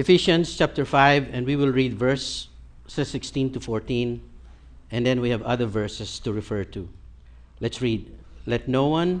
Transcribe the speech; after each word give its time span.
Ephesians 0.00 0.56
chapter 0.56 0.86
5, 0.86 1.28
and 1.30 1.44
we 1.44 1.56
will 1.56 1.70
read 1.70 1.92
verse 1.92 2.48
16 2.86 3.52
to 3.52 3.60
14, 3.60 4.22
and 4.90 5.04
then 5.04 5.20
we 5.20 5.28
have 5.28 5.42
other 5.42 5.66
verses 5.66 6.18
to 6.20 6.32
refer 6.32 6.64
to. 6.64 6.88
Let's 7.60 7.82
read. 7.82 8.10
Let 8.46 8.66
no 8.66 8.86
one 8.86 9.20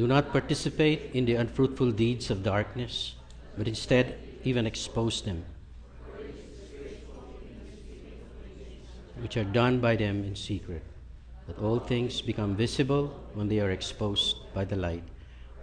Do 0.00 0.06
not 0.20 0.32
participate 0.32 1.10
in 1.14 1.24
the 1.24 1.34
unfruitful 1.34 1.90
deeds 1.92 2.30
of 2.30 2.42
darkness, 2.42 3.14
but 3.56 3.66
instead 3.66 4.18
even 4.44 4.66
expose 4.66 5.22
them, 5.22 5.42
which 9.22 9.38
are 9.38 9.44
done 9.44 9.80
by 9.80 9.96
them 9.96 10.22
in 10.24 10.36
secret. 10.36 10.82
That 11.46 11.58
all 11.58 11.78
things 11.78 12.20
become 12.20 12.54
visible 12.54 13.08
when 13.34 13.48
they 13.48 13.60
are 13.60 13.70
exposed 13.70 14.36
by 14.54 14.64
the 14.66 14.76
light. 14.76 15.02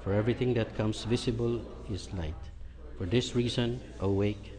For 0.03 0.13
everything 0.13 0.55
that 0.55 0.75
comes 0.75 1.03
visible 1.03 1.61
is 1.91 2.11
light. 2.13 2.43
For 2.97 3.05
this 3.05 3.35
reason, 3.35 3.79
awake 3.99 4.57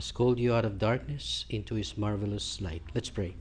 has 0.00 0.09
called 0.20 0.38
you 0.38 0.52
out 0.52 0.66
of 0.66 0.78
darkness 0.78 1.46
into 1.48 1.74
his 1.74 1.96
marvelous 1.96 2.60
light. 2.60 2.82
Let's 2.94 3.08
pray. 3.08 3.34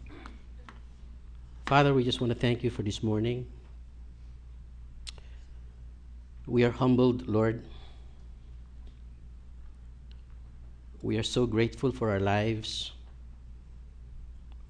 Father, 1.66 1.94
we 1.94 2.06
just 2.06 2.22
want 2.22 2.32
to 2.32 2.40
thank 2.40 2.64
you 2.64 2.70
for 2.70 2.84
this 2.84 3.04
morning. 3.04 3.48
We 6.48 6.64
are 6.64 6.72
humbled, 6.72 7.28
Lord. 7.28 7.66
We 11.02 11.18
are 11.18 11.24
so 11.24 11.46
grateful 11.46 11.92
for 11.92 12.12
our 12.12 12.22
lives. 12.22 12.94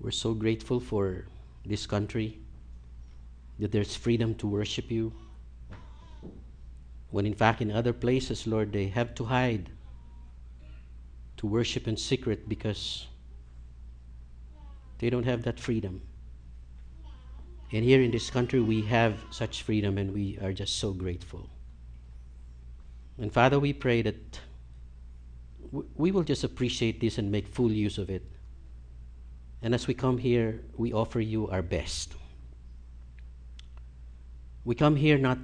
We're 0.01 0.09
so 0.09 0.33
grateful 0.33 0.79
for 0.79 1.27
this 1.63 1.85
country 1.85 2.39
that 3.59 3.71
there's 3.71 3.95
freedom 3.95 4.33
to 4.41 4.47
worship 4.47 4.89
you. 4.89 5.13
When 7.11 7.27
in 7.27 7.35
fact, 7.35 7.61
in 7.61 7.71
other 7.71 7.93
places, 7.93 8.47
Lord, 8.47 8.73
they 8.73 8.87
have 8.87 9.13
to 9.13 9.25
hide 9.25 9.69
to 11.39 11.47
worship 11.47 11.87
in 11.87 11.95
secret 11.95 12.49
because 12.49 13.07
they 14.97 15.09
don't 15.09 15.23
have 15.23 15.43
that 15.43 15.57
freedom. 15.57 16.01
And 17.71 17.85
here 17.85 18.01
in 18.01 18.11
this 18.11 18.29
country, 18.29 18.59
we 18.59 18.81
have 18.81 19.23
such 19.31 19.63
freedom, 19.63 19.97
and 19.97 20.13
we 20.13 20.37
are 20.39 20.51
just 20.51 20.79
so 20.79 20.91
grateful. 20.91 21.49
And 23.17 23.31
Father, 23.31 23.57
we 23.57 23.71
pray 23.71 24.01
that 24.01 24.41
we 25.95 26.11
will 26.11 26.23
just 26.23 26.43
appreciate 26.43 26.99
this 26.99 27.17
and 27.17 27.31
make 27.31 27.47
full 27.47 27.71
use 27.71 27.97
of 27.97 28.09
it. 28.09 28.23
And 29.61 29.73
as 29.73 29.87
we 29.87 29.93
come 29.93 30.17
here, 30.17 30.59
we 30.75 30.91
offer 30.91 31.21
you 31.21 31.47
our 31.47 31.61
best. 31.61 32.15
We 34.65 34.75
come 34.75 34.97
here 34.97 35.17
not, 35.17 35.37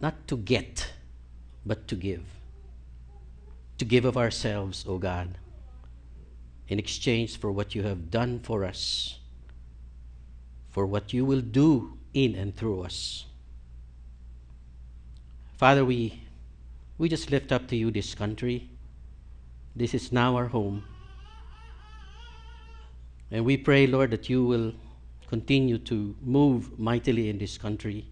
not 0.00 0.26
to 0.26 0.36
get, 0.36 0.90
but 1.64 1.86
to 1.86 1.94
give 1.94 2.37
to 3.78 3.84
give 3.84 4.04
of 4.04 4.16
ourselves, 4.16 4.84
O 4.86 4.98
God, 4.98 5.38
in 6.66 6.78
exchange 6.78 7.38
for 7.38 7.50
what 7.50 7.74
you 7.74 7.84
have 7.84 8.10
done 8.10 8.40
for 8.40 8.64
us, 8.64 9.18
for 10.70 10.84
what 10.84 11.12
you 11.12 11.24
will 11.24 11.40
do 11.40 11.96
in 12.12 12.34
and 12.34 12.54
through 12.54 12.82
us. 12.82 13.24
Father, 15.56 15.84
we, 15.84 16.22
we 16.98 17.08
just 17.08 17.30
lift 17.30 17.52
up 17.52 17.68
to 17.68 17.76
you 17.76 17.90
this 17.90 18.14
country. 18.14 18.68
This 19.74 19.94
is 19.94 20.12
now 20.12 20.36
our 20.36 20.46
home. 20.46 20.84
And 23.30 23.44
we 23.44 23.56
pray, 23.56 23.86
Lord, 23.86 24.10
that 24.10 24.28
you 24.28 24.44
will 24.44 24.72
continue 25.28 25.78
to 25.78 26.16
move 26.22 26.78
mightily 26.78 27.28
in 27.28 27.38
this 27.38 27.58
country 27.58 28.06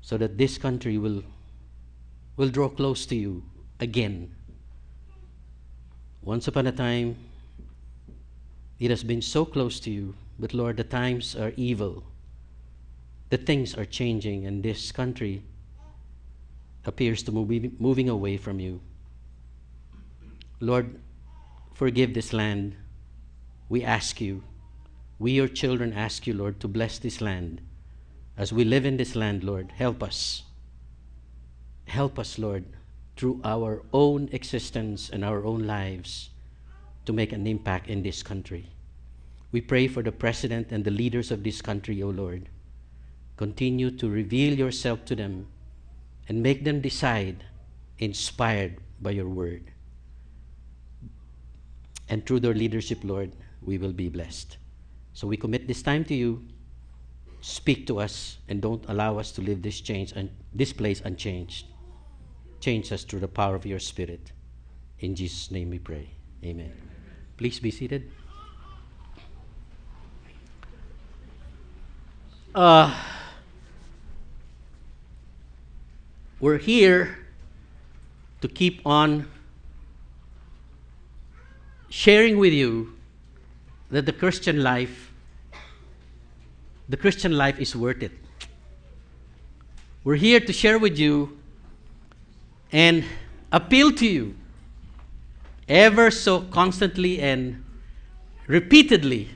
so 0.00 0.16
that 0.18 0.38
this 0.38 0.58
country 0.58 0.98
will, 0.98 1.22
will 2.36 2.48
draw 2.48 2.68
close 2.68 3.06
to 3.06 3.16
you 3.16 3.42
again. 3.80 4.34
Once 6.22 6.48
upon 6.48 6.66
a 6.66 6.72
time, 6.72 7.16
it 8.78 8.90
has 8.90 9.02
been 9.02 9.22
so 9.22 9.44
close 9.44 9.80
to 9.80 9.90
you, 9.90 10.14
but 10.38 10.54
Lord, 10.54 10.76
the 10.76 10.84
times 10.84 11.34
are 11.34 11.52
evil. 11.56 12.04
The 13.30 13.38
things 13.38 13.74
are 13.74 13.84
changing, 13.84 14.46
and 14.46 14.62
this 14.62 14.92
country 14.92 15.42
appears 16.84 17.22
to 17.24 17.32
be 17.32 17.72
moving 17.78 18.08
away 18.08 18.36
from 18.36 18.60
you. 18.60 18.80
Lord, 20.60 20.98
forgive 21.74 22.14
this 22.14 22.32
land. 22.32 22.76
We 23.68 23.84
ask 23.84 24.20
you, 24.20 24.42
we, 25.18 25.32
your 25.32 25.48
children, 25.48 25.92
ask 25.92 26.26
you, 26.26 26.34
Lord, 26.34 26.60
to 26.60 26.68
bless 26.68 26.98
this 26.98 27.20
land. 27.20 27.60
As 28.36 28.52
we 28.52 28.64
live 28.64 28.86
in 28.86 28.96
this 28.96 29.16
land, 29.16 29.42
Lord, 29.42 29.72
help 29.76 30.02
us. 30.02 30.44
Help 31.86 32.18
us, 32.18 32.38
Lord, 32.38 32.64
through 33.18 33.40
our 33.42 33.82
own 33.92 34.28
existence 34.30 35.10
and 35.10 35.24
our 35.24 35.44
own 35.44 35.66
lives 35.66 36.30
to 37.04 37.12
make 37.12 37.32
an 37.32 37.46
impact 37.46 37.88
in 37.88 38.02
this 38.02 38.22
country. 38.22 38.70
We 39.50 39.60
pray 39.60 39.88
for 39.88 40.02
the 40.02 40.12
president 40.12 40.68
and 40.70 40.84
the 40.84 40.92
leaders 40.92 41.32
of 41.32 41.42
this 41.42 41.60
country, 41.60 42.00
O 42.02 42.10
Lord. 42.10 42.48
Continue 43.36 43.90
to 43.90 44.08
reveal 44.08 44.54
yourself 44.54 45.04
to 45.06 45.16
them 45.16 45.48
and 46.28 46.42
make 46.42 46.64
them 46.64 46.80
decide, 46.80 47.44
inspired 47.98 48.76
by 49.00 49.10
your 49.10 49.28
word. 49.28 49.72
And 52.08 52.24
through 52.24 52.40
their 52.40 52.54
leadership, 52.54 53.00
Lord, 53.02 53.32
we 53.62 53.78
will 53.78 53.92
be 53.92 54.08
blessed. 54.08 54.58
So 55.12 55.26
we 55.26 55.36
commit 55.36 55.66
this 55.66 55.82
time 55.82 56.04
to 56.04 56.14
you. 56.14 56.44
Speak 57.40 57.86
to 57.88 57.98
us 57.98 58.38
and 58.48 58.60
don't 58.60 58.84
allow 58.88 59.18
us 59.18 59.32
to 59.32 59.40
leave 59.40 59.62
this 59.62 59.80
change 59.80 60.12
and 60.12 60.30
this 60.54 60.72
place 60.72 61.00
unchanged. 61.04 61.66
Change 62.60 62.92
us 62.92 63.04
through 63.04 63.20
the 63.20 63.28
power 63.28 63.54
of 63.54 63.64
your 63.64 63.78
Spirit. 63.78 64.32
In 65.00 65.14
Jesus' 65.14 65.50
name 65.50 65.70
we 65.70 65.78
pray. 65.78 66.10
Amen. 66.44 66.72
Please 67.36 67.60
be 67.60 67.70
seated. 67.70 68.10
Uh, 72.54 72.94
we're 76.40 76.58
here 76.58 77.18
to 78.40 78.48
keep 78.48 78.84
on 78.84 79.28
sharing 81.88 82.38
with 82.38 82.52
you 82.52 82.94
that 83.90 84.06
the 84.06 84.12
Christian 84.12 84.62
life 84.62 85.08
the 86.88 86.96
Christian 86.96 87.36
life 87.36 87.58
is 87.60 87.76
worth 87.76 88.02
it. 88.02 88.12
We're 90.04 90.16
here 90.16 90.40
to 90.40 90.52
share 90.52 90.78
with 90.78 90.98
you 90.98 91.38
and 92.72 93.04
appeal 93.52 93.92
to 93.92 94.06
you 94.06 94.36
ever 95.68 96.10
so 96.10 96.42
constantly 96.42 97.20
and 97.20 97.64
repeatedly 98.46 99.28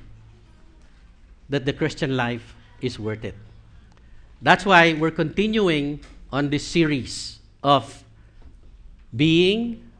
that 1.48 1.64
the 1.66 1.72
Christian 1.72 2.16
life 2.16 2.54
is 2.80 2.98
worth 2.98 3.24
it. 3.24 3.34
That's 4.40 4.64
why 4.64 4.94
we're 4.94 5.10
continuing 5.10 6.00
on 6.32 6.50
this 6.50 6.66
series 6.66 7.38
of 7.62 8.02
being, 9.14 9.90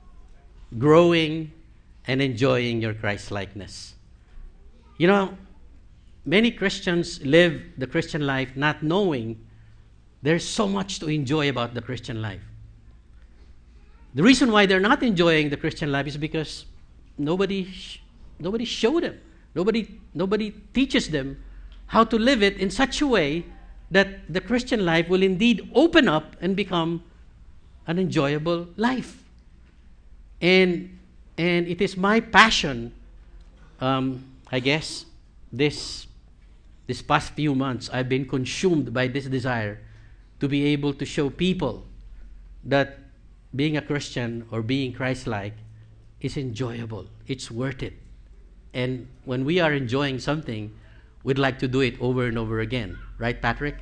growing, 0.79 1.53
and 2.07 2.21
enjoying 2.21 2.81
your 2.81 2.95
Christ 2.95 3.31
likeness. 3.31 3.95
You 4.97 5.07
know, 5.07 5.37
many 6.25 6.51
Christians 6.51 7.25
live 7.25 7.63
the 7.79 7.87
Christian 7.87 8.27
life 8.27 8.57
not 8.57 8.83
knowing 8.83 9.47
there's 10.23 10.49
so 10.49 10.67
much 10.67 10.99
to 11.01 11.09
enjoy 11.09 11.49
about 11.49 11.75
the 11.75 11.83
Christian 11.83 12.23
life. 12.23 12.43
The 14.15 14.23
reason 14.23 14.53
why 14.53 14.67
they're 14.67 14.81
not 14.81 15.03
enjoying 15.03 15.51
the 15.51 15.57
Christian 15.57 15.91
life 15.91 16.07
is 16.07 16.17
because 16.17 16.67
nobody, 17.17 17.69
nobody 18.39 18.65
showed 18.65 19.05
them. 19.05 19.19
Nobody, 19.55 20.01
nobody 20.15 20.51
teaches 20.75 21.09
them 21.09 21.43
how 21.87 22.05
to 22.05 22.19
live 22.19 22.43
it 22.43 22.57
in 22.57 22.71
such 22.71 23.01
a 23.01 23.07
way 23.07 23.45
that 23.91 24.33
the 24.33 24.41
Christian 24.41 24.85
life 24.85 25.09
will 25.09 25.23
indeed 25.23 25.71
open 25.75 26.09
up 26.09 26.37
and 26.41 26.57
become 26.57 27.03
an 27.87 27.99
enjoyable 27.99 28.69
life. 28.77 29.23
And, 30.41 30.99
and 31.37 31.69
it 31.69 31.81
is 31.81 31.97
my 31.97 32.21
passion, 32.21 32.93
um, 33.81 34.25
I 34.51 34.61
guess, 34.61 35.07
this, 35.53 36.07
this 36.87 37.03
past 37.03 37.33
few 37.35 37.55
months, 37.55 37.91
I've 37.93 38.09
been 38.09 38.27
consumed 38.27 38.93
by 38.93 39.09
this 39.09 39.27
desire 39.27 39.81
to 40.41 40.49
be 40.49 40.65
able 40.67 40.95
to 40.95 41.05
show 41.05 41.29
people 41.29 41.85
that 42.65 42.99
being 43.55 43.77
a 43.77 43.83
Christian 43.83 44.47
or 44.51 44.63
being 44.63 44.93
Christ 44.93 45.27
like 45.27 45.55
is 46.21 46.37
enjoyable, 46.37 47.07
it's 47.27 47.51
worth 47.51 47.83
it. 47.83 47.95
And 48.75 49.09
when 49.25 49.45
we 49.45 49.61
are 49.61 49.73
enjoying 49.73 50.19
something, 50.19 50.73
we'd 51.25 51.39
like 51.39 51.59
to 51.59 51.69
do 51.69 51.81
it 51.81 52.01
over 52.01 52.27
and 52.27 52.39
over 52.39 52.61
again. 52.61 52.99
Right, 53.19 53.41
Patrick? 53.41 53.77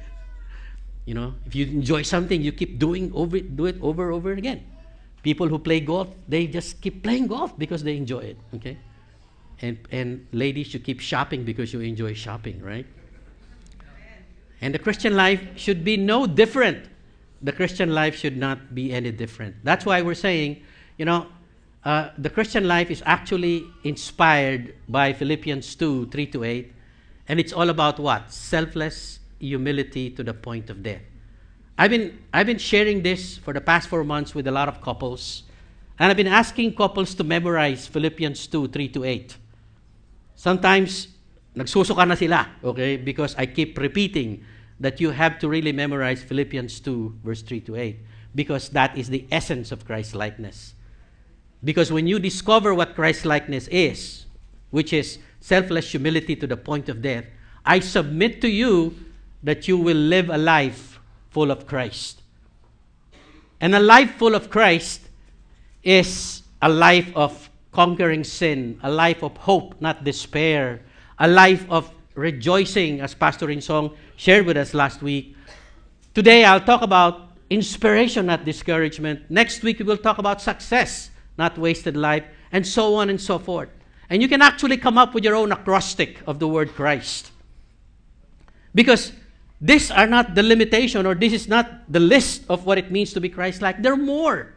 You 1.07 1.15
know, 1.15 1.35
if 1.47 1.55
you 1.55 1.67
enjoy 1.67 2.03
something, 2.03 2.43
you 2.43 2.53
keep 2.53 2.79
doing 2.79 3.11
over 3.15 3.41
do 3.41 3.67
it 3.67 3.77
over 3.81 4.07
and 4.07 4.15
over 4.15 4.33
again. 4.33 4.67
People 5.23 5.49
who 5.49 5.59
play 5.59 5.81
golf, 5.81 6.09
they 6.29 6.47
just 6.47 6.81
keep 6.81 7.03
playing 7.03 7.27
golf 7.27 7.57
because 7.59 7.83
they 7.83 7.97
enjoy 7.97 8.21
it. 8.21 8.39
Okay? 8.55 8.77
And 9.61 9.79
and 9.91 10.27
ladies, 10.33 10.75
you 10.75 10.81
keep 10.81 11.01
shopping 11.01 11.45
because 11.45 11.73
you 11.73 11.81
enjoy 11.81 12.15
shopping, 12.15 12.61
right? 12.63 12.87
And 14.61 14.75
the 14.75 14.79
Christian 14.79 15.17
life 15.17 15.41
should 15.57 15.85
be 15.85 15.97
no 15.97 16.27
different. 16.27 16.85
The 17.43 17.53
Christian 17.53 17.95
life 17.95 18.17
should 18.17 18.37
not 18.37 18.75
be 18.75 18.93
any 18.93 19.11
different. 19.13 19.57
That's 19.65 19.87
why 19.87 20.03
we're 20.03 20.15
saying, 20.15 20.63
you 20.99 21.05
know, 21.05 21.27
uh, 21.85 22.11
the 22.19 22.29
Christian 22.29 22.69
life 22.69 22.91
is 22.91 23.03
actually 23.07 23.65
inspired 23.85 24.75
by 24.89 25.13
Philippians 25.13 25.75
2 25.77 26.07
3 26.07 26.27
to 26.27 26.45
8. 26.45 26.73
And 27.29 27.41
it's 27.41 27.53
all 27.53 27.71
about 27.71 27.99
what? 27.99 28.33
Selfless 28.33 29.21
humility 29.39 30.11
to 30.11 30.23
the 30.23 30.35
point 30.35 30.69
of 30.69 30.83
death. 30.83 31.01
I've 31.79 31.91
been, 31.91 32.19
I've 32.35 32.47
been 32.47 32.59
sharing 32.59 33.03
this 33.03 33.39
for 33.39 33.55
the 33.55 33.61
past 33.61 33.89
four 33.89 34.05
months 34.05 34.35
with 34.35 34.47
a 34.47 34.51
lot 34.51 34.69
of 34.69 34.83
couples. 34.83 35.45
And 35.99 36.11
I've 36.11 36.17
been 36.17 36.29
asking 36.29 36.75
couples 36.75 37.15
to 37.15 37.25
memorize 37.25 37.87
Philippians 37.87 38.47
2 38.49 38.69
3 38.69 38.89
to 38.89 39.05
8. 39.05 39.37
Sometimes, 40.35 41.09
nagsusuka 41.57 42.07
na 42.07 42.15
sila, 42.15 42.49
okay? 42.65 42.97
Because 42.97 43.35
I 43.37 43.47
keep 43.47 43.79
repeating 43.79 44.45
that 44.81 45.01
you 45.01 45.11
have 45.11 45.39
to 45.39 45.49
really 45.49 45.73
memorize 45.73 46.23
Philippians 46.23 46.81
2, 46.81 47.21
verse 47.23 47.43
3 47.43 47.61
to 47.61 47.77
8, 47.77 47.99
because 48.35 48.71
that 48.71 48.97
is 48.97 49.09
the 49.09 49.27
essence 49.31 49.71
of 49.71 49.85
Christ 49.85 50.15
likeness. 50.15 50.75
Because 51.63 51.93
when 51.93 52.07
you 52.07 52.19
discover 52.19 52.75
what 52.75 52.95
Christ 52.95 53.27
likeness 53.27 53.69
is, 53.69 54.25
which 54.71 54.93
is 54.93 55.19
selfless 55.41 55.91
humility 55.91 56.35
to 56.37 56.47
the 56.47 56.57
point 56.57 56.89
of 56.89 57.03
death, 57.03 57.27
I 57.65 57.81
submit 57.81 58.41
to 58.41 58.49
you 58.49 58.97
that 59.43 59.69
you 59.69 59.77
will 59.77 59.97
live 59.97 60.31
a 60.31 60.39
life 60.39 60.99
full 61.29 61.51
of 61.51 61.67
Christ. 61.67 62.23
And 63.61 63.75
a 63.75 63.81
life 63.81 64.15
full 64.15 64.35
of 64.35 64.49
Christ 64.49 65.03
is 65.83 66.43
a 66.63 66.69
life 66.69 67.15
of 67.15 67.51
conquering 67.73 68.25
sin, 68.25 68.81
a 68.83 68.91
life 68.91 69.23
of 69.23 69.37
hope, 69.37 69.81
not 69.81 70.05
despair, 70.05 70.81
a 71.19 71.29
life 71.29 71.67
of 71.71 71.93
rejoicing, 72.21 73.01
as 73.01 73.15
Pastor 73.15 73.49
Insong 73.49 73.97
shared 74.17 74.47
with 74.47 74.57
us 74.57 74.75
last 74.75 75.03
week. 75.03 75.35
Today, 76.15 76.45
I'll 76.45 76.61
talk 76.61 76.83
about 76.83 77.33
inspiration, 77.49 78.27
not 78.27 78.45
discouragement. 78.45 79.31
Next 79.31 79.63
week, 79.63 79.79
we 79.79 79.85
will 79.85 79.97
talk 79.97 80.19
about 80.19 80.41
success 80.41 81.11
not 81.41 81.57
wasted 81.57 81.97
life, 81.97 82.25
and 82.53 82.67
so 82.67 82.95
on 82.95 83.09
and 83.09 83.19
so 83.19 83.39
forth. 83.39 83.71
And 84.11 84.21
you 84.21 84.29
can 84.29 84.43
actually 84.43 84.77
come 84.77 84.99
up 84.99 85.15
with 85.15 85.25
your 85.25 85.35
own 85.35 85.51
acrostic 85.53 86.21
of 86.27 86.39
the 86.39 86.47
word 86.47 86.75
Christ. 86.75 87.33
Because 88.75 89.13
these 89.61 89.91
are 89.91 90.07
not 90.07 90.35
the 90.35 90.43
limitation, 90.43 91.07
or 91.07 91.15
this 91.15 91.33
is 91.33 91.49
not 91.49 91.91
the 91.91 91.99
list 91.99 92.45
of 92.49 92.67
what 92.67 92.77
it 92.77 92.93
means 92.93 93.15
to 93.15 93.21
be 93.21 93.31
Christ 93.31 93.63
like. 93.63 93.83
There 93.83 93.95
are 93.95 93.97
more. 93.97 94.55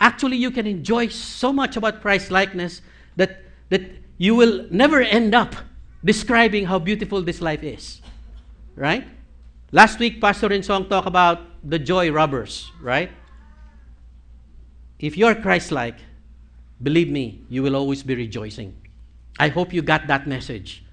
Actually, 0.00 0.38
you 0.38 0.50
can 0.50 0.66
enjoy 0.66 1.08
so 1.08 1.52
much 1.52 1.76
about 1.76 2.00
Christ 2.00 2.30
likeness 2.30 2.80
that, 3.16 3.42
that 3.68 3.82
you 4.16 4.34
will 4.34 4.66
never 4.70 5.02
end 5.02 5.34
up 5.34 5.54
describing 6.04 6.66
how 6.66 6.78
beautiful 6.78 7.22
this 7.22 7.40
life 7.40 7.62
is. 7.62 8.00
Right? 8.76 9.06
Last 9.72 9.98
week, 9.98 10.20
Pastor 10.20 10.50
Insong 10.50 10.88
talked 10.88 11.08
about 11.08 11.40
the 11.64 11.78
joy 11.78 12.10
robbers, 12.12 12.70
right? 12.80 13.10
If 14.98 15.16
you're 15.16 15.34
Christ 15.34 15.72
like, 15.72 15.96
believe 16.82 17.08
me, 17.08 17.42
you 17.48 17.62
will 17.62 17.74
always 17.74 18.02
be 18.02 18.14
rejoicing. 18.14 18.76
I 19.38 19.48
hope 19.48 19.72
you 19.72 19.82
got 19.82 20.06
that 20.06 20.28
message. 20.28 20.84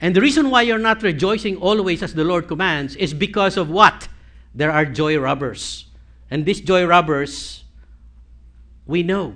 And 0.00 0.14
the 0.14 0.20
reason 0.20 0.50
why 0.50 0.62
you're 0.62 0.78
not 0.78 1.02
rejoicing 1.02 1.56
always 1.56 2.02
as 2.02 2.14
the 2.14 2.24
Lord 2.24 2.46
commands 2.46 2.94
is 2.96 3.14
because 3.14 3.56
of 3.56 3.70
what? 3.70 4.08
There 4.54 4.70
are 4.70 4.84
joy 4.84 5.18
robbers. 5.18 5.86
And 6.30 6.44
these 6.44 6.60
joy 6.60 6.84
robbers, 6.84 7.64
we 8.86 9.02
know. 9.02 9.34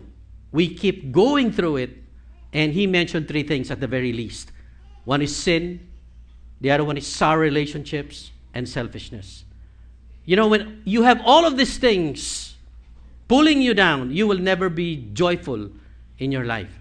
We 0.53 0.73
keep 0.75 1.11
going 1.11 1.53
through 1.53 1.77
it. 1.77 1.91
And 2.53 2.73
he 2.73 2.87
mentioned 2.87 3.29
three 3.29 3.43
things 3.43 3.71
at 3.71 3.81
the 3.81 3.87
very 3.87 4.13
least 4.13 4.53
one 5.09 5.23
is 5.23 5.35
sin, 5.35 5.89
the 6.61 6.71
other 6.71 6.85
one 6.85 6.99
is 6.99 7.07
sour 7.07 7.39
relationships, 7.39 8.31
and 8.53 8.69
selfishness. 8.69 9.45
You 10.27 10.37
know, 10.37 10.49
when 10.49 10.83
you 10.85 11.05
have 11.05 11.23
all 11.25 11.47
of 11.47 11.57
these 11.57 11.79
things, 11.79 12.57
pulling 13.27 13.63
you 13.63 13.73
down, 13.73 14.11
you 14.11 14.27
will 14.27 14.37
never 14.37 14.69
be 14.69 15.09
joyful 15.15 15.71
in 16.19 16.31
your 16.31 16.45
life. 16.45 16.79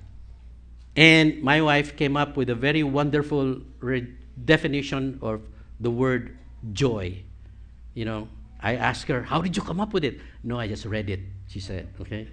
And 0.97 1.41
my 1.41 1.61
wife 1.61 1.95
came 1.95 2.17
up 2.17 2.35
with 2.35 2.49
a 2.49 2.55
very 2.55 2.83
wonderful 2.83 3.61
re- 3.79 4.13
definition 4.43 5.19
of 5.21 5.39
the 5.79 5.89
word 5.89 6.37
joy. 6.73 7.23
You 7.93 8.03
know, 8.03 8.27
I 8.59 8.75
asked 8.75 9.07
her, 9.07 9.21
How 9.21 9.41
did 9.41 9.55
you 9.55 9.63
come 9.63 9.79
up 9.79 9.93
with 9.93 10.03
it? 10.03 10.19
No, 10.43 10.59
I 10.59 10.67
just 10.67 10.83
read 10.83 11.09
it, 11.09 11.21
she 11.47 11.61
said, 11.61 11.87
okay? 12.01 12.27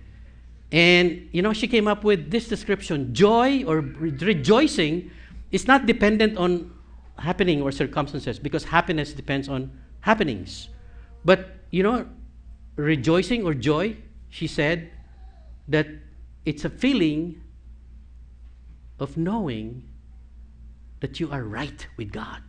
And, 0.72 1.28
you 1.30 1.40
know, 1.40 1.52
she 1.52 1.68
came 1.68 1.86
up 1.86 2.02
with 2.02 2.32
this 2.32 2.48
description 2.48 3.14
joy 3.14 3.62
or 3.62 3.78
re- 3.78 4.10
rejoicing 4.10 5.12
is 5.54 5.68
not 5.68 5.86
dependent 5.86 6.36
on 6.36 6.74
happening 7.16 7.62
or 7.62 7.70
circumstances 7.70 8.40
because 8.40 8.64
happiness 8.64 9.12
depends 9.12 9.48
on 9.48 9.70
happenings. 10.00 10.68
But, 11.24 11.54
you 11.70 11.84
know, 11.84 12.08
rejoicing 12.74 13.46
or 13.46 13.54
joy, 13.54 13.96
she 14.30 14.48
said 14.48 14.90
that 15.68 15.86
it's 16.44 16.64
a 16.64 16.68
feeling 16.68 17.40
of 18.98 19.16
knowing 19.16 19.88
that 20.98 21.20
you 21.20 21.30
are 21.30 21.44
right 21.44 21.86
with 21.96 22.10
God. 22.10 22.42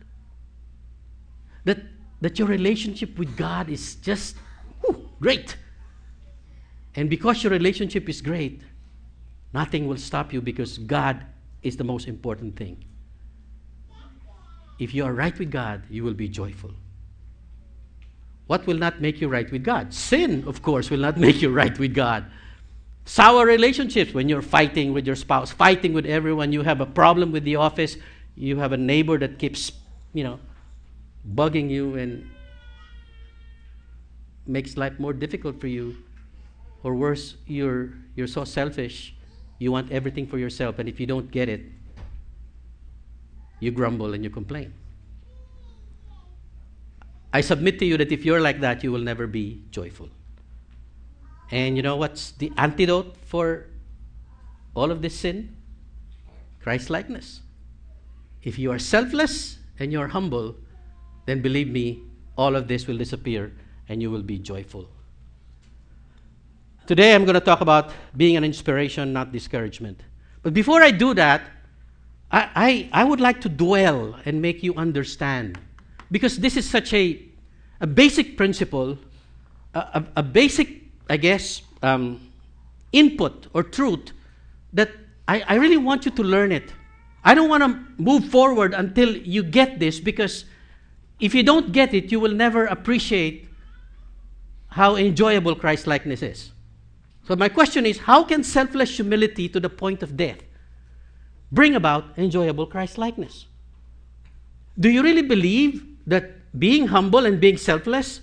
That, 1.64 1.78
that 2.22 2.40
your 2.40 2.48
relationship 2.48 3.16
with 3.20 3.36
God 3.36 3.70
is 3.70 3.94
just 3.94 4.34
whew, 4.80 5.08
great. 5.20 5.56
And 6.96 7.08
because 7.08 7.44
your 7.44 7.52
relationship 7.52 8.08
is 8.08 8.20
great, 8.20 8.62
nothing 9.54 9.86
will 9.86 9.96
stop 9.96 10.32
you 10.32 10.40
because 10.40 10.78
God 10.78 11.24
is 11.62 11.76
the 11.76 11.84
most 11.84 12.08
important 12.08 12.56
thing. 12.56 12.82
If 14.78 14.94
you 14.94 15.04
are 15.04 15.12
right 15.12 15.36
with 15.38 15.50
God, 15.50 15.82
you 15.88 16.04
will 16.04 16.14
be 16.14 16.28
joyful. 16.28 16.72
What 18.46 18.66
will 18.66 18.76
not 18.76 19.00
make 19.00 19.20
you 19.20 19.28
right 19.28 19.50
with 19.50 19.64
God? 19.64 19.92
Sin, 19.92 20.44
of 20.46 20.62
course, 20.62 20.90
will 20.90 21.00
not 21.00 21.16
make 21.26 21.42
you 21.42 21.50
right 21.50 21.76
with 21.78 21.94
God. 21.94 22.26
Sour 23.04 23.46
relationships 23.46 24.12
when 24.12 24.28
you're 24.28 24.42
fighting 24.42 24.92
with 24.92 25.06
your 25.06 25.16
spouse, 25.16 25.52
fighting 25.52 25.92
with 25.92 26.06
everyone, 26.06 26.52
you 26.52 26.62
have 26.62 26.80
a 26.80 26.86
problem 26.86 27.30
with 27.30 27.44
the 27.44 27.56
office, 27.56 27.96
you 28.34 28.56
have 28.58 28.72
a 28.72 28.76
neighbor 28.76 29.16
that 29.18 29.38
keeps, 29.38 29.72
you 30.12 30.24
know, 30.24 30.40
bugging 31.34 31.70
you 31.70 31.94
and 31.94 32.28
makes 34.46 34.76
life 34.76 34.98
more 34.98 35.12
difficult 35.12 35.60
for 35.60 35.68
you. 35.68 35.96
Or 36.82 36.94
worse, 36.94 37.36
you're, 37.46 37.94
you're 38.14 38.26
so 38.26 38.44
selfish, 38.44 39.14
you 39.58 39.72
want 39.72 39.90
everything 39.90 40.26
for 40.26 40.38
yourself, 40.38 40.78
and 40.78 40.88
if 40.88 41.00
you 41.00 41.06
don't 41.06 41.30
get 41.30 41.48
it, 41.48 41.62
you 43.60 43.70
grumble 43.70 44.14
and 44.14 44.22
you 44.22 44.30
complain. 44.30 44.72
I 47.32 47.40
submit 47.40 47.78
to 47.80 47.84
you 47.84 47.96
that 47.98 48.12
if 48.12 48.24
you're 48.24 48.40
like 48.40 48.60
that, 48.60 48.82
you 48.82 48.92
will 48.92 49.00
never 49.00 49.26
be 49.26 49.62
joyful. 49.70 50.08
And 51.50 51.76
you 51.76 51.82
know 51.82 51.96
what's 51.96 52.32
the 52.32 52.52
antidote 52.56 53.16
for 53.24 53.66
all 54.74 54.90
of 54.90 55.02
this 55.02 55.14
sin? 55.14 55.54
Christ 56.60 56.90
likeness. 56.90 57.42
If 58.42 58.58
you 58.58 58.72
are 58.72 58.78
selfless 58.78 59.58
and 59.78 59.92
you 59.92 60.00
are 60.00 60.08
humble, 60.08 60.56
then 61.26 61.42
believe 61.42 61.68
me, 61.68 62.02
all 62.36 62.56
of 62.56 62.68
this 62.68 62.86
will 62.86 62.96
disappear 62.96 63.52
and 63.88 64.02
you 64.02 64.10
will 64.10 64.22
be 64.22 64.38
joyful. 64.38 64.88
Today 66.86 67.14
I'm 67.14 67.24
going 67.24 67.34
to 67.34 67.40
talk 67.40 67.60
about 67.60 67.92
being 68.16 68.36
an 68.36 68.44
inspiration, 68.44 69.12
not 69.12 69.32
discouragement. 69.32 70.00
But 70.42 70.54
before 70.54 70.82
I 70.82 70.90
do 70.90 71.14
that, 71.14 71.42
I, 72.30 72.50
I, 72.92 73.02
I 73.02 73.04
would 73.04 73.20
like 73.20 73.40
to 73.42 73.48
dwell 73.48 74.16
and 74.24 74.42
make 74.42 74.62
you 74.62 74.74
understand 74.74 75.58
because 76.10 76.38
this 76.38 76.56
is 76.56 76.68
such 76.68 76.92
a, 76.92 77.22
a 77.80 77.86
basic 77.86 78.36
principle, 78.36 78.98
a, 79.74 79.78
a, 79.78 80.04
a 80.16 80.22
basic, 80.22 80.82
I 81.08 81.16
guess, 81.16 81.62
um, 81.82 82.20
input 82.92 83.46
or 83.52 83.62
truth 83.62 84.12
that 84.72 84.90
I, 85.28 85.42
I 85.46 85.54
really 85.56 85.76
want 85.76 86.04
you 86.04 86.10
to 86.12 86.22
learn 86.22 86.52
it. 86.52 86.72
I 87.24 87.34
don't 87.34 87.48
want 87.48 87.62
to 87.62 88.02
move 88.02 88.28
forward 88.28 88.74
until 88.74 89.16
you 89.16 89.42
get 89.42 89.78
this 89.78 89.98
because 89.98 90.44
if 91.18 91.34
you 91.34 91.42
don't 91.42 91.72
get 91.72 91.94
it, 91.94 92.12
you 92.12 92.20
will 92.20 92.32
never 92.32 92.66
appreciate 92.66 93.48
how 94.68 94.96
enjoyable 94.96 95.54
Christ 95.54 95.86
likeness 95.86 96.22
is. 96.22 96.52
So, 97.26 97.34
my 97.34 97.48
question 97.48 97.86
is 97.86 97.98
how 97.98 98.22
can 98.22 98.44
selfless 98.44 98.94
humility 98.94 99.48
to 99.48 99.58
the 99.58 99.70
point 99.70 100.02
of 100.02 100.16
death 100.16 100.45
bring 101.52 101.74
about 101.74 102.04
enjoyable 102.16 102.66
Christ 102.66 102.98
likeness? 102.98 103.46
Do 104.78 104.88
you 104.90 105.02
really 105.02 105.22
believe 105.22 105.84
that 106.06 106.58
being 106.58 106.88
humble 106.88 107.26
and 107.26 107.40
being 107.40 107.56
selfless 107.56 108.20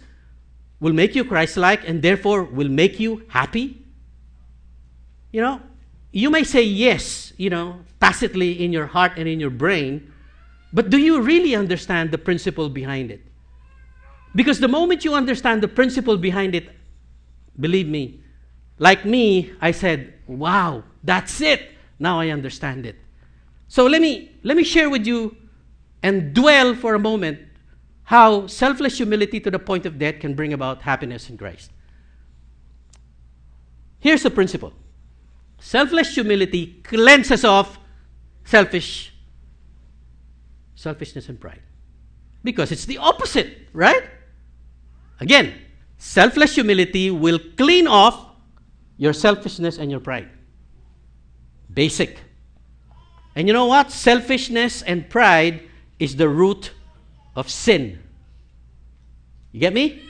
will 0.80 0.94
make 0.94 1.16
you 1.16 1.24
Christ 1.24 1.58
like 1.58 1.88
and 1.88 2.02
therefore 2.02 2.44
will 2.44 2.70
make 2.70 3.00
you 3.00 3.24
happy? 3.30 3.82
You 5.32 5.42
know, 5.42 5.62
you 6.12 6.30
may 6.30 6.44
say 6.44 6.62
yes, 6.62 7.34
you 7.38 7.50
know, 7.50 7.80
tacitly 8.00 8.64
in 8.64 8.72
your 8.72 8.86
heart 8.86 9.14
and 9.18 9.28
in 9.28 9.40
your 9.40 9.50
brain, 9.50 10.12
but 10.72 10.90
do 10.90 10.98
you 10.98 11.22
really 11.22 11.56
understand 11.56 12.12
the 12.12 12.18
principle 12.18 12.70
behind 12.70 13.12
it? 13.12 13.22
Because 14.36 14.60
the 14.60 14.68
moment 14.68 15.06
you 15.06 15.14
understand 15.14 15.62
the 15.62 15.68
principle 15.68 16.18
behind 16.18 16.56
it, 16.56 16.70
believe 17.60 17.88
me, 17.88 18.20
like 18.80 19.06
me, 19.06 19.54
I 19.62 19.72
said, 19.72 20.14
wow, 20.28 20.84
that's 21.04 21.42
it. 21.42 21.72
Now 22.00 22.20
I 22.20 22.30
understand 22.30 22.86
it. 22.86 22.96
So 23.74 23.88
let 23.88 24.04
me, 24.04 24.30
let 24.44 24.56
me 24.56 24.64
share 24.64 24.88
with 24.88 25.08
you 25.08 25.36
and 26.04 26.32
dwell 26.32 26.76
for 26.76 26.94
a 26.94 27.00
moment 27.00 27.40
how 28.04 28.46
selfless 28.46 28.98
humility 28.98 29.40
to 29.40 29.50
the 29.50 29.58
point 29.58 29.88
of 29.88 29.98
death 29.98 30.20
can 30.20 30.36
bring 30.36 30.54
about 30.54 30.84
happiness 30.84 31.28
in 31.28 31.40
Christ. 31.40 31.72
Here's 33.98 34.22
the 34.22 34.30
principle. 34.30 34.74
Selfless 35.60 36.14
humility 36.14 36.82
cleanses 36.84 37.44
off 37.44 37.80
selfish 38.44 39.12
selfishness 40.76 41.28
and 41.28 41.42
pride. 41.42 41.64
Because 42.44 42.72
it's 42.72 42.86
the 42.86 43.00
opposite 43.00 43.58
right? 43.74 44.04
Again 45.20 45.52
selfless 45.98 46.54
humility 46.54 47.10
will 47.10 47.40
clean 47.58 47.88
off 47.88 48.24
your 48.98 49.14
selfishness 49.14 49.80
and 49.80 49.90
your 49.90 50.00
pride. 50.00 50.30
Basic 51.74 52.20
and 53.36 53.48
you 53.48 53.54
know 53.54 53.66
what 53.66 53.92
selfishness 53.92 54.82
and 54.82 55.10
pride 55.10 55.64
is 56.00 56.16
the 56.16 56.30
root 56.30 56.72
of 57.36 57.50
sin. 57.50 58.00
You 59.52 59.60
get 59.60 59.74
me? 59.74 60.04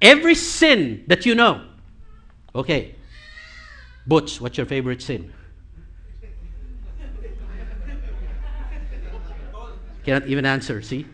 Every 0.00 0.34
sin 0.34 1.04
that 1.06 1.26
you 1.26 1.34
know. 1.34 1.66
Okay. 2.54 2.94
Butch, 4.06 4.40
what's 4.40 4.56
your 4.56 4.66
favorite 4.66 5.02
sin? 5.02 5.32
Cannot 10.04 10.26
even 10.26 10.44
answer, 10.44 10.82
see? 10.82 11.06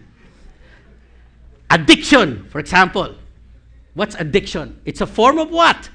Addiction, 1.71 2.49
for 2.49 2.59
example. 2.59 3.14
What's 3.95 4.17
addiction? 4.17 4.81
It's 4.85 5.00
a 5.00 5.07
form 5.07 5.38
of 5.38 5.50
what? 5.50 5.88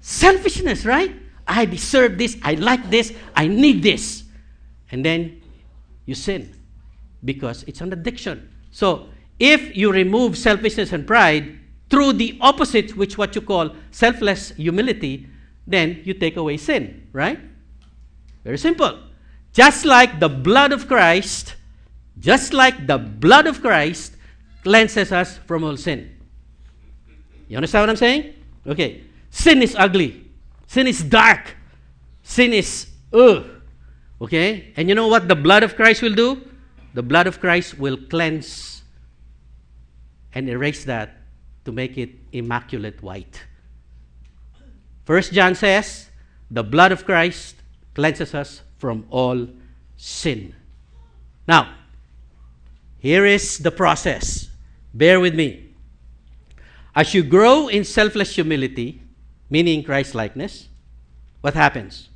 Selfishness, 0.00 0.86
right? 0.86 1.14
I 1.46 1.66
deserve 1.66 2.16
this, 2.16 2.38
I 2.42 2.54
like 2.54 2.88
this, 2.88 3.12
I 3.36 3.48
need 3.48 3.82
this. 3.82 4.21
And 4.92 5.04
then 5.04 5.42
you 6.06 6.14
sin 6.14 6.54
because 7.24 7.64
it's 7.64 7.80
an 7.80 7.92
addiction. 7.92 8.50
So, 8.70 9.08
if 9.38 9.76
you 9.76 9.90
remove 9.90 10.38
selfishness 10.38 10.92
and 10.92 11.06
pride 11.06 11.58
through 11.90 12.14
the 12.14 12.38
opposite, 12.40 12.96
which 12.96 13.18
what 13.18 13.34
you 13.34 13.40
call 13.40 13.74
selfless 13.90 14.50
humility, 14.50 15.26
then 15.66 16.00
you 16.04 16.14
take 16.14 16.36
away 16.36 16.56
sin, 16.56 17.08
right? 17.12 17.40
Very 18.44 18.58
simple. 18.58 18.98
Just 19.52 19.84
like 19.84 20.20
the 20.20 20.28
blood 20.28 20.72
of 20.72 20.88
Christ, 20.88 21.56
just 22.18 22.52
like 22.52 22.86
the 22.86 22.98
blood 22.98 23.46
of 23.46 23.60
Christ 23.60 24.16
cleanses 24.62 25.12
us 25.12 25.38
from 25.38 25.64
all 25.64 25.76
sin. 25.76 26.16
You 27.48 27.56
understand 27.56 27.82
what 27.82 27.90
I'm 27.90 27.96
saying? 27.96 28.34
Okay. 28.66 29.02
Sin 29.30 29.62
is 29.62 29.74
ugly. 29.76 30.24
Sin 30.66 30.86
is 30.86 31.02
dark. 31.02 31.56
Sin 32.22 32.52
is 32.52 32.86
ugh. 33.12 33.44
Okay? 34.22 34.72
And 34.76 34.88
you 34.88 34.94
know 34.94 35.08
what 35.08 35.28
the 35.28 35.36
blood 35.36 35.62
of 35.62 35.76
Christ 35.76 36.00
will 36.00 36.14
do? 36.14 36.40
the 36.94 37.02
blood 37.02 37.26
of 37.26 37.40
Christ 37.40 37.78
will 37.78 37.96
cleanse 37.96 38.82
and 40.34 40.48
erase 40.48 40.84
that 40.84 41.16
to 41.64 41.72
make 41.72 41.96
it 41.96 42.10
immaculate 42.32 43.02
white. 43.02 43.42
First 45.04 45.32
John 45.32 45.54
says, 45.54 46.10
the 46.50 46.62
blood 46.62 46.92
of 46.92 47.04
Christ 47.04 47.56
cleanses 47.94 48.34
us 48.34 48.62
from 48.78 49.06
all 49.10 49.48
sin. 49.96 50.54
Now, 51.46 51.74
here 52.98 53.24
is 53.24 53.58
the 53.58 53.70
process. 53.70 54.48
Bear 54.94 55.18
with 55.18 55.34
me. 55.34 55.70
As 56.94 57.14
you 57.14 57.22
grow 57.22 57.68
in 57.68 57.84
selfless 57.84 58.34
humility, 58.34 59.02
meaning 59.48 59.82
Christ 59.82 60.14
likeness, 60.14 60.68
what 61.40 61.54
happens? 61.54 62.10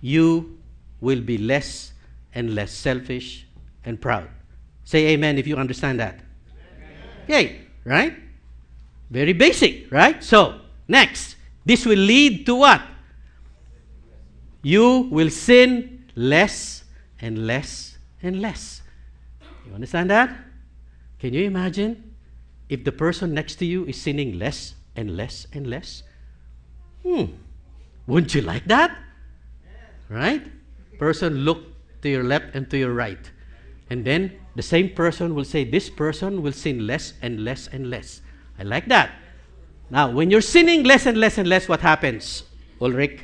You 0.00 0.58
will 1.02 1.20
be 1.20 1.36
less 1.36 1.92
and 2.32 2.54
less 2.54 2.70
selfish 2.70 3.46
and 3.84 4.00
proud. 4.00 4.28
Say 4.84 5.08
amen 5.08 5.36
if 5.36 5.46
you 5.46 5.56
understand 5.56 6.00
that. 6.00 6.20
Okay, 7.24 7.60
right? 7.84 8.16
Very 9.10 9.34
basic, 9.34 9.92
right? 9.92 10.22
So, 10.24 10.60
next, 10.88 11.36
this 11.66 11.84
will 11.84 11.98
lead 11.98 12.46
to 12.46 12.54
what? 12.54 12.82
You 14.62 15.08
will 15.10 15.28
sin 15.28 16.06
less 16.14 16.84
and 17.20 17.46
less 17.46 17.98
and 18.22 18.40
less. 18.40 18.82
You 19.66 19.74
understand 19.74 20.08
that? 20.10 20.34
Can 21.18 21.34
you 21.34 21.44
imagine 21.44 22.14
if 22.68 22.84
the 22.84 22.92
person 22.92 23.34
next 23.34 23.56
to 23.56 23.66
you 23.66 23.84
is 23.86 24.00
sinning 24.00 24.38
less 24.38 24.74
and 24.96 25.16
less 25.16 25.46
and 25.52 25.66
less? 25.66 26.02
Hmm. 27.02 27.24
Wouldn't 28.06 28.34
you 28.34 28.42
like 28.42 28.66
that? 28.66 28.96
Right? 30.08 30.42
Person 31.02 31.42
look 31.42 31.66
to 32.02 32.08
your 32.08 32.22
left 32.22 32.54
and 32.54 32.70
to 32.70 32.78
your 32.78 32.94
right. 32.94 33.18
And 33.90 34.04
then 34.04 34.38
the 34.54 34.62
same 34.62 34.94
person 34.94 35.34
will 35.34 35.44
say, 35.44 35.64
This 35.64 35.90
person 35.90 36.42
will 36.42 36.52
sin 36.52 36.86
less 36.86 37.14
and 37.20 37.42
less 37.42 37.66
and 37.66 37.90
less. 37.90 38.22
I 38.56 38.62
like 38.62 38.86
that. 38.86 39.10
Now, 39.90 40.12
when 40.12 40.30
you're 40.30 40.46
sinning 40.46 40.84
less 40.84 41.04
and 41.04 41.18
less 41.18 41.38
and 41.38 41.48
less, 41.48 41.68
what 41.68 41.80
happens, 41.80 42.44
Ulrich? 42.80 43.18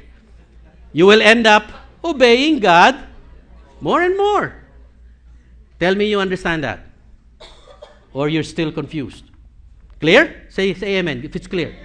You 0.93 1.07
will 1.07 1.23
end 1.23 1.47
up 1.47 1.71
obeying 2.03 2.59
God 2.59 2.99
more 3.81 4.03
and 4.03 4.17
more. 4.17 4.57
Tell 5.79 5.95
me 5.95 6.11
you 6.11 6.19
understand 6.19 6.65
that. 6.65 6.81
Or 8.13 8.29
you're 8.29 8.43
still 8.43 8.73
confused. 8.73 9.23
Clear? 10.01 10.49
Say, 10.51 10.75
say 10.75 10.97
amen 10.97 11.23
if 11.23 11.37
it's 11.37 11.47
clear. 11.47 11.77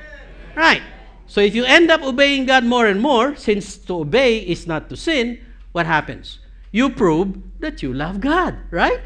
Right. 0.56 0.82
So 1.28 1.40
if 1.40 1.54
you 1.54 1.66
end 1.66 1.92
up 1.92 2.02
obeying 2.02 2.48
God 2.48 2.64
more 2.64 2.88
and 2.88 3.00
more, 3.00 3.36
since 3.36 3.78
to 3.86 4.00
obey 4.00 4.40
is 4.40 4.66
not 4.66 4.90
to 4.90 4.98
sin, 4.98 5.38
what 5.74 5.86
happens? 5.86 6.40
you 6.74 6.90
prove 6.90 7.38
that 7.60 7.82
you 7.82 7.94
love 7.94 8.20
God, 8.20 8.58
right? 8.72 9.00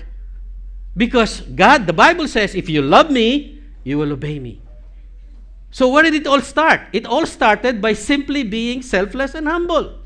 Because 0.95 1.41
God, 1.41 1.85
the 1.85 1.93
Bible 1.93 2.27
says, 2.27 2.55
if 2.55 2.69
you 2.69 2.81
love 2.81 3.11
me, 3.11 3.61
you 3.83 3.99
will 3.99 4.13
obey 4.13 4.39
me. 4.39 4.61
So, 5.69 5.89
where 5.89 6.01
did 6.01 6.15
it 6.15 6.25
all 6.25 6.41
start? 6.41 6.81
It 6.93 7.05
all 7.05 7.25
started 7.25 7.81
by 7.81 7.91
simply 7.93 8.43
being 8.43 8.81
selfless 8.81 9.35
and 9.35 9.47
humble. 9.47 9.99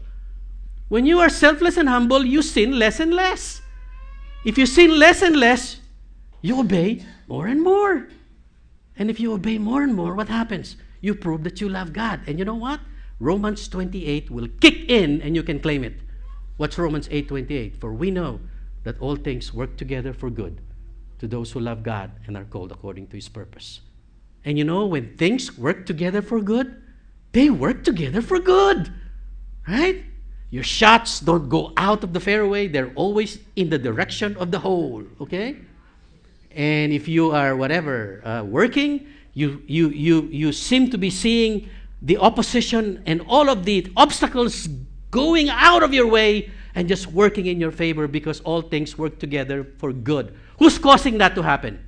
When 0.89 1.06
you 1.06 1.20
are 1.20 1.30
selfless 1.30 1.77
and 1.77 1.88
humble, 1.88 2.25
you 2.25 2.41
sin 2.41 2.77
less 2.77 3.00
and 3.00 3.13
less. 3.13 3.62
If 4.44 4.58
you 4.58 4.65
sin 4.65 4.98
less 4.98 5.22
and 5.22 5.38
less, 5.38 5.80
you 6.41 6.60
obey 6.60 7.06
more 7.27 7.46
and 7.46 7.62
more. 7.62 8.08
And 8.98 9.10
if 9.10 9.20
you 9.20 9.34
obey 9.34 9.60
more 9.60 9.84
and 9.84 9.94
more, 9.94 10.15
what 10.15 10.30
happens? 10.30 10.75
You 11.00 11.13
prove 11.13 11.44
that 11.44 11.62
you 11.62 11.70
love 11.70 11.94
God. 11.94 12.22
And 12.25 12.39
you 12.39 12.44
know 12.44 12.56
what? 12.56 12.80
Romans 13.20 13.68
28 13.68 14.32
will 14.32 14.48
kick 14.60 14.89
in 14.89 15.22
and 15.22 15.36
you 15.36 15.44
can 15.44 15.60
claim 15.60 15.84
it. 15.84 15.94
What's 16.62 16.77
Romans 16.77 17.08
8:28? 17.10 17.75
For 17.77 17.91
we 17.91 18.12
know 18.12 18.39
that 18.84 19.00
all 19.00 19.15
things 19.15 19.51
work 19.51 19.77
together 19.77 20.13
for 20.13 20.30
good 20.30 20.62
to 21.18 21.27
those 21.27 21.53
who 21.53 21.60
love 21.60 21.82
God 21.82 22.12
and 22.27 22.38
are 22.38 22.44
called 22.44 22.72
according 22.72 23.08
to 23.08 23.15
his 23.18 23.27
purpose. 23.30 23.82
And 24.46 24.60
you 24.60 24.63
know 24.63 24.86
when 24.86 25.18
things 25.18 25.58
work 25.58 25.88
together 25.88 26.22
for 26.22 26.39
good, 26.39 26.80
they 27.32 27.50
work 27.50 27.84
together 27.84 28.22
for 28.22 28.38
good. 28.38 28.94
Right? 29.68 30.06
Your 30.51 30.62
shots 30.62 31.20
don't 31.20 31.50
go 31.50 31.74
out 31.77 32.03
of 32.03 32.13
the 32.13 32.20
fairway, 32.20 32.68
they're 32.68 32.94
always 32.94 33.39
in 33.56 33.72
the 33.72 33.80
direction 33.80 34.38
of 34.38 34.51
the 34.51 34.60
hole, 34.60 35.01
okay? 35.20 35.58
And 36.51 36.94
if 36.94 37.08
you 37.08 37.32
are 37.32 37.56
whatever 37.56 38.22
uh, 38.24 38.44
working, 38.44 39.08
you, 39.34 39.63
you, 39.65 39.89
you, 39.89 40.30
you 40.30 40.53
seem 40.53 40.91
to 40.91 41.00
be 41.00 41.10
seeing 41.10 41.70
the 42.03 42.18
opposition 42.18 43.01
and 43.08 43.25
all 43.27 43.50
of 43.50 43.65
the 43.65 43.91
obstacles 43.98 44.70
going 45.12 45.50
out 45.50 45.84
of 45.84 45.94
your 45.94 46.08
way 46.08 46.50
and 46.74 46.88
just 46.88 47.08
working 47.08 47.46
in 47.46 47.60
your 47.60 47.72
favor 47.72 48.08
because 48.08 48.39
all 48.41 48.62
things 48.62 48.98
work 48.98 49.20
together 49.20 49.68
for 49.77 49.91
good. 49.94 50.34
Who's 50.58 50.80
causing 50.80 51.18
that 51.20 51.36
to 51.36 51.44
happen? 51.44 51.86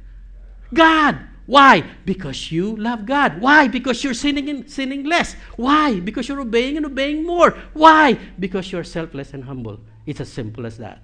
God. 0.73 1.19
Why? 1.45 1.83
Because 2.05 2.51
you 2.51 2.75
love 2.75 3.05
God. 3.05 3.41
Why? 3.41 3.67
Because 3.67 4.03
you're 4.03 4.13
sinning 4.13 4.49
and 4.49 4.69
sinning 4.69 5.03
less. 5.03 5.35
Why? 5.57 5.99
Because 5.99 6.27
you're 6.27 6.39
obeying 6.39 6.77
and 6.77 6.85
obeying 6.85 7.25
more. 7.25 7.51
Why? 7.73 8.17
Because 8.39 8.71
you're 8.71 8.85
selfless 8.85 9.33
and 9.33 9.43
humble 9.43 9.79
It's 10.05 10.21
as 10.21 10.31
simple 10.31 10.65
as 10.65 10.77
that. 10.77 11.01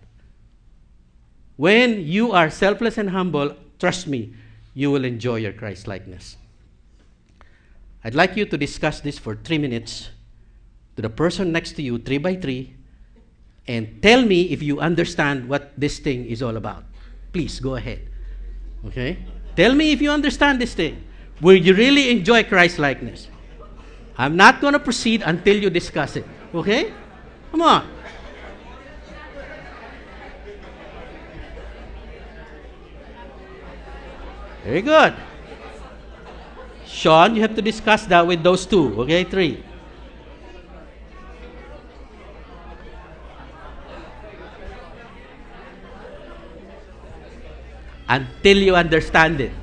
When 1.55 2.07
you 2.07 2.31
are 2.31 2.49
selfless 2.49 2.97
and 2.97 3.09
humble, 3.09 3.55
trust 3.79 4.07
me, 4.07 4.33
you 4.73 4.91
will 4.91 5.03
enjoy 5.03 5.37
your 5.37 5.51
Christ 5.51 5.87
likeness. 5.87 6.37
I'd 8.03 8.15
like 8.15 8.37
you 8.37 8.45
to 8.45 8.57
discuss 8.57 9.01
this 9.01 9.19
for 9.19 9.35
three 9.35 9.57
minutes 9.57 10.09
to 10.99 11.01
the 11.01 11.09
person 11.09 11.53
next 11.53 11.79
to 11.79 11.81
you, 11.81 11.97
three 11.97 12.17
by 12.17 12.35
three, 12.35 12.75
and 13.69 14.03
tell 14.03 14.21
me 14.21 14.51
if 14.51 14.61
you 14.61 14.81
understand 14.81 15.47
what 15.47 15.71
this 15.79 15.97
thing 15.97 16.25
is 16.25 16.43
all 16.43 16.57
about. 16.57 16.83
Please 17.31 17.61
go 17.61 17.75
ahead. 17.75 18.01
Okay? 18.85 19.17
Tell 19.55 19.73
me 19.73 19.93
if 19.93 20.01
you 20.01 20.11
understand 20.11 20.59
this 20.59 20.73
thing. 20.73 21.01
Will 21.39 21.55
you 21.55 21.73
really 21.73 22.09
enjoy 22.11 22.43
Christ 22.43 22.79
likeness? 22.79 23.29
I'm 24.17 24.35
not 24.35 24.59
going 24.59 24.73
to 24.73 24.79
proceed 24.79 25.23
until 25.25 25.55
you 25.55 25.69
discuss 25.69 26.17
it. 26.17 26.25
Okay? 26.53 26.91
Come 27.51 27.61
on. 27.61 27.87
Very 34.65 34.81
good. 34.81 35.15
Sean, 36.85 37.35
you 37.35 37.41
have 37.41 37.55
to 37.55 37.61
discuss 37.61 38.05
that 38.07 38.27
with 38.27 38.43
those 38.43 38.65
two. 38.65 38.99
Okay, 39.03 39.23
three. 39.23 39.63
Until 48.09 48.57
you 48.57 48.73
understand 48.73 49.37
it. 49.37 49.53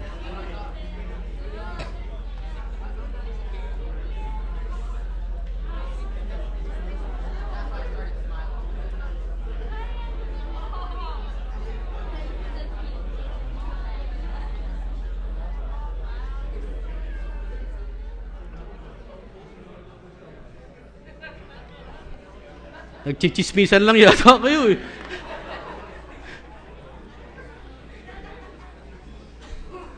Nagchichismisan 23.07 23.87
lang 23.87 23.95
yata 23.95 24.35
kayo 24.43 24.71
eh. 24.71 24.79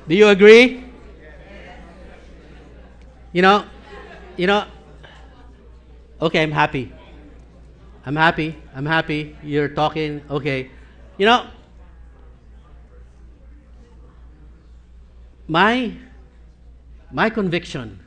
Do 0.08 0.14
you 0.14 0.28
agree? 0.28 0.84
You 3.32 3.42
know, 3.42 3.64
you 4.36 4.46
know, 4.46 4.64
okay, 6.22 6.42
I'm 6.42 6.50
happy. 6.50 6.92
I'm 8.06 8.16
happy. 8.16 8.56
I'm 8.74 8.86
happy. 8.86 9.36
You're 9.42 9.68
talking. 9.68 10.22
Okay. 10.30 10.70
You 11.18 11.26
know, 11.26 11.46
my 15.46 15.92
my 17.10 17.30
conviction 17.30 18.00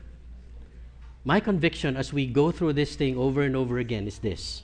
my 1.23 1.39
conviction 1.39 1.97
as 1.97 2.13
we 2.13 2.25
go 2.25 2.51
through 2.51 2.73
this 2.73 2.95
thing 2.95 3.17
over 3.17 3.41
and 3.41 3.55
over 3.55 3.77
again 3.79 4.07
is 4.07 4.19
this 4.19 4.63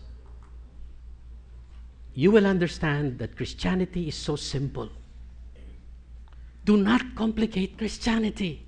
you 2.13 2.31
will 2.31 2.47
understand 2.47 3.19
that 3.19 3.35
Christianity 3.35 4.07
is 4.07 4.15
so 4.15 4.35
simple. 4.35 4.89
Do 6.67 6.75
not 6.75 7.15
complicate 7.15 7.77
Christianity. 7.77 8.65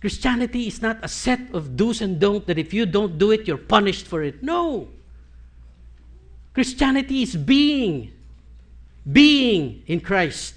Christianity 0.00 0.68
is 0.68 0.80
not 0.80 0.98
a 1.02 1.08
set 1.08 1.52
of 1.52 1.76
do's 1.76 2.00
and 2.00 2.20
don'ts 2.20 2.46
that 2.46 2.58
if 2.58 2.72
you 2.72 2.86
don't 2.86 3.18
do 3.18 3.32
it, 3.32 3.48
you're 3.48 3.58
punished 3.58 4.06
for 4.06 4.22
it. 4.22 4.40
No. 4.40 4.86
Christianity 6.54 7.22
is 7.22 7.34
being, 7.34 8.12
being 9.10 9.82
in 9.88 9.98
Christ, 9.98 10.54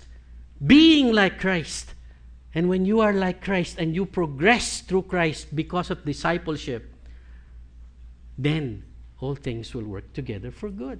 being 0.63 1.11
like 1.11 1.39
Christ. 1.39 1.95
And 2.53 2.69
when 2.69 2.85
you 2.85 2.99
are 2.99 3.11
like 3.11 3.43
Christ 3.43 3.79
and 3.79 3.95
you 3.95 4.05
progress 4.05 4.81
through 4.81 5.09
Christ 5.09 5.55
because 5.55 5.89
of 5.89 6.05
discipleship, 6.05 6.93
then 8.37 8.83
all 9.19 9.33
things 9.33 9.73
will 9.73 9.85
work 9.85 10.13
together 10.13 10.51
for 10.51 10.69
good. 10.69 10.99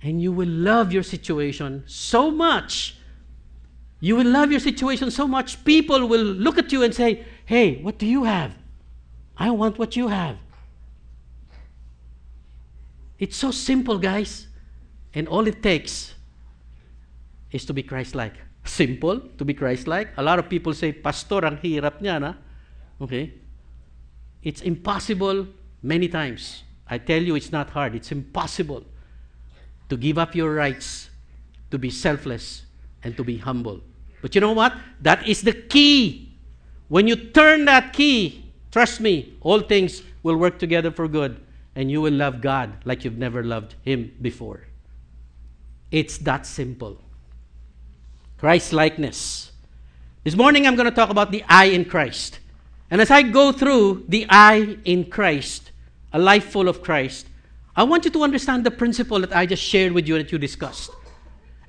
And 0.00 0.22
you 0.22 0.32
will 0.32 0.48
love 0.48 0.90
your 0.90 1.02
situation 1.02 1.84
so 1.86 2.30
much. 2.30 2.97
You 4.00 4.16
will 4.16 4.26
love 4.26 4.50
your 4.50 4.60
situation 4.60 5.10
so 5.10 5.26
much, 5.26 5.64
people 5.64 6.06
will 6.06 6.22
look 6.22 6.58
at 6.58 6.72
you 6.72 6.82
and 6.82 6.94
say, 6.94 7.24
Hey, 7.44 7.82
what 7.82 7.98
do 7.98 8.06
you 8.06 8.24
have? 8.24 8.54
I 9.36 9.50
want 9.50 9.78
what 9.78 9.96
you 9.96 10.08
have. 10.08 10.36
It's 13.18 13.36
so 13.36 13.50
simple, 13.50 13.98
guys. 13.98 14.46
And 15.14 15.26
all 15.26 15.46
it 15.46 15.62
takes 15.62 16.14
is 17.50 17.64
to 17.64 17.72
be 17.72 17.82
Christ 17.82 18.14
like. 18.14 18.34
Simple, 18.64 19.20
to 19.38 19.44
be 19.44 19.54
Christ 19.54 19.88
like. 19.88 20.10
A 20.16 20.22
lot 20.22 20.38
of 20.38 20.48
people 20.48 20.74
say, 20.74 20.92
Pastor, 20.92 21.44
ang 21.44 21.56
hirap 21.56 22.00
niya, 22.00 22.20
na? 22.20 22.34
Okay? 23.00 23.32
It's 24.42 24.60
impossible 24.60 25.48
many 25.82 26.08
times. 26.08 26.62
I 26.86 26.98
tell 26.98 27.22
you, 27.22 27.34
it's 27.34 27.50
not 27.50 27.70
hard. 27.70 27.94
It's 27.94 28.12
impossible 28.12 28.84
to 29.88 29.96
give 29.96 30.18
up 30.18 30.34
your 30.34 30.54
rights, 30.54 31.10
to 31.70 31.78
be 31.78 31.90
selfless, 31.90 32.67
and 33.02 33.16
to 33.16 33.24
be 33.24 33.36
humble. 33.38 33.80
But 34.22 34.34
you 34.34 34.40
know 34.40 34.52
what? 34.52 34.76
That 35.02 35.26
is 35.26 35.42
the 35.42 35.52
key. 35.52 36.36
When 36.88 37.06
you 37.06 37.16
turn 37.16 37.64
that 37.66 37.92
key, 37.92 38.50
trust 38.70 39.00
me, 39.00 39.36
all 39.40 39.60
things 39.60 40.02
will 40.22 40.36
work 40.36 40.58
together 40.58 40.90
for 40.90 41.06
good, 41.06 41.40
and 41.76 41.90
you 41.90 42.00
will 42.00 42.12
love 42.12 42.40
God 42.40 42.72
like 42.84 43.04
you've 43.04 43.18
never 43.18 43.44
loved 43.44 43.74
Him 43.82 44.12
before. 44.20 44.64
It's 45.90 46.18
that 46.18 46.46
simple. 46.46 47.00
Christ 48.38 48.72
likeness. 48.72 49.52
This 50.24 50.36
morning 50.36 50.66
I'm 50.66 50.76
going 50.76 50.88
to 50.88 50.94
talk 50.94 51.10
about 51.10 51.30
the 51.30 51.44
I 51.48 51.66
in 51.66 51.84
Christ. 51.84 52.40
And 52.90 53.00
as 53.00 53.10
I 53.10 53.22
go 53.22 53.52
through 53.52 54.06
the 54.08 54.26
I 54.28 54.78
in 54.84 55.10
Christ, 55.10 55.72
a 56.12 56.18
life 56.18 56.50
full 56.50 56.68
of 56.68 56.82
Christ, 56.82 57.26
I 57.76 57.82
want 57.84 58.04
you 58.04 58.10
to 58.10 58.22
understand 58.22 58.64
the 58.64 58.70
principle 58.70 59.20
that 59.20 59.34
I 59.34 59.46
just 59.46 59.62
shared 59.62 59.92
with 59.92 60.08
you 60.08 60.18
that 60.18 60.32
you 60.32 60.38
discussed. 60.38 60.90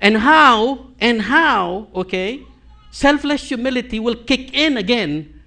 And 0.00 0.16
how, 0.18 0.86
and 0.98 1.22
how, 1.22 1.88
okay, 1.94 2.42
selfless 2.90 3.48
humility 3.48 4.00
will 4.00 4.16
kick 4.16 4.54
in 4.54 4.76
again 4.76 5.42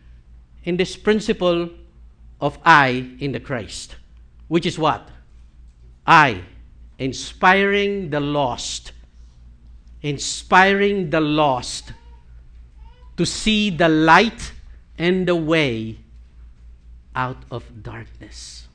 in 0.63 0.77
this 0.77 0.95
principle 0.95 1.69
of 2.39 2.59
I 2.63 3.15
in 3.19 3.31
the 3.31 3.39
Christ, 3.39 3.95
which 4.47 4.65
is 4.65 4.77
what? 4.77 5.09
I, 6.05 6.43
inspiring 6.99 8.09
the 8.09 8.19
lost, 8.19 8.91
inspiring 10.01 11.09
the 11.09 11.21
lost 11.21 11.93
to 13.17 13.25
see 13.25 13.69
the 13.69 13.89
light 13.89 14.51
and 14.97 15.27
the 15.27 15.35
way 15.35 15.97
out 17.15 17.43
of 17.49 17.83
darkness. 17.83 18.67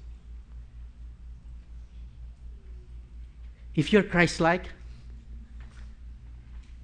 If 3.75 3.93
you're 3.93 4.03
Christ 4.03 4.41
like, 4.41 4.71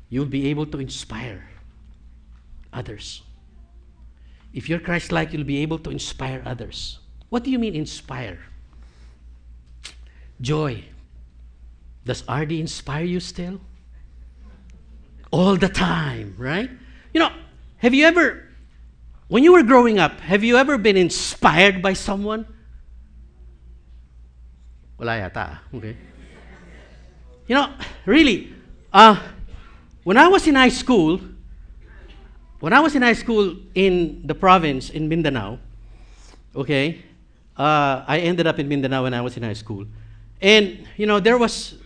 you'll 0.09 0.27
be 0.27 0.49
able 0.49 0.67
to 0.67 0.79
inspire 0.79 1.49
others. 2.73 3.23
If 4.53 4.69
you're 4.69 4.79
Christ 4.79 5.11
like, 5.11 5.33
you'll 5.33 5.45
be 5.45 5.59
able 5.59 5.79
to 5.81 5.91
inspire 5.91 6.43
others. 6.47 6.99
What 7.29 7.43
do 7.43 7.51
you 7.51 7.59
mean, 7.59 7.75
inspire? 7.75 8.39
Joy. 10.41 10.85
Does 12.05 12.23
RD 12.29 12.53
inspire 12.53 13.05
you 13.05 13.19
still? 13.19 13.61
All 15.31 15.57
the 15.57 15.69
time, 15.69 16.37
right? 16.39 16.71
You 17.13 17.21
know, 17.21 17.33
have 17.79 17.95
you 17.95 18.05
ever, 18.05 18.47
when 19.29 19.43
you 19.43 19.53
were 19.53 19.63
growing 19.63 19.99
up, 19.99 20.21
have 20.21 20.45
you 20.45 20.57
ever 20.57 20.79
been 20.79 20.97
inspired 20.97 21.83
by 21.83 21.95
someone? 21.95 22.47
Wala 24.99 25.19
yata, 25.19 25.59
okay. 25.75 25.97
You 27.49 27.57
know, 27.57 27.75
really, 28.07 28.55
uh, 28.93 29.21
when 30.05 30.19
I 30.19 30.29
was 30.29 30.47
in 30.47 30.55
high 30.55 30.69
school, 30.69 31.21
when 32.61 32.73
I 32.73 32.81
was 32.81 32.95
in 32.95 33.03
high 33.03 33.15
school 33.15 33.57
in 33.75 34.27
the 34.27 34.35
province 34.35 34.91
in 34.91 35.09
Mindanao, 35.09 35.59
okay, 36.55 37.03
uh, 37.57 38.05
I 38.07 38.19
ended 38.21 38.47
up 38.47 38.59
in 38.59 38.69
Mindanao 38.69 39.05
when 39.05 39.15
I 39.15 39.21
was 39.21 39.37
in 39.37 39.43
high 39.43 39.55
school. 39.55 39.87
And, 40.41 40.87
you 40.97 41.07
know, 41.07 41.21
there 41.21 41.39
was, 41.39 41.77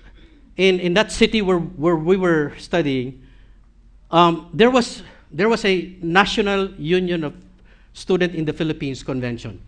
in, 0.57 0.81
in 0.81 0.94
that 0.94 1.12
city 1.12 1.42
where, 1.42 1.59
where 1.59 1.96
we 1.96 2.16
were 2.16 2.52
studying, 2.59 3.22
um, 4.11 4.50
there, 4.52 4.70
was, 4.70 5.02
there 5.31 5.48
was 5.48 5.64
a 5.64 5.94
National 6.02 6.70
Union 6.72 7.24
of 7.24 7.35
Student 7.92 8.35
in 8.35 8.44
the 8.44 8.52
Philippines 8.52 9.02
convention. 9.02 9.61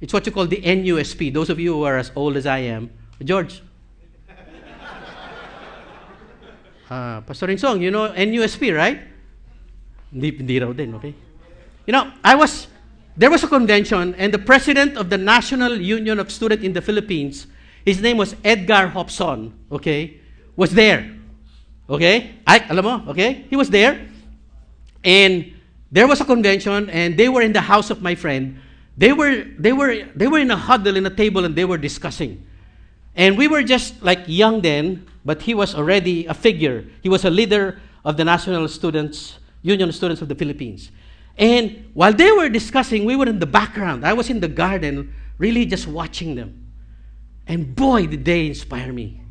It's 0.00 0.12
what 0.12 0.26
you 0.26 0.32
call 0.32 0.46
the 0.46 0.60
NUSP. 0.60 1.32
Those 1.32 1.50
of 1.50 1.60
you 1.60 1.74
who 1.74 1.82
are 1.84 1.98
as 1.98 2.10
old 2.16 2.36
as 2.36 2.46
I 2.46 2.58
am, 2.58 2.90
George, 3.22 3.62
Uh, 6.92 7.22
Pastor 7.22 7.48
you 7.48 7.90
know 7.90 8.12
NUSP, 8.12 8.76
right? 8.76 9.00
Hindi, 10.12 10.36
hindi 10.36 10.60
raw 10.60 10.72
din, 10.76 10.94
okay? 10.96 11.14
You 11.86 11.92
know, 11.92 12.12
I 12.22 12.34
was, 12.34 12.68
there 13.16 13.30
was 13.30 13.42
a 13.42 13.48
convention, 13.48 14.14
and 14.16 14.28
the 14.28 14.38
president 14.38 14.98
of 14.98 15.08
the 15.08 15.16
National 15.16 15.80
Union 15.80 16.20
of 16.20 16.30
Students 16.30 16.62
in 16.62 16.74
the 16.74 16.82
Philippines, 16.82 17.46
his 17.86 18.02
name 18.02 18.18
was 18.18 18.36
Edgar 18.44 18.92
Jopson, 18.92 19.54
okay, 19.72 20.20
was 20.54 20.74
there. 20.74 21.16
Okay? 21.88 22.36
I, 22.46 22.60
alam 22.68 22.84
mo, 22.84 23.10
okay? 23.12 23.46
He 23.48 23.56
was 23.56 23.70
there. 23.70 24.06
And 25.02 25.54
there 25.90 26.06
was 26.06 26.20
a 26.20 26.26
convention 26.26 26.90
and 26.90 27.16
they 27.16 27.28
were 27.28 27.40
in 27.40 27.54
the 27.54 27.60
house 27.60 27.88
of 27.88 28.02
my 28.02 28.14
friend. 28.14 28.60
They 28.96 29.12
were 29.12 29.44
they 29.58 29.72
were 29.72 30.04
they 30.14 30.28
were 30.28 30.38
in 30.38 30.50
a 30.50 30.56
huddle 30.56 30.96
in 30.96 31.04
a 31.06 31.10
table 31.10 31.44
and 31.44 31.56
they 31.56 31.64
were 31.64 31.76
discussing. 31.76 32.46
And 33.14 33.36
we 33.36 33.48
were 33.48 33.62
just 33.62 34.02
like 34.02 34.20
young 34.26 34.62
then, 34.62 35.06
but 35.24 35.42
he 35.42 35.54
was 35.54 35.74
already 35.74 36.26
a 36.26 36.34
figure. 36.34 36.84
He 37.02 37.08
was 37.08 37.24
a 37.24 37.30
leader 37.30 37.80
of 38.04 38.16
the 38.16 38.24
National 38.24 38.66
Students 38.68 39.38
Union 39.62 39.92
Students 39.92 40.20
of 40.20 40.28
the 40.28 40.34
Philippines. 40.34 40.90
And 41.38 41.90
while 41.94 42.12
they 42.12 42.30
were 42.32 42.48
discussing, 42.48 43.04
we 43.04 43.16
were 43.16 43.26
in 43.26 43.38
the 43.38 43.46
background. 43.46 44.04
I 44.04 44.12
was 44.12 44.28
in 44.28 44.40
the 44.40 44.48
garden, 44.48 45.14
really 45.38 45.64
just 45.64 45.86
watching 45.86 46.34
them. 46.34 46.66
And 47.46 47.74
boy, 47.74 48.06
did 48.06 48.24
they 48.24 48.46
inspire 48.46 48.92
me. 48.92 49.22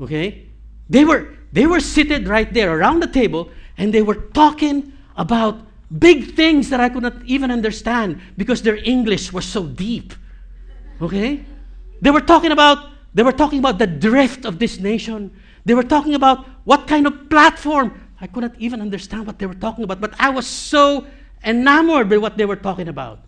Okay? 0.00 0.48
They 0.90 1.04
were, 1.04 1.34
they 1.52 1.66
were 1.66 1.80
seated 1.80 2.28
right 2.28 2.52
there 2.52 2.76
around 2.76 3.00
the 3.00 3.06
table 3.06 3.50
and 3.78 3.94
they 3.94 4.02
were 4.02 4.14
talking 4.14 4.92
about 5.16 5.60
big 5.96 6.34
things 6.34 6.70
that 6.70 6.80
I 6.80 6.88
could 6.88 7.02
not 7.02 7.22
even 7.24 7.50
understand 7.50 8.20
because 8.36 8.62
their 8.62 8.76
English 8.76 9.32
was 9.32 9.44
so 9.44 9.64
deep. 9.64 10.12
Okay? 11.00 11.44
They 12.00 12.10
were 12.10 12.20
talking 12.20 12.52
about 12.52 12.91
they 13.14 13.22
were 13.22 13.32
talking 13.32 13.58
about 13.58 13.78
the 13.78 13.86
drift 13.86 14.44
of 14.44 14.58
this 14.58 14.78
nation. 14.78 15.30
They 15.64 15.74
were 15.74 15.82
talking 15.82 16.14
about 16.14 16.46
what 16.64 16.86
kind 16.86 17.06
of 17.06 17.28
platform. 17.28 18.00
I 18.20 18.26
could 18.26 18.42
not 18.42 18.54
even 18.58 18.80
understand 18.80 19.26
what 19.26 19.38
they 19.38 19.46
were 19.46 19.54
talking 19.54 19.84
about, 19.84 20.00
but 20.00 20.14
I 20.18 20.30
was 20.30 20.46
so 20.46 21.06
enamored 21.44 22.08
by 22.08 22.16
what 22.16 22.38
they 22.38 22.46
were 22.46 22.56
talking 22.56 22.88
about. 22.88 23.20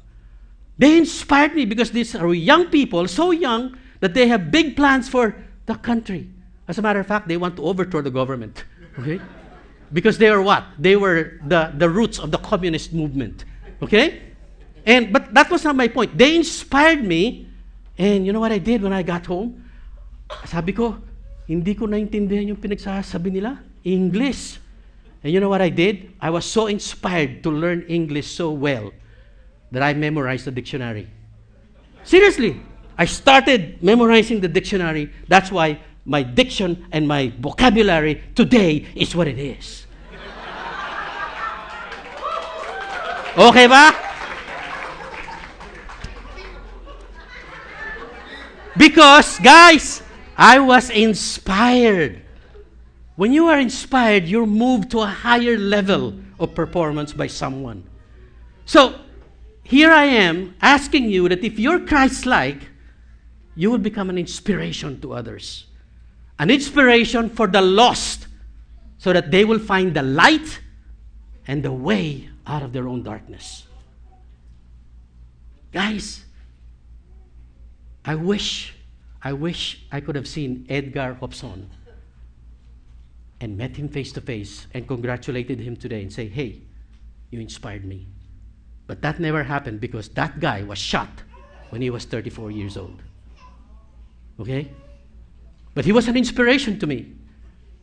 They 0.79 0.97
inspired 0.97 1.55
me 1.55 1.64
because 1.64 1.90
these 1.90 2.14
are 2.14 2.33
young 2.35 2.66
people, 2.66 3.07
so 3.09 3.31
young 3.31 3.77
that 4.01 4.14
they 4.14 4.29
have 4.29 4.51
big 4.51 4.77
plans 4.77 5.09
for 5.09 5.37
the 5.66 5.75
country. 5.75 6.31
As 6.66 6.79
a 6.79 6.83
matter 6.83 7.01
of 7.01 7.07
fact, 7.07 7.29
they 7.29 7.37
want 7.37 7.57
to 7.57 7.64
overthrow 7.64 8.01
the 8.01 8.11
government. 8.11 8.64
Okay? 8.97 9.20
Because 9.92 10.18
they 10.18 10.29
are 10.29 10.40
what? 10.40 10.62
They 10.79 10.94
were 10.94 11.40
the, 11.49 11.75
the 11.75 11.90
roots 11.90 12.20
of 12.20 12.31
the 12.31 12.38
communist 12.38 12.92
movement. 12.92 13.44
Okay? 13.83 14.23
And 14.87 15.12
but 15.12 15.35
that 15.35 15.51
was 15.51 15.64
not 15.64 15.75
my 15.75 15.88
point. 15.88 16.16
They 16.16 16.37
inspired 16.37 17.03
me. 17.03 17.49
And 17.99 18.25
you 18.25 18.33
know 18.33 18.38
what 18.38 18.53
I 18.53 18.59
did 18.59 18.83
when 18.83 18.92
I 18.92 19.03
got 19.03 19.27
home? 19.27 19.63
Sabi 20.45 20.73
ko, 20.73 20.97
hindi 21.49 21.77
ko 21.77 21.85
naintindihan 21.85 22.49
yung 22.49 22.61
pinagsasabi 22.61 23.29
nila. 23.29 23.61
English. 23.85 24.61
And 25.25 25.33
you 25.33 25.41
know 25.41 25.49
what 25.49 25.61
I 25.61 25.69
did? 25.69 26.13
I 26.21 26.29
was 26.29 26.45
so 26.45 26.67
inspired 26.69 27.43
to 27.45 27.51
learn 27.51 27.85
English 27.89 28.29
so 28.33 28.53
well 28.53 28.93
that 29.73 29.83
I 29.83 29.93
memorized 29.93 30.45
the 30.45 30.53
dictionary. 30.53 31.09
Seriously, 32.05 32.61
I 32.97 33.07
started 33.07 33.83
memorizing 33.83 34.41
the 34.41 34.49
dictionary. 34.49 35.11
That's 35.29 35.51
why 35.51 35.81
my 36.05 36.23
diction 36.23 36.87
and 36.93 37.09
my 37.09 37.33
vocabulary 37.41 38.23
today 38.35 38.87
is 38.95 39.17
what 39.17 39.27
it 39.27 39.39
is. 39.39 39.87
Okay 43.35 43.67
ba? 43.67 43.91
Because, 48.77 49.39
guys, 49.41 50.04
I 50.37 50.59
was 50.59 50.90
inspired. 50.90 52.23
When 53.16 53.33
you 53.33 53.47
are 53.47 53.59
inspired, 53.59 54.25
you're 54.25 54.47
moved 54.47 54.90
to 54.90 55.01
a 55.01 55.07
higher 55.07 55.57
level 55.57 56.14
of 56.38 56.55
performance 56.55 57.12
by 57.12 57.29
someone. 57.29 57.85
So, 58.66 58.99
here 59.62 59.90
I 59.90 60.05
am 60.05 60.57
asking 60.61 61.11
you 61.11 61.29
that 61.29 61.44
if 61.44 61.59
you're 61.59 61.81
Christ 61.81 62.27
like, 62.27 62.61
you 63.55 63.70
will 63.70 63.79
become 63.79 64.11
an 64.11 64.18
inspiration 64.18 65.01
to 65.01 65.14
others. 65.14 65.66
An 66.38 66.51
inspiration 66.51 67.31
for 67.31 67.47
the 67.47 67.62
lost 67.62 68.27
so 68.99 69.12
that 69.12 69.31
they 69.31 69.44
will 69.44 69.61
find 69.61 69.94
the 69.94 70.03
light 70.03 70.61
and 71.47 71.62
the 71.62 71.73
way 71.73 72.29
out 72.47 72.62
of 72.62 72.73
their 72.73 72.88
own 72.88 73.03
darkness. 73.03 73.66
Guys, 75.73 76.25
I 78.05 78.14
wish, 78.16 78.74
I 79.25 79.33
wish 79.33 79.87
I 79.91 80.01
could 80.01 80.15
have 80.17 80.29
seen 80.29 80.67
Edgar 80.69 81.17
Jopson 81.19 81.71
and 83.41 83.57
met 83.57 83.75
him 83.75 83.89
face 83.89 84.13
to 84.13 84.21
face 84.21 84.67
and 84.75 84.87
congratulated 84.87 85.59
him 85.59 85.77
today 85.77 86.03
and 86.03 86.13
say, 86.13 86.29
hey, 86.29 86.61
you 87.31 87.41
inspired 87.41 87.87
me. 87.87 88.07
But 88.87 89.01
that 89.01 89.19
never 89.19 89.43
happened 89.43 89.81
because 89.81 90.11
that 90.11 90.41
guy 90.41 90.63
was 90.63 90.79
shot 90.79 91.09
when 91.71 91.81
he 91.81 91.89
was 91.89 92.05
34 92.05 92.51
years 92.51 92.77
old. 92.77 93.03
Okay? 94.39 94.71
But 95.73 95.87
he 95.87 95.93
was 95.93 96.07
an 96.07 96.19
inspiration 96.19 96.79
to 96.81 96.87
me. 96.87 97.15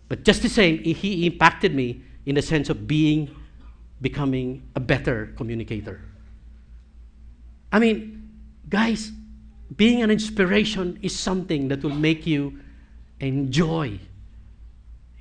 But 0.08 0.24
just 0.24 0.44
the 0.44 0.50
same, 0.50 0.84
he 0.84 1.26
impacted 1.26 1.74
me 1.74 2.04
in 2.26 2.36
the 2.36 2.42
sense 2.42 2.70
of 2.70 2.88
being, 2.88 3.36
becoming 4.00 4.70
a 4.76 4.80
better 4.80 5.34
communicator. 5.36 6.02
I 7.72 7.80
mean, 7.80 8.30
guys, 8.70 9.12
being 9.78 10.02
an 10.02 10.12
inspiration 10.12 11.00
is 11.02 11.18
something 11.18 11.68
that 11.70 11.84
will 11.84 11.96
make 11.96 12.26
you 12.26 12.60
enjoy 13.20 14.00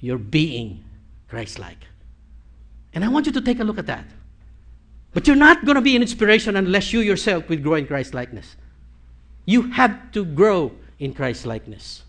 your 0.01 0.19
being 0.19 0.85
Christ 1.29 1.59
like. 1.59 1.85
And 2.93 3.05
I 3.05 3.09
want 3.09 3.27
you 3.27 3.33
to 3.33 3.41
take 3.41 3.61
a 3.61 3.65
look 3.65 3.79
at 3.79 3.87
that. 3.87 4.05
But 5.13 5.27
you're 5.27 5.37
not 5.37 5.65
going 5.65 5.75
to 5.75 5.81
be 5.81 5.97
an 5.97 6.03
inspiration 6.03 6.57
unless 6.57 6.93
you 6.93 7.01
yourself 7.01 7.49
will 7.49 7.59
grow 7.59 7.75
in 7.75 7.87
Christ 7.87 8.15
likeness. 8.15 8.57
You 9.45 9.63
have 9.71 10.13
to 10.13 10.25
grow 10.25 10.73
in 10.99 11.15
Christ 11.15 11.47
likeness. 11.47 12.03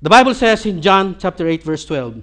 The 0.00 0.10
Bible 0.10 0.34
says 0.34 0.64
in 0.64 0.80
John 0.80 1.16
chapter 1.18 1.46
8, 1.46 1.62
verse 1.62 1.84
12, 1.84 2.22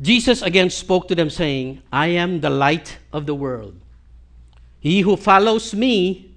Jesus 0.00 0.42
again 0.42 0.70
spoke 0.70 1.08
to 1.08 1.14
them, 1.14 1.30
saying, 1.30 1.82
I 1.92 2.08
am 2.08 2.40
the 2.40 2.50
light 2.50 2.98
of 3.12 3.26
the 3.26 3.34
world. 3.34 3.74
He 4.78 5.00
who 5.00 5.16
follows 5.16 5.74
me 5.74 6.35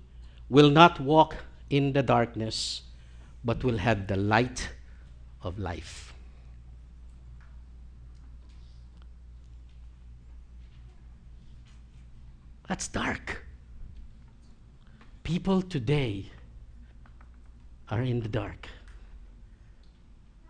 will 0.50 0.70
not 0.70 1.00
walk 1.00 1.36
in 1.70 1.94
the 1.94 2.04
darkness, 2.04 2.82
but 3.44 3.64
will 3.64 3.78
have 3.78 4.08
the 4.08 4.16
light 4.16 4.70
of 5.44 5.60
life. 5.60 6.14
That's 12.68 12.88
dark. 12.88 13.46
People 15.24 15.62
today 15.62 16.26
are 17.90 18.02
in 18.02 18.22
the 18.22 18.30
dark. 18.30 18.68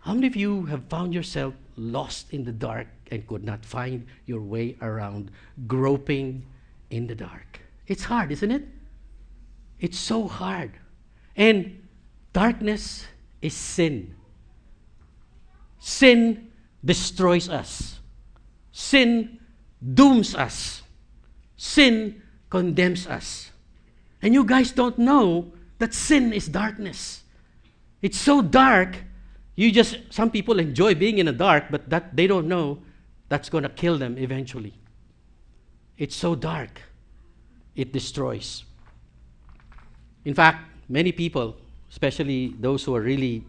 How 0.00 0.14
many 0.14 0.26
of 0.26 0.36
you 0.36 0.66
have 0.66 0.84
found 0.84 1.14
yourself 1.14 1.54
lost 1.76 2.32
in 2.32 2.44
the 2.44 2.52
dark 2.52 2.88
and 3.10 3.26
could 3.26 3.44
not 3.44 3.64
find 3.64 4.06
your 4.26 4.40
way 4.40 4.76
around, 4.80 5.30
groping 5.66 6.44
in 6.90 7.06
the 7.06 7.14
dark? 7.14 7.60
It's 7.86 8.04
hard, 8.04 8.32
isn't 8.32 8.50
it? 8.50 8.66
It's 9.80 9.98
so 9.98 10.28
hard. 10.28 10.72
And 11.34 11.88
darkness 12.32 13.06
is 13.40 13.54
sin. 13.54 14.14
Sin 15.78 16.52
destroys 16.84 17.48
us. 17.48 17.98
Sin 18.72 19.40
dooms 19.94 20.34
us. 20.34 20.82
Sin 21.56 22.22
condemns 22.50 23.06
us. 23.06 23.50
And 24.22 24.34
you 24.34 24.44
guys 24.44 24.70
don't 24.72 24.98
know 24.98 25.52
that 25.78 25.94
sin 25.94 26.32
is 26.32 26.46
darkness. 26.46 27.22
It's 28.02 28.18
so 28.18 28.42
dark, 28.42 28.96
you 29.56 29.72
just, 29.72 29.98
some 30.10 30.30
people 30.30 30.58
enjoy 30.58 30.94
being 30.94 31.18
in 31.18 31.26
the 31.26 31.32
dark, 31.32 31.64
but 31.70 31.88
that 31.88 32.16
they 32.16 32.26
don't 32.26 32.48
know 32.48 32.82
that's 33.28 33.48
going 33.48 33.62
to 33.62 33.70
kill 33.70 33.96
them 33.96 34.18
eventually. 34.18 34.74
It's 35.96 36.16
so 36.16 36.34
dark, 36.34 36.82
it 37.74 37.92
destroys. 37.92 38.64
In 40.24 40.34
fact, 40.34 40.64
many 40.88 41.12
people, 41.12 41.56
especially 41.90 42.54
those 42.60 42.84
who 42.84 42.94
are 42.94 43.00
really 43.00 43.44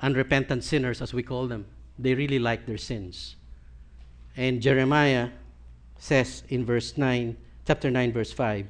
unrepentant 0.00 0.64
sinners, 0.64 1.00
as 1.00 1.14
we 1.14 1.22
call 1.22 1.46
them, 1.46 1.66
they 1.98 2.14
really 2.14 2.38
like 2.38 2.66
their 2.66 2.78
sins. 2.78 3.36
And 4.36 4.60
Jeremiah 4.60 5.30
says 5.98 6.42
in 6.48 6.64
verse 6.64 6.98
9, 6.98 7.36
chapter 7.66 7.90
9, 7.90 8.12
verse 8.12 8.32
5, 8.32 8.66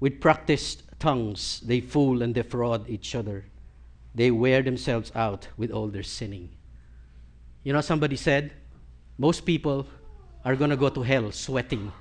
with 0.00 0.20
practiced 0.20 0.82
tongues 0.98 1.60
they 1.60 1.80
fool 1.80 2.22
and 2.22 2.34
defraud 2.34 2.88
each 2.88 3.14
other. 3.14 3.44
They 4.14 4.30
wear 4.30 4.62
themselves 4.62 5.12
out 5.14 5.48
with 5.56 5.70
all 5.70 5.88
their 5.88 6.02
sinning. 6.02 6.48
You 7.62 7.72
know, 7.72 7.80
somebody 7.80 8.16
said, 8.16 8.52
most 9.18 9.44
people 9.44 9.86
are 10.44 10.56
going 10.56 10.70
to 10.70 10.76
go 10.76 10.88
to 10.88 11.02
hell 11.02 11.30
sweating. 11.32 11.92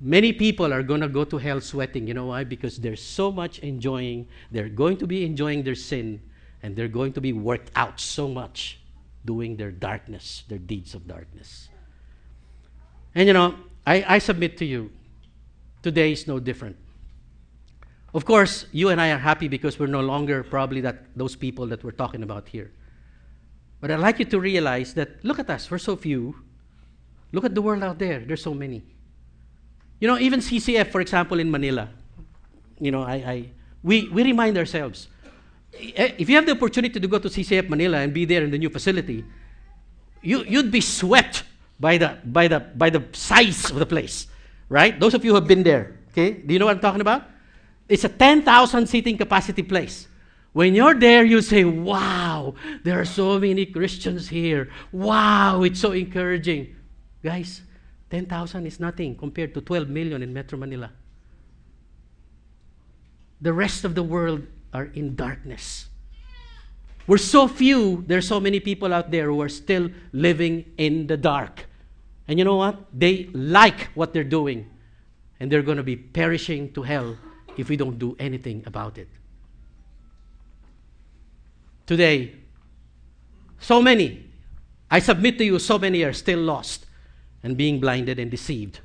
Many 0.00 0.32
people 0.32 0.72
are 0.72 0.82
going 0.82 1.00
to 1.00 1.08
go 1.08 1.24
to 1.24 1.38
hell 1.38 1.60
sweating. 1.60 2.06
You 2.06 2.14
know 2.14 2.26
why? 2.26 2.44
Because 2.44 2.76
they're 2.76 2.96
so 2.96 3.32
much 3.32 3.60
enjoying, 3.60 4.28
they're 4.50 4.68
going 4.68 4.98
to 4.98 5.06
be 5.06 5.24
enjoying 5.24 5.62
their 5.62 5.74
sin, 5.74 6.20
and 6.62 6.76
they're 6.76 6.88
going 6.88 7.12
to 7.14 7.20
be 7.20 7.32
worked 7.32 7.70
out 7.74 7.98
so 7.98 8.28
much 8.28 8.78
doing 9.24 9.56
their 9.56 9.70
darkness, 9.70 10.44
their 10.48 10.58
deeds 10.58 10.94
of 10.94 11.06
darkness. 11.08 11.68
And 13.14 13.26
you 13.26 13.32
know, 13.32 13.54
I, 13.86 14.04
I 14.06 14.18
submit 14.18 14.58
to 14.58 14.64
you, 14.64 14.90
today 15.82 16.12
is 16.12 16.26
no 16.26 16.38
different. 16.38 16.76
Of 18.12 18.24
course, 18.24 18.66
you 18.72 18.90
and 18.90 19.00
I 19.00 19.10
are 19.10 19.18
happy 19.18 19.48
because 19.48 19.78
we're 19.78 19.86
no 19.86 20.00
longer 20.00 20.42
probably 20.42 20.80
that 20.82 21.04
those 21.16 21.36
people 21.36 21.66
that 21.66 21.82
we're 21.82 21.90
talking 21.90 22.22
about 22.22 22.48
here. 22.48 22.70
But 23.80 23.90
I'd 23.90 24.00
like 24.00 24.18
you 24.18 24.24
to 24.26 24.40
realize 24.40 24.94
that 24.94 25.24
look 25.24 25.38
at 25.38 25.50
us, 25.50 25.70
we're 25.70 25.78
so 25.78 25.96
few. 25.96 26.34
Look 27.32 27.44
at 27.44 27.54
the 27.54 27.62
world 27.62 27.82
out 27.82 27.98
there, 27.98 28.20
there's 28.20 28.42
so 28.42 28.54
many. 28.54 28.82
You 30.00 30.08
know, 30.08 30.18
even 30.18 30.40
CCF, 30.40 30.90
for 30.90 31.00
example, 31.00 31.40
in 31.40 31.50
Manila, 31.50 31.88
you 32.78 32.90
know, 32.90 33.02
I, 33.02 33.14
I 33.14 33.50
we, 33.82 34.08
we 34.08 34.22
remind 34.24 34.58
ourselves 34.58 35.08
eh, 35.74 36.12
if 36.18 36.28
you 36.28 36.36
have 36.36 36.46
the 36.46 36.52
opportunity 36.52 37.00
to 37.00 37.08
go 37.08 37.18
to 37.18 37.28
CCF 37.28 37.68
Manila 37.68 37.98
and 37.98 38.12
be 38.12 38.24
there 38.24 38.42
in 38.42 38.50
the 38.50 38.58
new 38.58 38.68
facility, 38.68 39.24
you, 40.22 40.44
you'd 40.44 40.70
be 40.70 40.80
swept 40.80 41.44
by 41.78 41.96
the, 41.98 42.18
by, 42.24 42.48
the, 42.48 42.60
by 42.60 42.90
the 42.90 43.04
size 43.12 43.70
of 43.70 43.78
the 43.78 43.86
place, 43.86 44.26
right? 44.68 44.98
Those 44.98 45.14
of 45.14 45.24
you 45.24 45.30
who 45.30 45.36
have 45.36 45.46
been 45.46 45.62
there, 45.62 45.98
okay? 46.10 46.32
Do 46.32 46.52
you 46.52 46.58
know 46.58 46.66
what 46.66 46.76
I'm 46.76 46.82
talking 46.82 47.00
about? 47.00 47.24
It's 47.88 48.04
a 48.04 48.08
10,000 48.08 48.86
seating 48.86 49.16
capacity 49.16 49.62
place. 49.62 50.08
When 50.52 50.74
you're 50.74 50.94
there, 50.94 51.22
you 51.22 51.42
say, 51.42 51.64
Wow, 51.64 52.54
there 52.82 52.98
are 52.98 53.04
so 53.04 53.38
many 53.38 53.66
Christians 53.66 54.28
here. 54.28 54.70
Wow, 54.90 55.62
it's 55.62 55.80
so 55.80 55.92
encouraging. 55.92 56.74
Guys, 57.22 57.60
10,000 58.10 58.66
is 58.66 58.78
nothing 58.78 59.16
compared 59.16 59.52
to 59.54 59.60
12 59.60 59.88
million 59.88 60.22
in 60.22 60.32
Metro 60.32 60.58
Manila. 60.58 60.90
The 63.40 63.52
rest 63.52 63.84
of 63.84 63.94
the 63.94 64.02
world 64.02 64.46
are 64.72 64.84
in 64.94 65.16
darkness. 65.16 65.88
We're 67.06 67.18
so 67.18 67.46
few, 67.46 68.04
there's 68.06 68.26
so 68.26 68.40
many 68.40 68.60
people 68.60 68.92
out 68.92 69.10
there 69.10 69.26
who 69.26 69.40
are 69.40 69.48
still 69.48 69.90
living 70.12 70.64
in 70.76 71.06
the 71.06 71.16
dark. 71.16 71.66
And 72.26 72.38
you 72.38 72.44
know 72.44 72.56
what? 72.56 72.78
They 72.92 73.28
like 73.32 73.88
what 73.94 74.12
they're 74.12 74.24
doing, 74.24 74.68
and 75.38 75.50
they're 75.50 75.62
going 75.62 75.76
to 75.76 75.84
be 75.84 75.96
perishing 75.96 76.72
to 76.72 76.82
hell 76.82 77.16
if 77.56 77.68
we 77.68 77.76
don't 77.76 77.98
do 77.98 78.16
anything 78.18 78.62
about 78.66 78.98
it. 78.98 79.08
Today, 81.86 82.34
so 83.60 83.80
many, 83.80 84.28
I 84.90 84.98
submit 84.98 85.38
to 85.38 85.44
you, 85.44 85.58
so 85.60 85.78
many 85.78 86.02
are 86.02 86.12
still 86.12 86.40
lost 86.40 86.85
and 87.46 87.56
being 87.56 87.78
blinded 87.78 88.18
and 88.18 88.28
deceived 88.28 88.80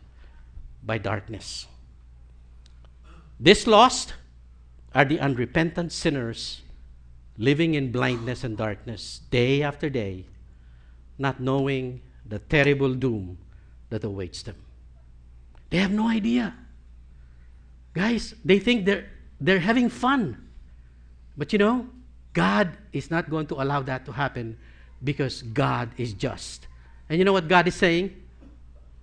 by 0.84 1.00
darkness. 1.00 1.66
This 3.40 3.66
lost 3.66 4.14
are 4.94 5.04
the 5.04 5.20
unrepentant 5.20 5.92
sinners 5.92 6.62
living 7.40 7.74
in 7.74 7.92
blindness 7.92 8.44
and 8.44 8.56
darkness 8.56 9.22
day 9.32 9.64
after 9.64 9.90
day, 9.90 10.26
not 11.18 11.40
knowing 11.40 12.04
the 12.24 12.38
terrible 12.38 12.94
doom 12.94 13.40
that 13.90 14.04
awaits 14.04 14.44
them. 14.44 14.58
They 15.72 15.78
have 15.78 15.92
no 15.92 16.08
idea. 16.08 16.54
Guys, 17.96 18.36
they 18.46 18.60
think 18.60 18.86
they're, 18.86 19.10
they're 19.40 19.60
having 19.60 19.90
fun. 19.90 20.38
But 21.36 21.52
you 21.52 21.58
know, 21.58 21.90
God 22.34 22.78
is 22.94 23.10
not 23.10 23.28
going 23.28 23.48
to 23.48 23.56
allow 23.56 23.82
that 23.82 24.06
to 24.06 24.12
happen 24.12 24.56
because 25.04 25.42
God 25.42 25.90
is 25.98 26.14
just. 26.14 26.68
And 27.10 27.18
you 27.18 27.26
know 27.26 27.34
what 27.34 27.48
God 27.48 27.68
is 27.68 27.74
saying? 27.74 28.22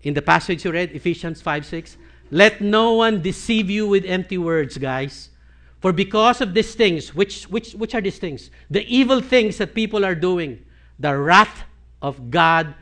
In 0.03 0.15
the 0.15 0.23
passage 0.23 0.65
you 0.65 0.73
read, 0.73 0.93
Ephesians 0.93 1.43
5 1.43 1.67
6, 1.67 1.97
let 2.31 2.61
no 2.61 2.93
one 2.95 3.23
deceive 3.23 3.71
you 3.71 3.87
with 3.87 4.05
empty 4.05 4.39
words, 4.39 4.79
guys. 4.79 5.31
For 5.81 5.93
because 5.93 6.41
of 6.41 6.55
these 6.55 6.75
things, 6.75 7.15
which, 7.15 7.45
which, 7.45 7.73
which 7.73 7.95
are 7.95 8.01
these 8.01 8.19
things? 8.19 8.51
The 8.71 8.85
evil 8.87 9.21
things 9.21 9.59
that 9.59 9.75
people 9.75 10.05
are 10.05 10.15
doing, 10.15 10.65
the 10.99 11.17
wrath 11.17 11.65
of 12.03 12.31
God 12.31 12.75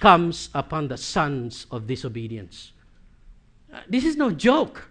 comes 0.00 0.48
upon 0.54 0.88
the 0.88 0.96
sons 0.96 1.66
of 1.70 1.86
disobedience. 1.86 2.72
Uh, 3.72 3.80
this 3.88 4.04
is 4.04 4.16
no 4.16 4.30
joke. 4.30 4.90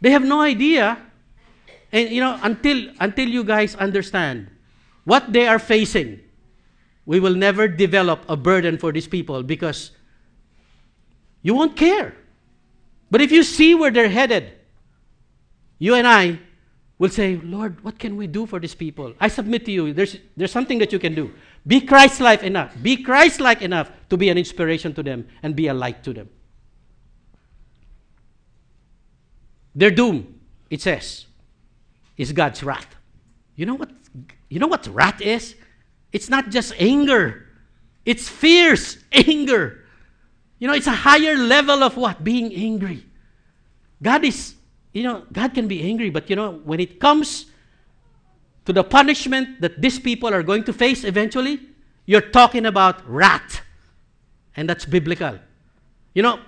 They 0.00 0.10
have 0.10 0.24
no 0.24 0.40
idea. 0.40 0.98
And 1.92 2.10
you 2.10 2.20
know, 2.20 2.38
until 2.42 2.90
until 3.00 3.28
you 3.28 3.44
guys 3.44 3.74
understand 3.76 4.50
what 5.04 5.32
they 5.32 5.46
are 5.46 5.58
facing, 5.58 6.20
we 7.06 7.20
will 7.20 7.34
never 7.34 7.68
develop 7.68 8.24
a 8.28 8.36
burden 8.36 8.78
for 8.78 8.92
these 8.92 9.08
people 9.08 9.42
because 9.42 9.92
you 11.48 11.54
won't 11.54 11.76
care. 11.76 12.14
But 13.10 13.22
if 13.22 13.32
you 13.32 13.42
see 13.42 13.74
where 13.74 13.90
they're 13.90 14.10
headed, 14.10 14.52
you 15.78 15.94
and 15.94 16.06
I 16.06 16.40
will 16.98 17.08
say, 17.08 17.36
Lord, 17.36 17.82
what 17.82 17.98
can 17.98 18.18
we 18.18 18.26
do 18.26 18.44
for 18.44 18.60
these 18.60 18.74
people? 18.74 19.14
I 19.18 19.28
submit 19.28 19.64
to 19.64 19.72
you, 19.72 19.94
there's, 19.94 20.18
there's 20.36 20.52
something 20.52 20.78
that 20.80 20.92
you 20.92 20.98
can 20.98 21.14
do. 21.14 21.32
Be 21.66 21.80
Christ 21.80 22.20
like 22.20 22.42
enough. 22.42 22.76
Be 22.82 23.02
Christ 23.02 23.40
like 23.40 23.62
enough 23.62 23.90
to 24.10 24.18
be 24.18 24.28
an 24.28 24.36
inspiration 24.36 24.92
to 24.92 25.02
them 25.02 25.26
and 25.42 25.56
be 25.56 25.68
a 25.68 25.72
light 25.72 26.04
to 26.04 26.12
them. 26.12 26.28
Their 29.74 29.90
doom, 29.90 30.38
it 30.68 30.82
says, 30.82 31.24
is 32.18 32.30
God's 32.32 32.62
wrath. 32.62 32.94
You 33.56 33.64
know 33.64 33.74
what 33.74 33.90
you 34.50 34.58
know 34.58 34.66
what 34.66 34.86
wrath 34.88 35.22
is? 35.22 35.54
It's 36.12 36.28
not 36.28 36.50
just 36.50 36.74
anger. 36.78 37.46
It's 38.04 38.28
fierce 38.28 38.98
anger. 39.12 39.87
You 40.58 40.68
know, 40.68 40.74
it's 40.74 40.86
a 40.86 40.92
higher 40.92 41.36
level 41.36 41.82
of 41.82 41.96
what? 41.96 42.24
Being 42.24 42.52
angry. 42.54 43.04
God 44.02 44.24
is 44.24 44.54
you 44.92 45.02
know, 45.02 45.22
God 45.32 45.54
can 45.54 45.68
be 45.68 45.82
angry, 45.82 46.10
but 46.10 46.28
you 46.30 46.36
know, 46.36 46.52
when 46.64 46.80
it 46.80 46.98
comes 46.98 47.46
to 48.64 48.72
the 48.72 48.82
punishment 48.82 49.60
that 49.60 49.80
these 49.80 49.98
people 49.98 50.32
are 50.32 50.42
going 50.42 50.64
to 50.64 50.72
face 50.72 51.04
eventually, 51.04 51.60
you're 52.06 52.28
talking 52.34 52.66
about 52.66 53.08
wrath. 53.08 53.62
And 54.56 54.68
that's 54.68 54.84
biblical. 54.84 55.38
You 56.14 56.22
know, 56.22 56.40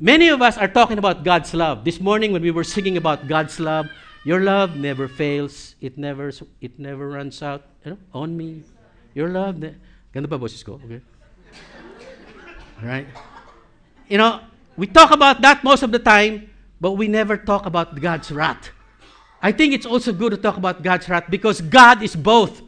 many 0.00 0.28
of 0.28 0.40
us 0.40 0.56
are 0.56 0.68
talking 0.68 0.96
about 0.96 1.22
God's 1.22 1.52
love. 1.52 1.84
This 1.84 2.00
morning 2.00 2.32
when 2.32 2.40
we 2.40 2.50
were 2.50 2.64
singing 2.64 2.96
about 2.96 3.28
God's 3.28 3.60
love, 3.60 3.90
your 4.24 4.40
love 4.40 4.76
never 4.76 5.06
fails. 5.06 5.74
It 5.80 5.98
never 5.98 6.32
it 6.60 6.78
never 6.78 7.08
runs 7.08 7.42
out. 7.42 7.66
You 7.84 7.92
know, 7.92 7.98
on 8.14 8.36
me. 8.36 8.62
Your 9.14 9.28
love. 9.28 9.60
Ganda 10.12 10.28
ba 10.28 10.38
boses 10.38 10.62
ko? 10.62 10.80
Okay. 10.84 11.00
Right. 12.82 13.06
You 14.08 14.18
know, 14.18 14.40
we 14.76 14.86
talk 14.86 15.10
about 15.10 15.42
that 15.42 15.62
most 15.62 15.82
of 15.82 15.92
the 15.92 15.98
time, 15.98 16.50
but 16.80 16.92
we 16.92 17.08
never 17.08 17.36
talk 17.36 17.66
about 17.66 18.00
God's 18.00 18.30
wrath. 18.30 18.70
I 19.42 19.52
think 19.52 19.74
it's 19.74 19.86
also 19.86 20.12
good 20.12 20.30
to 20.30 20.36
talk 20.36 20.56
about 20.56 20.82
God's 20.82 21.08
wrath 21.08 21.24
because 21.28 21.60
God 21.60 22.02
is 22.02 22.16
both. 22.16 22.62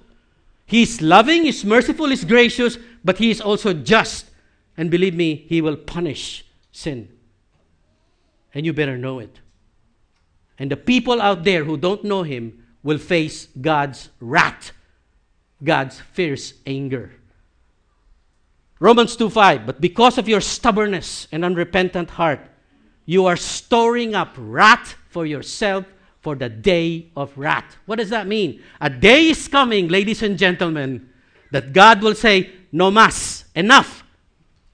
He's 0.67 1.03
loving, 1.03 1.45
He's 1.45 1.65
merciful, 1.65 2.09
He's 2.09 2.25
gracious, 2.25 2.79
but 3.05 3.19
He 3.19 3.31
is 3.31 3.41
also 3.41 3.73
just. 3.73 4.27
And 4.77 4.91
believe 4.91 5.15
me, 5.15 5.47
He 5.49 5.61
will 5.61 5.77
punish 5.77 6.45
sin. 6.71 7.09
And 8.55 8.67
you 8.67 8.73
better 8.73 8.97
know 8.97 9.19
it. 9.19 9.41
And 10.59 10.71
the 10.71 10.77
people 10.77 11.21
out 11.21 11.45
there 11.45 11.65
who 11.65 11.77
don't 11.77 12.05
know 12.05 12.23
Him 12.23 12.65
will 12.83 12.99
face 12.99 13.49
God's 13.61 14.11
wrath, 14.21 14.73
God's 15.65 16.01
fierce 16.01 16.55
anger. 16.67 17.13
Romans 18.81 19.15
2 19.15 19.29
5, 19.29 19.67
but 19.67 19.81
because 19.81 20.17
of 20.17 20.27
your 20.27 20.41
stubbornness 20.41 21.29
and 21.31 21.45
unrepentant 21.45 22.11
heart, 22.11 22.41
you 23.05 23.27
are 23.27 23.37
storing 23.37 24.15
up 24.15 24.35
wrath 24.39 24.97
for 25.11 25.27
yourself 25.27 25.85
for 26.21 26.35
the 26.35 26.49
day 26.49 27.09
of 27.15 27.37
wrath. 27.37 27.77
What 27.85 27.99
does 27.99 28.11
that 28.11 28.27
mean? 28.27 28.63
A 28.81 28.89
day 28.89 29.29
is 29.29 29.49
coming, 29.49 29.89
ladies 29.89 30.23
and 30.23 30.39
gentlemen, 30.39 31.11
that 31.51 31.75
God 31.75 32.03
will 32.03 32.15
say, 32.15 32.53
No 32.73 32.91
mas, 32.91 33.45
enough. 33.55 34.03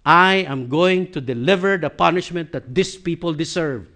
I 0.05 0.47
am 0.47 0.69
going 0.69 1.11
to 1.13 1.21
deliver 1.21 1.77
the 1.77 1.91
punishment 1.91 2.53
that 2.53 2.73
these 2.73 2.97
people 2.97 3.35
deserve. 3.35 3.89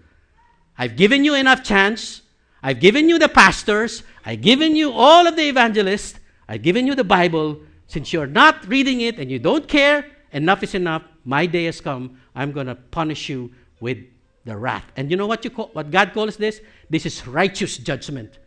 I've 0.77 0.97
given 0.97 1.23
you 1.23 1.35
enough 1.35 1.63
chance. 1.63 2.21
I've 2.61 2.81
given 2.81 3.07
you 3.07 3.17
the 3.17 3.29
pastors. 3.29 4.03
I've 4.25 4.41
given 4.41 4.75
you 4.75 4.91
all 4.91 5.25
of 5.25 5.37
the 5.37 5.47
evangelists. 5.47 6.19
I've 6.49 6.63
given 6.63 6.85
you 6.85 6.95
the 6.95 7.05
Bible. 7.05 7.61
Since 7.91 8.13
you're 8.13 8.25
not 8.25 8.65
reading 8.69 9.01
it 9.01 9.19
and 9.19 9.29
you 9.29 9.37
don't 9.37 9.67
care, 9.67 10.05
enough 10.31 10.63
is 10.63 10.75
enough. 10.75 11.03
My 11.25 11.45
day 11.45 11.65
has 11.65 11.81
come. 11.81 12.21
I'm 12.33 12.53
going 12.53 12.67
to 12.67 12.75
punish 12.75 13.27
you 13.27 13.51
with 13.81 13.97
the 14.45 14.55
wrath. 14.55 14.85
And 14.95 15.11
you 15.11 15.17
know 15.17 15.27
what 15.27 15.43
you 15.43 15.49
call 15.49 15.71
what 15.73 15.91
God 15.91 16.13
calls 16.13 16.37
this? 16.37 16.61
This 16.89 17.05
is 17.05 17.27
righteous 17.27 17.75
judgment. 17.75 18.39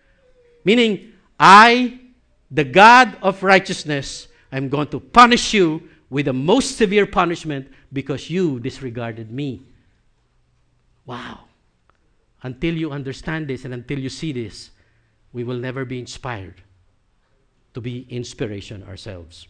Meaning, 0.65 1.13
I, 1.39 2.01
the 2.51 2.65
God 2.65 3.19
of 3.21 3.43
righteousness, 3.43 4.29
I'm 4.51 4.71
going 4.71 4.89
to 4.89 4.99
punish 4.99 5.53
you 5.53 5.91
with 6.09 6.25
the 6.25 6.33
most 6.33 6.79
severe 6.79 7.05
punishment 7.05 7.69
because 7.93 8.31
you 8.31 8.61
disregarded 8.61 9.31
me. 9.31 9.61
Wow. 11.05 11.41
Until 12.43 12.75
you 12.75 12.93
understand 12.93 13.49
this 13.49 13.67
and 13.67 13.75
until 13.75 13.99
you 13.99 14.09
see 14.09 14.33
this, 14.33 14.71
we 15.35 15.45
will 15.45 15.59
never 15.59 15.85
be 15.85 15.99
inspired 15.99 16.63
to 17.75 17.81
be 17.81 18.07
inspiration 18.09 18.83
ourselves. 18.85 19.47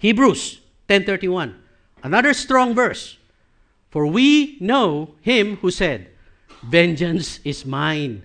Hebrews 0.00 0.60
10:31. 0.88 1.54
Another 2.02 2.34
strong 2.34 2.74
verse. 2.74 3.18
For 3.90 4.06
we 4.06 4.58
know 4.60 5.14
him 5.22 5.56
who 5.56 5.70
said, 5.70 6.10
Vengeance 6.62 7.40
is 7.44 7.64
mine, 7.64 8.22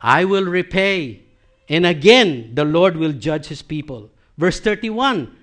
I 0.00 0.24
will 0.24 0.44
repay. 0.44 1.22
And 1.68 1.86
again, 1.86 2.54
the 2.54 2.64
Lord 2.64 2.96
will 2.96 3.12
judge 3.12 3.46
his 3.46 3.62
people. 3.62 4.10
Verse 4.36 4.60
31. 4.60 5.34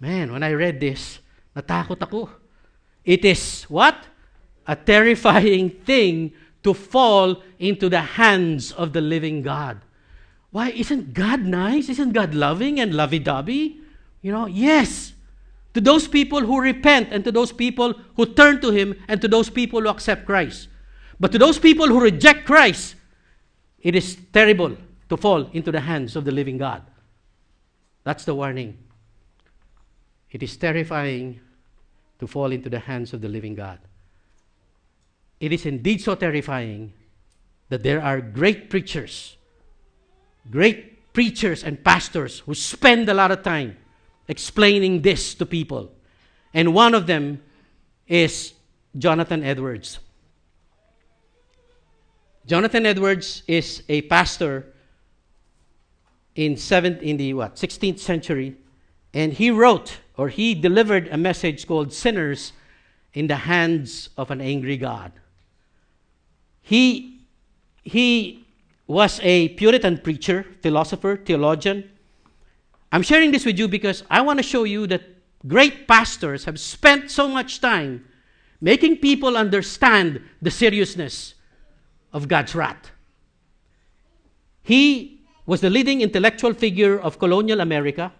Man, 0.00 0.32
when 0.32 0.42
I 0.42 0.52
read 0.52 0.80
this, 0.80 1.20
natakot 1.54 2.00
ako. 2.02 2.30
It 3.04 3.24
is 3.24 3.64
what? 3.64 3.94
A 4.66 4.74
terrifying 4.74 5.70
thing 5.70 6.32
to 6.62 6.72
fall 6.72 7.42
into 7.58 7.88
the 7.88 8.00
hands 8.00 8.72
of 8.72 8.92
the 8.92 9.00
living 9.00 9.42
God. 9.42 9.82
Why? 10.52 10.70
Isn't 10.70 11.14
God 11.14 11.44
nice? 11.44 11.88
Isn't 11.88 12.12
God 12.12 12.34
loving 12.34 12.78
and 12.78 12.94
lovey 12.94 13.18
dovey? 13.18 13.80
You 14.20 14.30
know, 14.30 14.46
yes. 14.46 15.14
To 15.74 15.80
those 15.80 16.06
people 16.06 16.40
who 16.40 16.60
repent 16.60 17.08
and 17.10 17.24
to 17.24 17.32
those 17.32 17.50
people 17.50 17.94
who 18.16 18.26
turn 18.26 18.60
to 18.60 18.70
Him 18.70 18.94
and 19.08 19.20
to 19.22 19.28
those 19.28 19.48
people 19.48 19.80
who 19.80 19.88
accept 19.88 20.26
Christ. 20.26 20.68
But 21.18 21.32
to 21.32 21.38
those 21.38 21.58
people 21.58 21.88
who 21.88 22.00
reject 22.00 22.46
Christ, 22.46 22.94
it 23.80 23.96
is 23.96 24.18
terrible 24.32 24.76
to 25.08 25.16
fall 25.16 25.48
into 25.52 25.72
the 25.72 25.80
hands 25.80 26.16
of 26.16 26.24
the 26.24 26.32
living 26.32 26.58
God. 26.58 26.82
That's 28.04 28.24
the 28.24 28.34
warning. 28.34 28.78
It 30.30 30.42
is 30.42 30.56
terrifying 30.56 31.40
to 32.18 32.26
fall 32.26 32.52
into 32.52 32.68
the 32.68 32.78
hands 32.78 33.12
of 33.12 33.20
the 33.20 33.28
living 33.28 33.54
God. 33.54 33.78
It 35.40 35.52
is 35.52 35.66
indeed 35.66 36.00
so 36.00 36.14
terrifying 36.14 36.92
that 37.68 37.82
there 37.82 38.02
are 38.02 38.20
great 38.20 38.70
preachers, 38.70 39.36
great 40.50 41.12
preachers 41.12 41.62
and 41.62 41.82
pastors 41.84 42.40
who 42.40 42.54
spend 42.54 43.08
a 43.08 43.14
lot 43.14 43.30
of 43.30 43.42
time 43.42 43.76
explaining 44.28 45.02
this 45.02 45.34
to 45.34 45.46
people. 45.46 45.92
And 46.54 46.74
one 46.74 46.94
of 46.94 47.06
them 47.06 47.42
is 48.06 48.54
Jonathan 48.96 49.42
Edwards. 49.42 49.98
Jonathan 52.46 52.86
Edwards 52.86 53.42
is 53.46 53.82
a 53.88 54.02
pastor 54.02 54.66
in 56.34 56.56
seventh 56.56 57.02
in 57.02 57.16
the 57.16 57.34
what 57.34 57.56
16th 57.56 57.98
century, 57.98 58.56
and 59.14 59.32
he 59.32 59.50
wrote 59.50 59.98
or 60.16 60.28
he 60.28 60.54
delivered 60.54 61.08
a 61.08 61.16
message 61.16 61.66
called 61.66 61.92
"Sinners 61.92 62.52
in 63.14 63.26
the 63.26 63.36
Hands 63.36 64.08
of 64.16 64.30
an 64.30 64.40
Angry 64.40 64.76
God." 64.76 65.12
He 66.60 67.20
he 67.82 68.41
was 68.86 69.20
a 69.22 69.48
Puritan 69.50 69.98
preacher, 69.98 70.46
philosopher, 70.60 71.16
theologian. 71.16 71.90
I'm 72.90 73.02
sharing 73.02 73.30
this 73.30 73.46
with 73.46 73.58
you 73.58 73.68
because 73.68 74.04
I 74.10 74.20
want 74.20 74.38
to 74.38 74.42
show 74.42 74.64
you 74.64 74.86
that 74.88 75.02
great 75.46 75.88
pastors 75.88 76.44
have 76.44 76.60
spent 76.60 77.10
so 77.10 77.28
much 77.28 77.60
time 77.60 78.04
making 78.60 78.98
people 78.98 79.36
understand 79.36 80.20
the 80.40 80.50
seriousness 80.50 81.34
of 82.12 82.28
God's 82.28 82.54
wrath. 82.54 82.90
He 84.62 85.22
was 85.46 85.60
the 85.60 85.70
leading 85.70 86.00
intellectual 86.00 86.54
figure 86.54 86.98
of 86.98 87.18
colonial 87.18 87.60
America. 87.60 88.12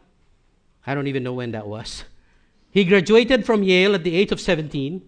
I 0.87 0.94
don't 0.94 1.07
even 1.07 1.22
know 1.22 1.35
when 1.35 1.53
that 1.53 1.66
was. 1.66 2.05
He 2.70 2.85
graduated 2.85 3.46
from 3.46 3.62
Yale 3.62 3.94
at 3.94 4.03
the 4.03 4.16
age 4.16 4.33
of 4.33 4.40
17. 4.40 5.03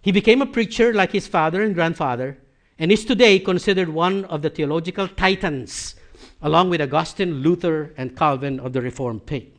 He 0.00 0.12
became 0.12 0.40
a 0.40 0.46
preacher 0.46 0.94
like 0.94 1.12
his 1.12 1.26
father 1.26 1.62
and 1.62 1.74
grandfather, 1.74 2.38
and 2.78 2.90
is 2.90 3.04
today 3.04 3.38
considered 3.38 3.88
one 3.88 4.24
of 4.26 4.42
the 4.42 4.50
theological 4.50 5.08
titans, 5.08 5.94
along 6.42 6.70
with 6.70 6.80
Augustine, 6.80 7.34
Luther, 7.42 7.94
and 7.96 8.16
Calvin 8.16 8.60
of 8.60 8.72
the 8.72 8.82
Reformed 8.82 9.22
faith. 9.26 9.50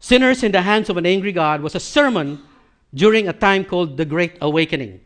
Sinners 0.00 0.42
in 0.42 0.52
the 0.52 0.62
Hands 0.62 0.88
of 0.88 0.96
an 0.96 1.06
Angry 1.06 1.32
God 1.32 1.60
was 1.60 1.74
a 1.74 1.80
sermon 1.80 2.42
during 2.94 3.28
a 3.28 3.32
time 3.32 3.64
called 3.64 3.96
the 3.96 4.04
Great 4.04 4.36
Awakening 4.40 5.00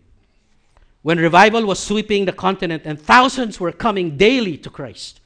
when 1.03 1.19
revival 1.19 1.65
was 1.65 1.79
sweeping 1.79 2.25
the 2.25 2.33
continent 2.33 2.83
and 2.85 3.01
thousands 3.01 3.61
were 3.61 3.73
coming 3.73 4.17
daily 4.17 4.57
to 4.59 4.71
Christ. 4.71 5.21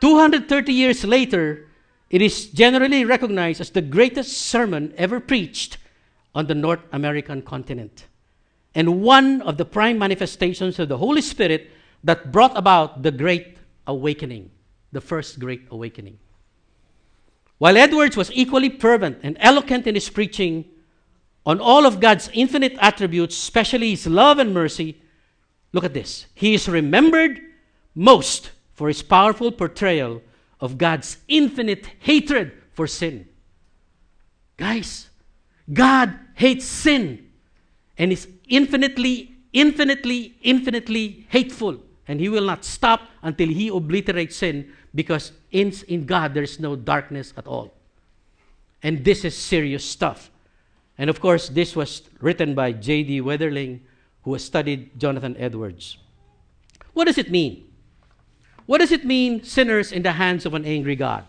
230 0.00 0.72
years 0.72 1.04
later, 1.04 1.66
it 2.10 2.22
is 2.22 2.46
generally 2.46 3.04
recognized 3.04 3.60
as 3.60 3.70
the 3.70 3.82
greatest 3.82 4.38
sermon 4.38 4.94
ever 4.96 5.20
preached 5.20 5.78
on 6.34 6.46
the 6.46 6.54
North 6.54 6.80
American 6.92 7.42
continent, 7.42 8.06
and 8.78 9.02
one 9.02 9.42
of 9.42 9.56
the 9.56 9.64
prime 9.64 9.98
manifestations 9.98 10.78
of 10.78 10.88
the 10.88 10.98
Holy 10.98 11.20
Spirit 11.20 11.68
that 12.04 12.30
brought 12.30 12.56
about 12.56 13.02
the 13.02 13.10
Great 13.10 13.58
Awakening, 13.88 14.52
the 14.92 15.00
first 15.00 15.40
Great 15.40 15.62
Awakening. 15.72 16.16
While 17.58 17.76
Edwards 17.76 18.16
was 18.16 18.30
equally 18.32 18.68
fervent 18.68 19.18
and 19.24 19.36
eloquent 19.40 19.88
in 19.88 19.96
his 19.96 20.08
preaching, 20.08 20.64
on 21.44 21.58
all 21.58 21.86
of 21.86 21.98
God's 21.98 22.30
infinite 22.32 22.76
attributes, 22.78 23.36
especially 23.36 23.90
His 23.90 24.06
love 24.06 24.38
and 24.38 24.54
mercy, 24.54 25.02
look 25.72 25.82
at 25.82 25.94
this. 25.94 26.26
He 26.32 26.54
is 26.54 26.68
remembered 26.68 27.40
most 27.96 28.52
for 28.74 28.86
His 28.86 29.02
powerful 29.02 29.50
portrayal 29.50 30.22
of 30.60 30.78
God's 30.78 31.16
infinite 31.26 31.90
hatred 31.98 32.52
for 32.74 32.86
sin. 32.86 33.26
Guys, 34.56 35.08
God 35.72 36.16
hates 36.34 36.64
sin 36.64 37.27
and 37.98 38.12
is 38.12 38.28
infinitely, 38.48 39.34
infinitely, 39.52 40.36
infinitely 40.42 41.26
hateful. 41.28 41.78
And 42.06 42.20
He 42.20 42.28
will 42.28 42.44
not 42.44 42.64
stop 42.64 43.02
until 43.22 43.48
He 43.48 43.68
obliterates 43.68 44.36
sin 44.36 44.72
because 44.94 45.32
in, 45.50 45.72
in 45.88 46.06
God 46.06 46.34
there 46.34 46.42
is 46.42 46.58
no 46.60 46.76
darkness 46.76 47.34
at 47.36 47.46
all. 47.46 47.74
And 48.82 49.04
this 49.04 49.24
is 49.24 49.36
serious 49.36 49.84
stuff. 49.84 50.30
And 50.96 51.10
of 51.10 51.20
course, 51.20 51.48
this 51.48 51.76
was 51.76 52.02
written 52.20 52.54
by 52.54 52.72
J.D. 52.72 53.20
Weatherling, 53.20 53.80
who 54.22 54.32
has 54.32 54.44
studied 54.44 54.98
Jonathan 54.98 55.36
Edwards. 55.38 55.98
What 56.92 57.06
does 57.06 57.18
it 57.18 57.30
mean? 57.30 57.68
What 58.66 58.78
does 58.78 58.92
it 58.92 59.04
mean, 59.04 59.42
sinners 59.44 59.92
in 59.92 60.02
the 60.02 60.12
hands 60.12 60.44
of 60.44 60.54
an 60.54 60.64
angry 60.64 60.96
God? 60.96 61.24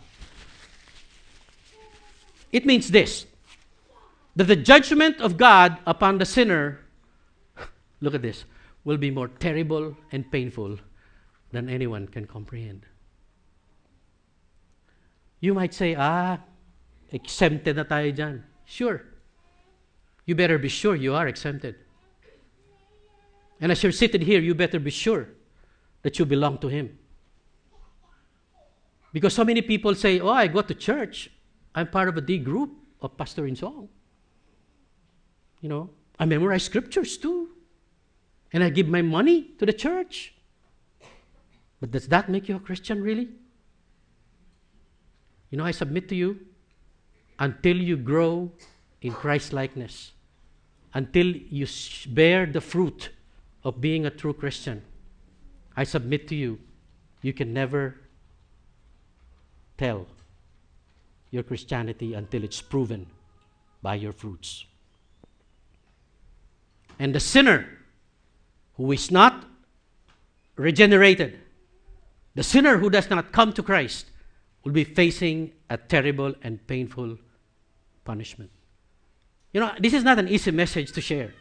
It 2.52 2.66
means 2.66 2.90
this 2.90 3.26
that 4.36 4.46
the 4.46 4.56
judgment 4.56 5.22
of 5.22 5.38
God 5.38 5.78
upon 5.86 6.18
the 6.18 6.26
sinner, 6.26 6.80
look 8.02 8.14
at 8.14 8.22
this, 8.22 8.46
will 8.84 8.98
be 8.98 9.12
more 9.12 9.28
terrible 9.28 9.96
and 10.12 10.32
painful 10.32 10.78
than 11.52 11.70
anyone 11.70 12.08
can 12.08 12.26
comprehend. 12.26 12.86
You 15.40 15.54
might 15.54 15.74
say, 15.74 15.96
ah, 15.96 16.38
exempted 17.12 17.76
na 17.76 17.84
tayo 17.84 18.16
dyan. 18.16 18.44
Sure 18.66 19.04
you 20.30 20.36
better 20.36 20.60
be 20.60 20.70
sure 20.70 20.96
you 20.96 21.16
are 21.16 21.28
exempted. 21.28 21.74
And 23.60 23.72
as 23.72 23.82
you're 23.82 23.92
seated 23.92 24.22
here, 24.22 24.40
you 24.40 24.54
better 24.54 24.80
be 24.80 24.92
sure 24.92 25.30
that 26.04 26.20
you 26.20 26.26
belong 26.26 26.60
to 26.60 26.68
Him. 26.68 27.00
Because 29.12 29.34
so 29.34 29.44
many 29.44 29.64
people 29.64 29.96
say, 29.96 30.20
Oh, 30.20 30.30
I 30.30 30.46
go 30.46 30.62
to 30.62 30.76
church. 30.76 31.32
I'm 31.74 31.88
part 31.88 32.10
of 32.10 32.18
a 32.18 32.22
D 32.22 32.38
group 32.38 32.70
of 33.02 33.18
Pastor 33.18 33.48
in 33.48 33.56
Song. 33.56 33.90
You 35.62 35.70
know, 35.70 35.90
I 36.18 36.26
memorize 36.26 36.64
scriptures 36.64 37.18
too. 37.18 37.50
And 38.52 38.64
I 38.64 38.70
give 38.70 38.88
my 38.88 39.02
money 39.02 39.52
to 39.60 39.66
the 39.66 39.74
church. 39.74 40.34
But 41.80 41.92
does 41.92 42.08
that 42.08 42.30
make 42.30 42.50
you 42.50 42.56
a 42.56 42.60
Christian, 42.60 43.02
really? 43.02 43.30
You 45.50 45.58
know, 45.58 45.66
I 45.66 45.72
submit 45.72 46.10
to 46.10 46.16
you 46.16 46.40
until 47.38 47.78
you 47.78 47.96
grow 47.96 48.52
in 49.02 49.14
Christ 49.14 49.54
likeness, 49.54 50.12
until 50.94 51.28
you 51.28 51.68
bear 52.08 52.46
the 52.46 52.62
fruit 52.62 53.10
of 53.64 53.80
being 53.80 54.06
a 54.06 54.10
true 54.10 54.34
Christian, 54.34 54.82
I 55.76 55.84
submit 55.84 56.28
to 56.30 56.36
you, 56.36 56.60
you 57.22 57.34
can 57.34 57.54
never 57.54 57.96
tell 59.78 60.08
your 61.32 61.44
Christianity 61.44 62.14
until 62.14 62.44
it's 62.44 62.62
proven 62.62 63.08
by 63.82 63.96
your 63.96 64.12
fruits. 64.12 64.66
And 67.00 67.16
the 67.16 67.20
sinner 67.20 67.68
who 68.76 68.92
is 68.92 69.10
not 69.10 69.46
regenerated, 70.58 71.40
the 72.36 72.44
sinner 72.44 72.78
who 72.78 72.90
does 72.90 73.10
not 73.10 73.32
come 73.32 73.54
to 73.54 73.64
Christ, 73.64 74.08
will 74.64 74.74
be 74.74 74.84
facing 74.84 75.54
a 75.70 75.78
terrible 75.78 76.36
and 76.44 76.66
painful 76.68 77.18
punishment. 78.04 78.52
You 79.54 79.62
know, 79.62 79.72
this 79.80 79.94
is 79.94 80.04
not 80.04 80.20
an 80.20 80.28
easy 80.28 80.52
message 80.52 80.92
to 80.92 81.02
share. 81.02 81.34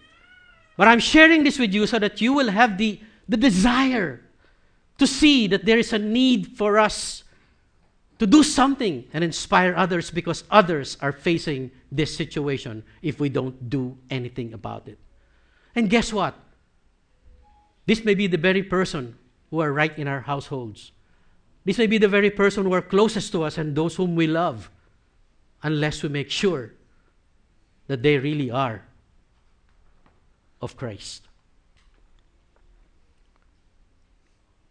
But 0.77 0.89
I'm 0.89 1.01
sharing 1.01 1.43
this 1.43 1.59
with 1.59 1.75
you 1.75 1.87
so 1.87 1.99
that 1.99 2.21
you 2.21 2.33
will 2.33 2.51
have 2.51 2.79
the, 2.79 3.01
the 3.29 3.37
desire 3.37 4.23
to 4.99 5.07
see 5.07 5.49
that 5.49 5.65
there 5.65 5.79
is 5.79 5.93
a 5.93 5.99
need 5.99 6.57
for 6.57 6.79
us 6.79 7.25
to 8.19 8.27
do 8.27 8.43
something 8.43 9.05
and 9.13 9.23
inspire 9.23 9.75
others 9.77 10.11
because 10.11 10.45
others 10.51 10.97
are 11.01 11.13
facing 11.13 11.71
this 11.91 12.17
situation 12.17 12.85
if 13.03 13.21
we 13.21 13.29
don't 13.29 13.69
do 13.69 13.97
anything 14.11 14.53
about 14.55 14.89
it. 14.89 14.99
And 15.79 15.89
guess 15.89 16.13
what? 16.13 16.35
This 17.87 18.05
may 18.05 18.17
be 18.17 18.27
the 18.27 18.37
very 18.37 18.65
person 18.65 19.17
who 19.49 19.61
are 19.61 19.73
right 19.73 19.97
in 19.97 20.09
our 20.09 20.23
households. 20.23 20.91
This 21.65 21.79
may 21.79 21.87
be 21.87 21.99
the 21.99 22.09
very 22.09 22.31
person 22.31 22.65
who 22.65 22.73
are 22.75 22.83
closest 22.83 23.31
to 23.31 23.45
us 23.45 23.59
and 23.59 23.77
those 23.77 23.95
whom 23.95 24.17
we 24.17 24.27
love, 24.27 24.71
unless 25.63 26.03
we 26.03 26.09
make 26.09 26.33
sure 26.33 26.73
that 27.87 28.03
they 28.03 28.19
really 28.19 28.51
are 28.51 28.83
of 30.61 30.77
Christ. 30.77 31.29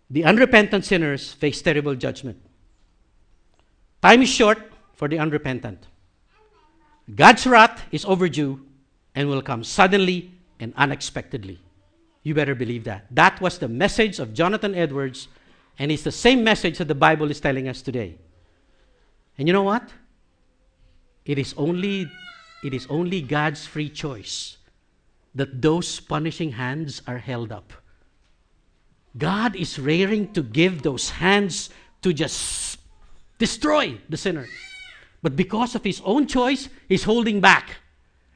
The 0.10 0.26
unrepentant 0.26 0.84
sinners 0.84 1.32
face 1.32 1.62
terrible 1.62 1.96
judgment. 1.96 2.38
Time 4.02 4.24
is 4.24 4.30
short 4.30 4.60
for 4.94 5.08
the 5.08 5.20
unrepentant. 5.20 5.88
God's 7.16 7.48
wrath 7.48 7.86
is 7.94 8.04
overdue 8.04 8.60
and 9.16 9.30
will 9.30 9.42
come 9.42 9.64
suddenly 9.64 10.34
and 10.60 10.74
unexpectedly. 10.76 11.60
You 12.24 12.34
better 12.34 12.56
believe 12.56 12.84
that. 12.86 13.06
That 13.12 13.40
was 13.40 13.58
the 13.58 13.68
message 13.68 14.20
of 14.20 14.34
Jonathan 14.34 14.76
Edwards, 14.76 15.28
and 15.80 15.92
it's 15.92 16.04
the 16.04 16.12
same 16.12 16.44
message 16.44 16.78
that 16.80 16.88
the 16.88 16.96
Bible 16.96 17.32
is 17.32 17.40
telling 17.40 17.68
us 17.68 17.82
today. 17.82 18.18
And 19.38 19.48
you 19.48 19.54
know 19.54 19.64
what? 19.64 19.90
It 21.26 21.38
is 21.38 21.54
only, 21.58 22.10
it 22.64 22.74
is 22.74 22.88
only 22.90 23.22
God's 23.22 23.66
free 23.66 23.90
choice 23.90 24.58
that 25.36 25.62
those 25.62 26.00
punishing 26.00 26.54
hands 26.54 27.02
are 27.06 27.20
held 27.20 27.52
up. 27.52 27.74
God 29.18 29.56
is 29.56 29.80
raring 29.80 30.34
to 30.34 30.42
give 30.44 30.84
those 30.84 31.10
hands 31.10 31.70
to 32.02 32.14
just 32.14 32.80
destroy 33.38 34.00
the 34.10 34.18
sinner. 34.18 34.48
But 35.22 35.36
because 35.36 35.76
of 35.76 35.84
his 35.84 36.02
own 36.06 36.28
choice, 36.28 36.70
he's 36.88 37.04
holding 37.04 37.40
back. 37.40 37.78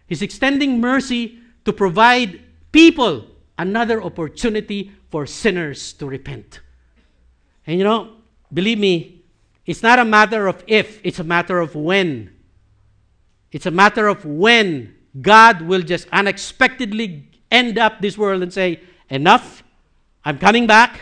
He's 0.07 0.21
extending 0.21 0.79
mercy 0.79 1.39
to 1.65 1.73
provide 1.73 2.41
people 2.71 3.27
another 3.57 4.01
opportunity 4.01 4.91
for 5.09 5.25
sinners 5.25 5.93
to 5.93 6.05
repent. 6.05 6.61
And 7.67 7.77
you 7.77 7.83
know, 7.83 8.13
believe 8.51 8.79
me, 8.79 9.23
it's 9.65 9.83
not 9.83 9.99
a 9.99 10.05
matter 10.05 10.47
of 10.47 10.63
if, 10.67 10.99
it's 11.03 11.19
a 11.19 11.23
matter 11.23 11.59
of 11.59 11.75
when. 11.75 12.33
It's 13.51 13.65
a 13.65 13.71
matter 13.71 14.07
of 14.07 14.25
when 14.25 14.95
God 15.19 15.61
will 15.61 15.81
just 15.81 16.07
unexpectedly 16.11 17.27
end 17.51 17.77
up 17.77 18.01
this 18.01 18.17
world 18.17 18.41
and 18.41 18.51
say, 18.51 18.81
Enough, 19.09 19.63
I'm 20.23 20.39
coming 20.39 20.65
back. 20.65 21.01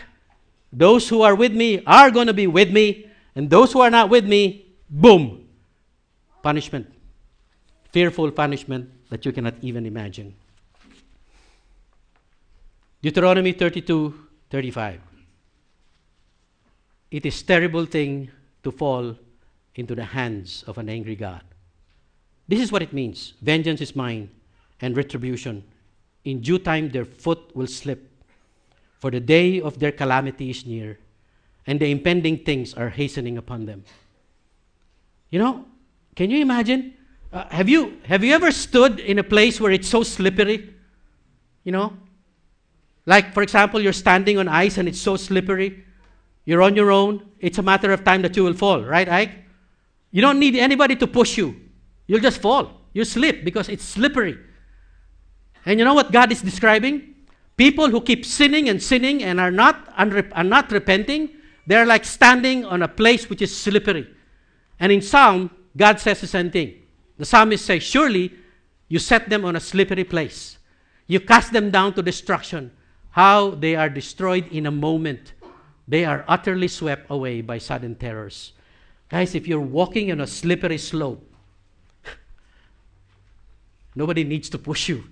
Those 0.72 1.08
who 1.08 1.22
are 1.22 1.34
with 1.34 1.52
me 1.52 1.82
are 1.86 2.10
going 2.10 2.26
to 2.26 2.34
be 2.34 2.46
with 2.46 2.70
me, 2.72 3.10
and 3.34 3.48
those 3.48 3.72
who 3.72 3.80
are 3.80 3.90
not 3.90 4.10
with 4.10 4.26
me, 4.26 4.66
boom, 4.88 5.48
punishment. 6.42 6.92
Fearful 7.92 8.30
punishment 8.32 8.90
that 9.10 9.24
you 9.24 9.32
cannot 9.32 9.54
even 9.62 9.86
imagine. 9.86 10.34
Deuteronomy 13.02 13.52
32 13.52 14.14
35. 14.50 15.00
It 17.10 17.24
is 17.26 17.42
terrible 17.42 17.86
thing 17.86 18.30
to 18.62 18.70
fall 18.70 19.16
into 19.74 19.94
the 19.94 20.04
hands 20.04 20.64
of 20.66 20.76
an 20.78 20.88
angry 20.88 21.16
God. 21.16 21.42
This 22.46 22.60
is 22.60 22.72
what 22.72 22.82
it 22.82 22.92
means 22.92 23.34
vengeance 23.40 23.80
is 23.80 23.96
mine 23.96 24.28
and 24.80 24.96
retribution. 24.96 25.64
In 26.24 26.40
due 26.40 26.58
time 26.58 26.90
their 26.90 27.04
foot 27.04 27.56
will 27.56 27.66
slip, 27.66 28.06
for 28.98 29.10
the 29.10 29.20
day 29.20 29.60
of 29.60 29.78
their 29.78 29.92
calamity 29.92 30.50
is 30.50 30.66
near, 30.66 30.98
and 31.66 31.80
the 31.80 31.90
impending 31.90 32.38
things 32.44 32.74
are 32.74 32.90
hastening 32.90 33.38
upon 33.38 33.64
them. 33.64 33.84
You 35.30 35.38
know, 35.38 35.64
can 36.16 36.30
you 36.30 36.42
imagine? 36.42 36.94
Uh, 37.32 37.48
have, 37.48 37.68
you, 37.68 37.98
have 38.04 38.24
you 38.24 38.34
ever 38.34 38.50
stood 38.50 39.00
in 39.00 39.18
a 39.18 39.22
place 39.22 39.60
where 39.60 39.70
it's 39.72 39.88
so 39.88 40.02
slippery? 40.02 40.74
You 41.64 41.72
know, 41.72 41.96
like, 43.10 43.34
for 43.34 43.42
example, 43.42 43.80
you're 43.80 43.92
standing 43.92 44.38
on 44.38 44.46
ice 44.46 44.78
and 44.78 44.86
it's 44.86 45.00
so 45.00 45.16
slippery. 45.16 45.84
You're 46.44 46.62
on 46.62 46.76
your 46.76 46.92
own. 46.92 47.28
It's 47.40 47.58
a 47.58 47.62
matter 47.62 47.90
of 47.90 48.04
time 48.04 48.22
that 48.22 48.36
you 48.36 48.44
will 48.44 48.54
fall, 48.54 48.84
right, 48.84 49.08
Ike? 49.08 49.32
You 50.12 50.22
don't 50.22 50.38
need 50.38 50.54
anybody 50.54 50.94
to 50.94 51.08
push 51.08 51.36
you. 51.36 51.60
You'll 52.06 52.20
just 52.20 52.40
fall. 52.40 52.82
You 52.92 53.04
slip 53.04 53.42
because 53.44 53.68
it's 53.68 53.82
slippery. 53.82 54.38
And 55.66 55.80
you 55.80 55.84
know 55.84 55.92
what 55.94 56.12
God 56.12 56.30
is 56.30 56.40
describing? 56.40 57.16
People 57.56 57.90
who 57.90 58.00
keep 58.00 58.24
sinning 58.24 58.68
and 58.68 58.80
sinning 58.80 59.24
and 59.24 59.40
are 59.40 59.50
not, 59.50 59.92
unrep- 59.96 60.30
are 60.36 60.44
not 60.44 60.70
repenting, 60.70 61.30
they're 61.66 61.86
like 61.86 62.04
standing 62.04 62.64
on 62.64 62.80
a 62.80 62.88
place 62.88 63.28
which 63.28 63.42
is 63.42 63.54
slippery. 63.56 64.06
And 64.78 64.92
in 64.92 65.02
Psalm, 65.02 65.50
God 65.76 65.98
says 65.98 66.20
the 66.20 66.28
same 66.28 66.52
thing. 66.52 66.74
The 67.18 67.24
psalmist 67.24 67.66
says, 67.66 67.82
Surely 67.82 68.32
you 68.86 69.00
set 69.00 69.28
them 69.28 69.44
on 69.44 69.56
a 69.56 69.60
slippery 69.60 70.04
place. 70.04 70.58
You 71.08 71.18
cast 71.18 71.52
them 71.52 71.72
down 71.72 71.94
to 71.94 72.02
destruction 72.02 72.70
how 73.10 73.50
they 73.50 73.76
are 73.76 73.88
destroyed 73.88 74.46
in 74.52 74.66
a 74.66 74.70
moment. 74.70 75.34
They 75.88 76.04
are 76.04 76.24
utterly 76.28 76.68
swept 76.68 77.10
away 77.10 77.40
by 77.40 77.58
sudden 77.58 77.96
terrors. 77.96 78.52
Guys, 79.08 79.34
if 79.34 79.48
you're 79.48 79.60
walking 79.60 80.12
on 80.12 80.20
a 80.20 80.26
slippery 80.26 80.78
slope, 80.78 81.28
nobody 83.94 84.22
needs 84.22 84.48
to 84.50 84.58
push 84.58 84.88
you. 84.88 85.04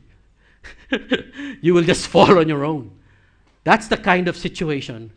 you 1.61 1.75
will 1.75 1.83
just 1.83 2.07
fall 2.07 2.39
on 2.39 2.49
your 2.49 2.65
own. 2.65 2.93
That's 3.65 3.89
the 3.89 3.97
kind 3.97 4.29
of 4.29 4.37
situation 4.37 5.13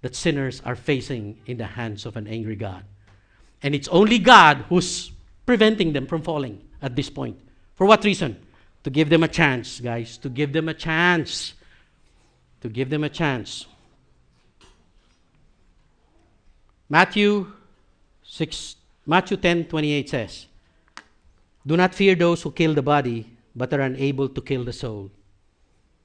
that 0.00 0.16
sinners 0.16 0.62
are 0.64 0.74
facing 0.74 1.38
in 1.46 1.58
the 1.58 1.66
hands 1.66 2.06
of 2.06 2.16
an 2.16 2.26
angry 2.26 2.56
God. 2.56 2.84
And 3.62 3.74
it's 3.74 3.88
only 3.88 4.18
God 4.18 4.64
who's 4.68 5.12
preventing 5.46 5.92
them 5.92 6.06
from 6.06 6.22
falling 6.22 6.62
at 6.80 6.96
this 6.96 7.10
point. 7.10 7.38
For 7.74 7.86
what 7.86 8.04
reason? 8.04 8.36
To 8.84 8.90
give 8.90 9.10
them 9.10 9.22
a 9.22 9.28
chance, 9.28 9.78
guys, 9.78 10.18
to 10.18 10.28
give 10.28 10.52
them 10.52 10.68
a 10.68 10.74
chance 10.74 11.54
to 12.62 12.68
give 12.68 12.90
them 12.90 13.04
a 13.04 13.08
chance. 13.08 13.66
Matthew 16.88 17.52
6 18.22 18.76
Matthew 19.04 19.36
10:28 19.36 20.08
says, 20.08 20.46
"Do 21.66 21.76
not 21.76 21.94
fear 21.94 22.14
those 22.14 22.42
who 22.42 22.52
kill 22.52 22.74
the 22.74 22.82
body, 22.82 23.26
but 23.54 23.72
are 23.74 23.80
unable 23.80 24.28
to 24.28 24.40
kill 24.40 24.64
the 24.64 24.72
soul, 24.72 25.10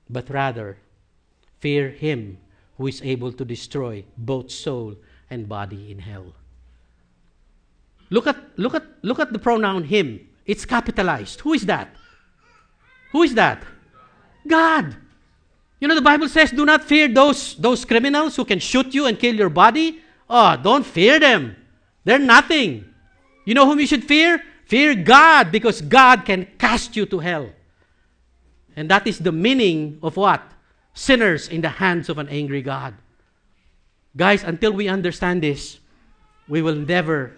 but 0.09 0.29
rather 0.29 0.77
fear 1.59 1.91
him 1.91 2.37
who 2.77 2.87
is 2.87 3.01
able 3.01 3.31
to 3.31 3.45
destroy 3.45 4.03
both 4.17 4.49
soul 4.49 4.95
and 5.29 5.47
body 5.47 5.91
in 5.91 5.99
hell." 5.99 6.33
Look 8.09 8.25
at 8.25 8.37
look 8.57 8.73
at 8.73 8.85
look 9.03 9.19
at 9.19 9.31
the 9.31 9.39
pronoun 9.39 9.83
him. 9.83 10.27
It's 10.45 10.65
capitalized. 10.65 11.41
Who 11.41 11.53
is 11.53 11.65
that? 11.67 11.93
Who 13.11 13.21
is 13.21 13.35
that? 13.35 13.61
God. 14.47 14.95
You 15.79 15.87
know, 15.87 15.95
the 15.95 16.01
Bible 16.01 16.27
says, 16.27 16.51
do 16.51 16.65
not 16.65 16.83
fear 16.83 17.07
those, 17.07 17.55
those 17.55 17.85
criminals 17.85 18.35
who 18.35 18.45
can 18.45 18.59
shoot 18.59 18.93
you 18.93 19.05
and 19.05 19.19
kill 19.19 19.35
your 19.35 19.49
body. 19.49 20.01
Oh, 20.29 20.57
don't 20.57 20.85
fear 20.85 21.19
them. 21.19 21.55
They're 22.03 22.19
nothing. 22.19 22.85
You 23.45 23.53
know 23.53 23.65
whom 23.65 23.79
you 23.79 23.87
should 23.87 24.03
fear? 24.03 24.43
Fear 24.65 24.95
God, 24.95 25.51
because 25.51 25.81
God 25.81 26.25
can 26.25 26.47
cast 26.57 26.95
you 26.95 27.05
to 27.05 27.19
hell. 27.19 27.49
And 28.75 28.89
that 28.89 29.07
is 29.07 29.19
the 29.19 29.31
meaning 29.31 29.99
of 30.03 30.17
what? 30.17 30.41
Sinners 30.93 31.47
in 31.47 31.61
the 31.61 31.69
hands 31.69 32.09
of 32.09 32.17
an 32.17 32.27
angry 32.29 32.61
God. 32.61 32.95
Guys, 34.15 34.43
until 34.43 34.73
we 34.73 34.87
understand 34.87 35.43
this, 35.43 35.79
we 36.47 36.61
will 36.61 36.75
never 36.75 37.35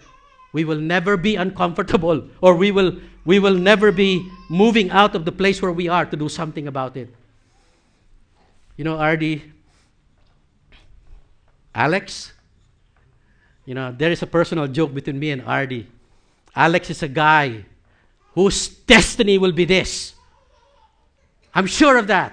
we 0.52 0.64
will 0.64 0.80
never 0.80 1.16
be 1.16 1.36
uncomfortable 1.36 2.26
or 2.40 2.56
we 2.56 2.70
will 2.70 2.98
we 3.24 3.38
will 3.38 3.54
never 3.54 3.92
be 3.92 4.26
moving 4.48 4.90
out 4.90 5.14
of 5.14 5.24
the 5.24 5.32
place 5.32 5.60
where 5.60 5.72
we 5.72 5.88
are 5.88 6.06
to 6.06 6.16
do 6.16 6.28
something 6.28 6.66
about 6.66 6.96
it. 6.96 7.14
You 8.80 8.84
know, 8.84 8.96
RD, 8.96 9.42
Alex, 11.74 12.32
you 13.66 13.74
know, 13.74 13.92
there 13.92 14.10
is 14.10 14.22
a 14.22 14.26
personal 14.26 14.66
joke 14.68 14.94
between 14.94 15.18
me 15.18 15.32
and 15.32 15.46
RD. 15.46 15.84
Alex 16.56 16.88
is 16.88 17.02
a 17.02 17.08
guy 17.08 17.66
whose 18.32 18.68
destiny 18.68 19.36
will 19.36 19.52
be 19.52 19.66
this. 19.66 20.14
I'm 21.54 21.66
sure 21.66 21.98
of 21.98 22.06
that. 22.06 22.32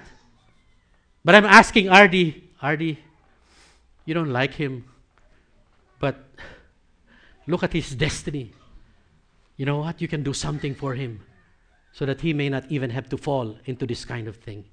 But 1.22 1.34
I'm 1.34 1.44
asking 1.44 1.92
RD, 1.92 2.40
RD, 2.62 2.96
you 4.06 4.14
don't 4.14 4.32
like 4.32 4.54
him, 4.54 4.86
but 6.00 6.16
look 7.46 7.62
at 7.62 7.74
his 7.74 7.94
destiny. 7.94 8.52
You 9.58 9.66
know 9.66 9.80
what? 9.80 10.00
You 10.00 10.08
can 10.08 10.22
do 10.22 10.32
something 10.32 10.74
for 10.74 10.94
him 10.94 11.20
so 11.92 12.06
that 12.06 12.22
he 12.22 12.32
may 12.32 12.48
not 12.48 12.64
even 12.70 12.88
have 12.88 13.10
to 13.10 13.18
fall 13.18 13.58
into 13.66 13.86
this 13.86 14.06
kind 14.06 14.26
of 14.26 14.36
thing. 14.36 14.64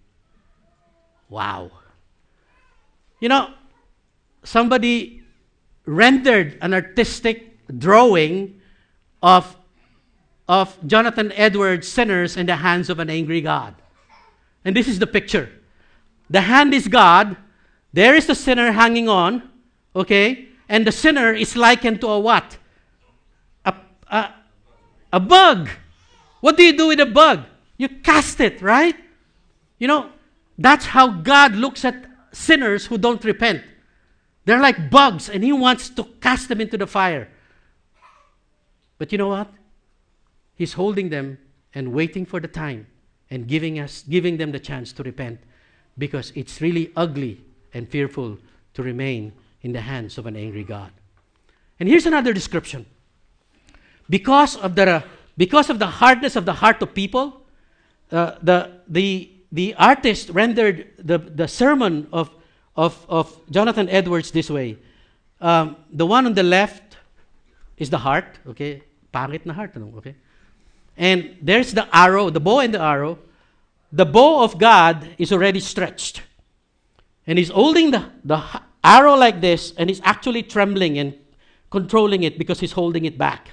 Wow. 1.30 1.72
You 3.20 3.30
know, 3.30 3.54
somebody 4.44 5.24
rendered 5.86 6.58
an 6.62 6.74
artistic 6.74 7.58
drawing 7.78 8.62
of, 9.22 9.56
of 10.48 10.78
Jonathan 10.86 11.32
Edwards' 11.34 11.88
sinners 11.88 12.38
in 12.38 12.46
the 12.46 12.58
hands 12.58 12.90
of 12.90 13.00
an 13.00 13.10
angry 13.10 13.42
God. 13.42 13.76
And 14.64 14.76
this 14.76 14.88
is 14.88 15.00
the 15.00 15.08
picture. 15.08 15.50
The 16.30 16.42
hand 16.42 16.74
is 16.74 16.88
God, 16.88 17.38
there 17.94 18.16
is 18.16 18.28
the 18.28 18.36
sinner 18.36 18.72
hanging 18.72 19.08
on, 19.08 19.48
okay? 19.96 20.50
And 20.68 20.86
the 20.86 20.92
sinner 20.92 21.34
is 21.34 21.56
likened 21.56 22.02
to 22.02 22.08
a 22.08 22.20
what? 22.20 22.58
A, 23.64 23.74
a, 24.10 24.34
a 25.14 25.20
bug. 25.20 25.70
What 26.42 26.58
do 26.58 26.64
you 26.64 26.76
do 26.76 26.88
with 26.88 27.00
a 27.00 27.06
bug? 27.06 27.46
You 27.78 27.90
cast 27.90 28.40
it, 28.40 28.62
right? 28.62 28.96
You 29.80 29.88
know, 29.88 30.10
that's 30.58 30.86
how 30.86 31.10
God 31.10 31.56
looks 31.56 31.84
at 31.84 32.06
sinners 32.32 32.86
who 32.86 32.98
don't 32.98 33.24
repent. 33.24 33.64
They're 34.46 34.62
like 34.62 34.90
bugs, 34.90 35.30
and 35.30 35.44
He 35.44 35.52
wants 35.52 35.90
to 35.90 36.04
cast 36.22 36.50
them 36.50 36.62
into 36.62 36.78
the 36.78 36.88
fire. 36.88 37.30
But 38.98 39.12
you 39.12 39.18
know 39.18 39.30
what? 39.30 39.52
He's 40.56 40.74
holding 40.74 41.10
them 41.10 41.38
and 41.74 41.92
waiting 41.92 42.26
for 42.26 42.40
the 42.40 42.48
time 42.48 42.88
and 43.30 43.48
giving 43.48 43.80
us 43.80 44.04
giving 44.04 44.38
them 44.38 44.52
the 44.52 44.60
chance 44.60 44.94
to 44.94 45.04
repent 45.04 45.40
because 45.98 46.32
it's 46.36 46.62
really 46.62 46.92
ugly 46.96 47.42
and 47.74 47.90
fearful 47.90 48.38
to 48.74 48.84
remain 48.84 49.34
in 49.62 49.74
the 49.74 49.82
hands 49.82 50.18
of 50.18 50.26
an 50.26 50.36
angry 50.36 50.64
God. 50.64 50.92
And 51.80 51.90
here's 51.90 52.06
another 52.06 52.32
description. 52.32 52.86
Because 54.10 54.56
of 54.56 54.76
the 54.76 55.04
because 55.36 55.70
of 55.70 55.80
the 55.80 55.88
hardness 55.88 56.36
of 56.36 56.46
the 56.46 56.54
heart 56.54 56.82
of 56.82 56.94
people, 56.94 57.42
uh, 58.12 58.36
the 58.42 58.80
the 58.88 59.35
the 59.56 59.74
artist 59.76 60.30
rendered 60.32 60.92
the, 61.00 61.18
the 61.18 61.48
sermon 61.48 62.08
of, 62.12 62.30
of, 62.76 63.06
of 63.08 63.40
Jonathan 63.50 63.88
Edwards 63.88 64.32
this 64.32 64.50
way. 64.50 64.78
Um, 65.40 65.78
the 65.94 66.06
one 66.06 66.26
on 66.26 66.34
the 66.34 66.44
left 66.44 66.98
is 67.78 67.90
the 67.90 67.98
heart, 67.98 68.38
okay? 68.48 68.84
Pangit 69.14 69.46
na 69.46 69.54
heart, 69.54 69.72
okay? 69.78 70.16
And 70.98 71.38
there's 71.42 71.74
the 71.74 71.88
arrow, 71.96 72.30
the 72.30 72.42
bow 72.42 72.60
and 72.60 72.74
the 72.74 72.82
arrow. 72.82 73.18
The 73.94 74.06
bow 74.06 74.44
of 74.44 74.60
God 74.60 75.08
is 75.18 75.32
already 75.32 75.62
stretched. 75.62 76.22
And 77.26 77.40
he's 77.40 77.50
holding 77.50 77.92
the, 77.92 78.12
the 78.26 78.44
arrow 78.84 79.16
like 79.16 79.40
this, 79.40 79.74
and 79.78 79.90
he's 79.90 80.02
actually 80.04 80.44
trembling 80.44 81.00
and 81.00 81.14
controlling 81.72 82.24
it 82.24 82.38
because 82.38 82.60
he's 82.60 82.74
holding 82.74 83.06
it 83.06 83.18
back. 83.18 83.52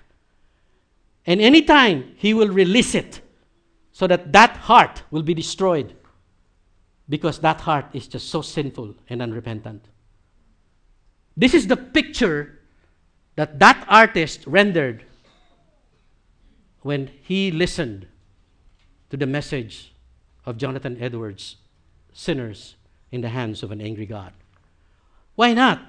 And 1.26 1.40
anytime 1.40 2.12
he 2.16 2.34
will 2.34 2.48
release 2.48 2.96
it 2.96 3.21
so 4.02 4.08
that 4.08 4.32
that 4.32 4.56
heart 4.66 5.04
will 5.12 5.22
be 5.22 5.32
destroyed 5.32 5.94
because 7.08 7.38
that 7.38 7.60
heart 7.60 7.86
is 7.92 8.08
just 8.08 8.30
so 8.30 8.42
sinful 8.42 8.96
and 9.08 9.22
unrepentant. 9.22 9.84
This 11.36 11.54
is 11.54 11.68
the 11.68 11.76
picture 11.76 12.58
that 13.36 13.60
that 13.60 13.86
artist 13.88 14.44
rendered 14.44 15.04
when 16.80 17.12
he 17.22 17.52
listened 17.52 18.08
to 19.10 19.16
the 19.16 19.24
message 19.24 19.94
of 20.46 20.56
Jonathan 20.56 21.00
Edwards, 21.00 21.58
Sinners 22.12 22.74
in 23.12 23.20
the 23.20 23.28
Hands 23.28 23.62
of 23.62 23.70
an 23.70 23.80
Angry 23.80 24.06
God. 24.06 24.32
Why 25.36 25.54
not? 25.54 25.80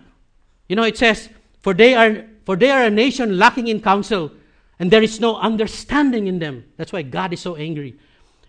You 0.69 0.75
know, 0.75 0.83
it 0.83 0.99
says, 0.99 1.29
For 1.63 1.73
they 1.73 1.95
are, 1.95 2.25
for 2.45 2.57
they 2.57 2.69
are 2.69 2.83
a 2.83 2.91
nation 2.91 3.39
lacking 3.39 3.69
in 3.69 3.81
counsel, 3.81 4.31
and 4.79 4.89
there 4.89 5.03
is 5.03 5.19
no 5.19 5.37
understanding 5.37 6.27
in 6.27 6.39
them. 6.39 6.63
That's 6.77 6.91
why 6.91 7.03
God 7.03 7.33
is 7.33 7.41
so 7.41 7.55
angry. 7.55 7.97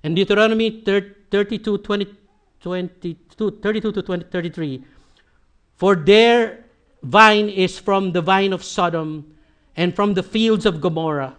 And 0.02 0.16
Deuteronomy 0.16 0.82
32, 0.82 1.78
20, 1.78 2.14
22, 2.60 3.50
32 3.62 3.92
to 3.92 4.02
20, 4.02 4.24
33, 4.30 4.84
For 5.76 5.94
their 5.94 6.64
vine 7.02 7.48
is 7.48 7.78
from 7.78 8.12
the 8.12 8.22
vine 8.22 8.52
of 8.52 8.64
Sodom 8.64 9.34
and 9.76 9.94
from 9.94 10.14
the 10.14 10.22
fields 10.22 10.66
of 10.66 10.80
Gomorrah. 10.80 11.36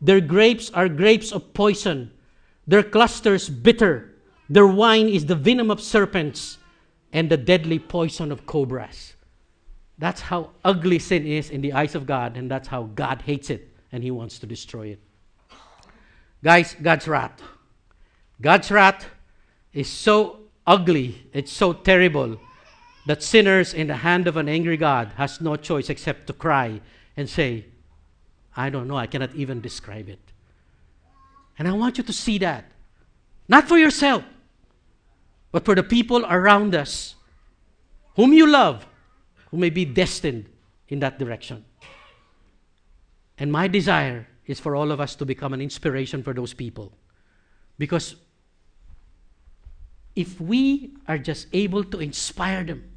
Their 0.00 0.20
grapes 0.20 0.70
are 0.70 0.88
grapes 0.88 1.30
of 1.32 1.54
poison, 1.54 2.10
their 2.66 2.82
clusters 2.82 3.48
bitter. 3.48 4.08
Their 4.48 4.66
wine 4.66 5.08
is 5.08 5.26
the 5.26 5.34
venom 5.34 5.70
of 5.70 5.80
serpents 5.80 6.58
and 7.12 7.30
the 7.30 7.36
deadly 7.36 7.78
poison 7.78 8.32
of 8.32 8.44
cobras. 8.44 9.14
That's 9.98 10.20
how 10.20 10.50
ugly 10.64 10.98
sin 10.98 11.26
is 11.26 11.50
in 11.50 11.60
the 11.60 11.72
eyes 11.72 11.94
of 11.94 12.06
God, 12.06 12.36
and 12.36 12.50
that's 12.50 12.68
how 12.68 12.84
God 12.94 13.22
hates 13.22 13.50
it 13.50 13.71
and 13.92 14.02
He 14.02 14.10
wants 14.10 14.38
to 14.40 14.46
destroy 14.46 14.88
it. 14.88 15.00
Guys, 16.42 16.74
God's 16.80 17.06
wrath. 17.06 17.40
God's 18.40 18.70
wrath 18.70 19.06
is 19.72 19.88
so 19.88 20.40
ugly, 20.66 21.26
it's 21.32 21.52
so 21.52 21.72
terrible 21.72 22.40
that 23.06 23.22
sinners 23.22 23.74
in 23.74 23.86
the 23.88 23.96
hand 23.96 24.26
of 24.26 24.36
an 24.36 24.48
angry 24.48 24.76
God 24.76 25.12
has 25.16 25.40
no 25.40 25.56
choice 25.56 25.90
except 25.90 26.26
to 26.28 26.32
cry 26.32 26.80
and 27.16 27.28
say, 27.28 27.66
I 28.56 28.70
don't 28.70 28.88
know, 28.88 28.96
I 28.96 29.06
cannot 29.06 29.34
even 29.34 29.60
describe 29.60 30.08
it. 30.08 30.20
And 31.58 31.68
I 31.68 31.72
want 31.72 31.98
you 31.98 32.04
to 32.04 32.12
see 32.12 32.38
that. 32.38 32.64
Not 33.48 33.68
for 33.68 33.78
yourself, 33.78 34.24
but 35.50 35.64
for 35.64 35.74
the 35.74 35.82
people 35.82 36.24
around 36.26 36.74
us 36.74 37.14
whom 38.16 38.32
you 38.32 38.46
love, 38.46 38.86
who 39.50 39.56
may 39.56 39.70
be 39.70 39.84
destined 39.84 40.46
in 40.88 41.00
that 41.00 41.18
direction. 41.18 41.64
And 43.38 43.50
my 43.50 43.68
desire 43.68 44.28
is 44.46 44.60
for 44.60 44.76
all 44.76 44.90
of 44.90 45.00
us 45.00 45.14
to 45.16 45.24
become 45.24 45.52
an 45.52 45.60
inspiration 45.60 46.22
for 46.22 46.34
those 46.34 46.52
people. 46.54 46.92
Because 47.78 48.16
if 50.14 50.40
we 50.40 50.92
are 51.08 51.18
just 51.18 51.46
able 51.52 51.84
to 51.84 51.98
inspire 52.00 52.64
them 52.64 52.90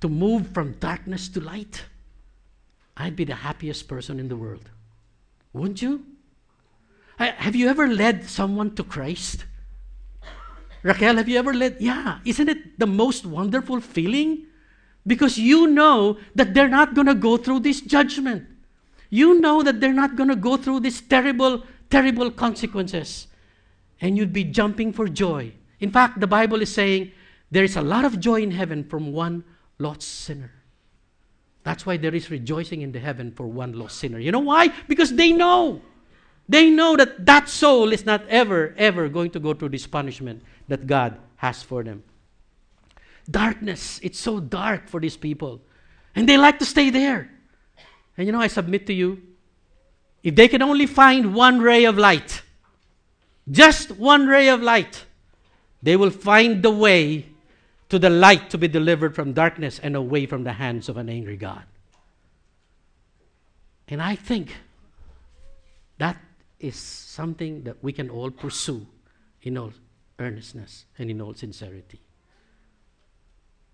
to 0.00 0.08
move 0.08 0.48
from 0.48 0.72
darkness 0.74 1.28
to 1.30 1.40
light, 1.40 1.84
I'd 2.96 3.16
be 3.16 3.24
the 3.24 3.34
happiest 3.34 3.88
person 3.88 4.20
in 4.20 4.28
the 4.28 4.36
world. 4.36 4.70
Wouldn't 5.52 5.82
you? 5.82 6.04
Have 7.18 7.56
you 7.56 7.68
ever 7.68 7.88
led 7.88 8.28
someone 8.28 8.74
to 8.76 8.84
Christ? 8.84 9.44
Raquel, 10.82 11.16
have 11.16 11.28
you 11.28 11.38
ever 11.38 11.54
led? 11.54 11.78
Yeah. 11.80 12.18
Isn't 12.24 12.48
it 12.48 12.78
the 12.78 12.86
most 12.86 13.24
wonderful 13.24 13.80
feeling? 13.80 14.46
Because 15.06 15.38
you 15.38 15.66
know 15.66 16.18
that 16.34 16.54
they're 16.54 16.68
not 16.68 16.94
going 16.94 17.06
to 17.06 17.14
go 17.14 17.36
through 17.36 17.60
this 17.60 17.80
judgment. 17.80 18.46
You 19.10 19.40
know 19.40 19.62
that 19.62 19.80
they're 19.80 19.92
not 19.92 20.16
going 20.16 20.28
to 20.28 20.36
go 20.36 20.56
through 20.56 20.80
these 20.80 21.00
terrible, 21.00 21.62
terrible 21.90 22.30
consequences. 22.30 23.28
And 24.00 24.16
you'd 24.16 24.32
be 24.32 24.44
jumping 24.44 24.92
for 24.92 25.08
joy. 25.08 25.52
In 25.80 25.90
fact, 25.90 26.20
the 26.20 26.26
Bible 26.26 26.62
is 26.62 26.72
saying 26.72 27.12
there 27.50 27.64
is 27.64 27.76
a 27.76 27.82
lot 27.82 28.04
of 28.04 28.20
joy 28.20 28.42
in 28.42 28.50
heaven 28.50 28.84
from 28.84 29.12
one 29.12 29.44
lost 29.78 30.02
sinner. 30.02 30.52
That's 31.62 31.86
why 31.86 31.96
there 31.96 32.14
is 32.14 32.30
rejoicing 32.30 32.82
in 32.82 32.92
the 32.92 33.00
heaven 33.00 33.32
for 33.32 33.46
one 33.46 33.72
lost 33.72 33.98
sinner. 33.98 34.18
You 34.18 34.32
know 34.32 34.40
why? 34.40 34.68
Because 34.88 35.14
they 35.14 35.32
know. 35.32 35.80
They 36.48 36.68
know 36.68 36.96
that 36.96 37.24
that 37.24 37.48
soul 37.48 37.92
is 37.92 38.04
not 38.04 38.26
ever, 38.28 38.74
ever 38.76 39.08
going 39.08 39.30
to 39.30 39.40
go 39.40 39.54
through 39.54 39.70
this 39.70 39.86
punishment 39.86 40.42
that 40.68 40.86
God 40.86 41.18
has 41.36 41.62
for 41.62 41.82
them. 41.82 42.04
Darkness, 43.30 43.98
it's 44.02 44.18
so 44.18 44.40
dark 44.40 44.88
for 44.88 45.00
these 45.00 45.16
people. 45.16 45.62
And 46.14 46.28
they 46.28 46.36
like 46.36 46.58
to 46.58 46.66
stay 46.66 46.90
there. 46.90 47.30
And 48.16 48.26
you 48.26 48.32
know, 48.32 48.40
I 48.40 48.46
submit 48.46 48.86
to 48.86 48.92
you, 48.92 49.22
if 50.22 50.34
they 50.34 50.48
can 50.48 50.62
only 50.62 50.86
find 50.86 51.34
one 51.34 51.60
ray 51.60 51.84
of 51.84 51.98
light, 51.98 52.42
just 53.50 53.90
one 53.92 54.26
ray 54.26 54.48
of 54.48 54.62
light, 54.62 55.04
they 55.82 55.96
will 55.96 56.10
find 56.10 56.62
the 56.62 56.70
way 56.70 57.26
to 57.90 57.98
the 57.98 58.10
light 58.10 58.48
to 58.50 58.58
be 58.58 58.68
delivered 58.68 59.14
from 59.14 59.32
darkness 59.32 59.78
and 59.78 59.94
away 59.94 60.26
from 60.26 60.44
the 60.44 60.52
hands 60.52 60.88
of 60.88 60.96
an 60.96 61.08
angry 61.08 61.36
God. 61.36 61.64
And 63.88 64.00
I 64.00 64.16
think 64.16 64.56
that 65.98 66.16
is 66.58 66.76
something 66.76 67.64
that 67.64 67.76
we 67.82 67.92
can 67.92 68.08
all 68.08 68.30
pursue 68.30 68.86
in 69.42 69.58
all 69.58 69.72
earnestness 70.18 70.86
and 70.98 71.10
in 71.10 71.20
all 71.20 71.34
sincerity. 71.34 72.00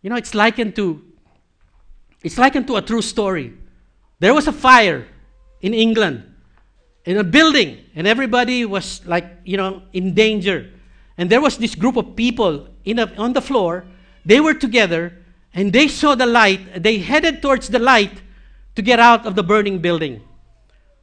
You 0.03 0.11
know, 0.11 0.16
it's 0.16 0.34
likened 0.34 0.74
to 0.76 1.05
it's 2.22 2.36
likened 2.36 2.66
to 2.66 2.76
a 2.76 2.82
true 2.82 3.01
story. 3.03 3.55
There 4.21 4.35
was 4.35 4.47
a 4.47 4.53
fire 4.53 5.07
in 5.61 5.75
England 5.75 6.31
in 7.05 7.16
a 7.16 7.25
building, 7.25 7.79
and 7.95 8.07
everybody 8.07 8.64
was 8.64 9.05
like, 9.07 9.25
you 9.45 9.57
know, 9.57 9.83
in 9.93 10.14
danger. 10.14 10.71
And 11.18 11.29
there 11.29 11.41
was 11.41 11.59
this 11.59 11.75
group 11.75 11.97
of 11.97 12.14
people 12.14 12.68
in 12.85 12.99
a, 12.99 13.12
on 13.16 13.33
the 13.33 13.41
floor 13.41 13.85
they 14.25 14.41
were 14.41 14.55
together 14.55 15.16
and 15.55 15.73
they 15.73 15.89
saw 15.89 16.14
the 16.14 16.27
light. 16.27 16.83
They 16.83 16.99
headed 16.99 17.43
towards 17.43 17.68
the 17.68 17.79
light 17.79 18.23
to 18.77 18.83
get 18.83 19.01
out 19.01 19.27
of 19.27 19.35
the 19.35 19.43
burning 19.43 19.81
building. 19.81 20.23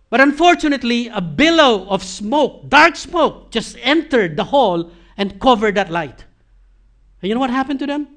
But 0.09 0.21
unfortunately, 0.21 1.09
a 1.09 1.19
billow 1.19 1.87
of 1.89 2.03
smoke, 2.03 2.69
dark 2.69 2.95
smoke, 2.95 3.51
just 3.51 3.75
entered 3.81 4.37
the 4.37 4.45
hall 4.45 4.91
and 5.17 5.39
covered 5.41 5.75
that 5.75 5.91
light. 5.91 6.25
And 7.21 7.29
you 7.29 7.33
know 7.33 7.41
what 7.41 7.49
happened 7.49 7.79
to 7.79 7.87
them? 7.87 8.07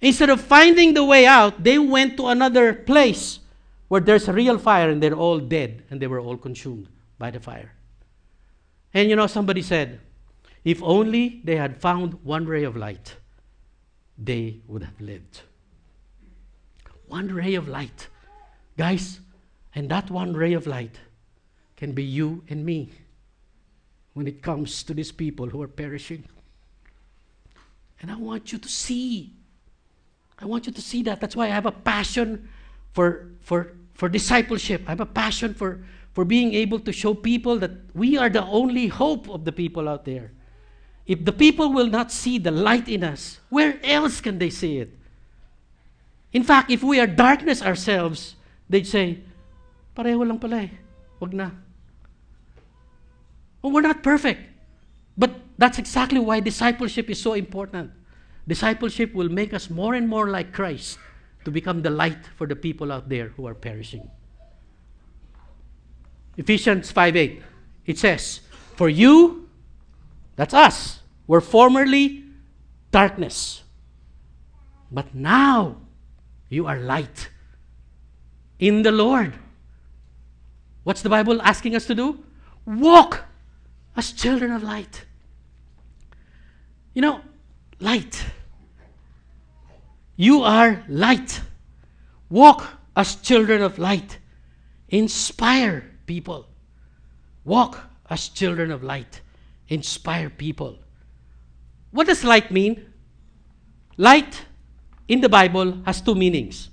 Instead 0.00 0.30
of 0.30 0.40
finding 0.40 0.94
the 0.94 1.04
way 1.04 1.26
out, 1.26 1.64
they 1.64 1.78
went 1.78 2.16
to 2.18 2.26
another 2.28 2.74
place 2.74 3.40
where 3.92 4.00
there's 4.00 4.26
a 4.26 4.32
real 4.32 4.56
fire 4.56 4.88
and 4.88 5.02
they're 5.02 5.12
all 5.12 5.38
dead 5.38 5.82
and 5.90 6.00
they 6.00 6.06
were 6.06 6.18
all 6.18 6.38
consumed 6.38 6.88
by 7.18 7.30
the 7.30 7.38
fire. 7.38 7.74
And 8.94 9.10
you 9.10 9.16
know, 9.16 9.26
somebody 9.26 9.60
said, 9.60 10.00
if 10.64 10.82
only 10.82 11.42
they 11.44 11.56
had 11.56 11.76
found 11.76 12.14
one 12.24 12.46
ray 12.46 12.64
of 12.64 12.74
light 12.74 13.16
they 14.16 14.62
would 14.66 14.82
have 14.82 14.98
lived. 14.98 15.42
One 17.06 17.28
ray 17.28 17.54
of 17.54 17.68
light. 17.68 18.08
Guys, 18.78 19.20
and 19.74 19.90
that 19.90 20.10
one 20.10 20.32
ray 20.32 20.54
of 20.54 20.66
light 20.66 20.98
can 21.76 21.92
be 21.92 22.02
you 22.02 22.44
and 22.48 22.64
me 22.64 22.92
when 24.14 24.26
it 24.26 24.40
comes 24.40 24.82
to 24.84 24.94
these 24.94 25.12
people 25.12 25.50
who 25.50 25.60
are 25.60 25.68
perishing. 25.68 26.24
And 28.00 28.10
I 28.10 28.16
want 28.16 28.52
you 28.52 28.58
to 28.58 28.68
see. 28.70 29.34
I 30.38 30.46
want 30.46 30.66
you 30.66 30.72
to 30.72 30.80
see 30.80 31.02
that. 31.02 31.20
That's 31.20 31.36
why 31.36 31.44
I 31.44 31.50
have 31.50 31.66
a 31.66 31.72
passion 31.72 32.48
for, 32.94 33.28
for, 33.40 33.72
for 33.94 34.08
discipleship. 34.08 34.82
I 34.86 34.90
have 34.90 35.00
a 35.00 35.06
passion 35.06 35.54
for, 35.54 35.84
for 36.12 36.24
being 36.24 36.54
able 36.54 36.80
to 36.80 36.92
show 36.92 37.14
people 37.14 37.58
that 37.58 37.72
we 37.94 38.16
are 38.16 38.28
the 38.28 38.44
only 38.44 38.88
hope 38.88 39.28
of 39.28 39.44
the 39.44 39.52
people 39.52 39.88
out 39.88 40.04
there. 40.04 40.32
If 41.06 41.24
the 41.24 41.32
people 41.32 41.72
will 41.72 41.88
not 41.88 42.12
see 42.12 42.38
the 42.38 42.50
light 42.50 42.88
in 42.88 43.04
us, 43.04 43.40
where 43.48 43.78
else 43.84 44.20
can 44.20 44.38
they 44.38 44.50
see 44.50 44.78
it? 44.78 44.96
In 46.32 46.44
fact, 46.44 46.70
if 46.70 46.82
we 46.82 47.00
are 47.00 47.06
darkness 47.06 47.60
ourselves, 47.60 48.36
they'd 48.68 48.86
say, 48.86 49.20
pareho 49.96 50.26
lang 50.26 50.38
pala 50.38 50.62
eh. 50.62 50.68
Wag 51.20 51.34
na. 51.34 51.50
Well, 53.60 53.72
we're 53.72 53.82
not 53.82 54.02
perfect. 54.02 54.40
But 55.18 55.32
that's 55.58 55.78
exactly 55.78 56.20
why 56.20 56.40
discipleship 56.40 57.10
is 57.10 57.20
so 57.20 57.34
important. 57.34 57.90
Discipleship 58.48 59.12
will 59.14 59.28
make 59.28 59.52
us 59.52 59.68
more 59.68 59.94
and 59.94 60.08
more 60.08 60.30
like 60.30 60.52
Christ 60.52 60.98
to 61.44 61.50
become 61.50 61.82
the 61.82 61.90
light 61.90 62.26
for 62.36 62.46
the 62.46 62.56
people 62.56 62.92
out 62.92 63.08
there 63.08 63.28
who 63.28 63.46
are 63.46 63.54
perishing. 63.54 64.10
Ephesians 66.36 66.90
5 66.90 67.16
8, 67.16 67.42
it 67.86 67.98
says, 67.98 68.40
For 68.76 68.88
you 68.88 69.42
that's 70.36 70.54
us. 70.54 71.00
were 71.26 71.40
formerly 71.40 72.24
darkness, 72.90 73.62
but 74.90 75.14
now 75.14 75.76
you 76.48 76.66
are 76.66 76.78
light 76.78 77.28
in 78.58 78.82
the 78.82 78.92
Lord. 78.92 79.34
What's 80.84 81.02
the 81.02 81.08
Bible 81.08 81.40
asking 81.42 81.76
us 81.76 81.86
to 81.86 81.94
do? 81.94 82.24
Walk 82.66 83.24
as 83.96 84.12
children 84.12 84.50
of 84.50 84.62
light. 84.62 85.04
You 86.94 87.02
know, 87.02 87.20
light. 87.78 88.24
You 90.16 90.42
are 90.42 90.84
light. 90.88 91.40
Walk 92.28 92.66
as 92.96 93.16
children 93.16 93.62
of 93.62 93.78
light. 93.78 94.18
Inspire 94.88 95.90
people. 96.06 96.46
Walk 97.44 97.78
as 98.10 98.28
children 98.28 98.70
of 98.70 98.82
light. 98.82 99.20
Inspire 99.68 100.30
people. 100.30 100.78
What 101.90 102.06
does 102.06 102.24
light 102.24 102.50
mean? 102.50 102.92
Light 103.96 104.44
in 105.08 105.20
the 105.20 105.28
Bible 105.28 105.78
has 105.84 106.00
two 106.00 106.14
meanings. 106.14 106.70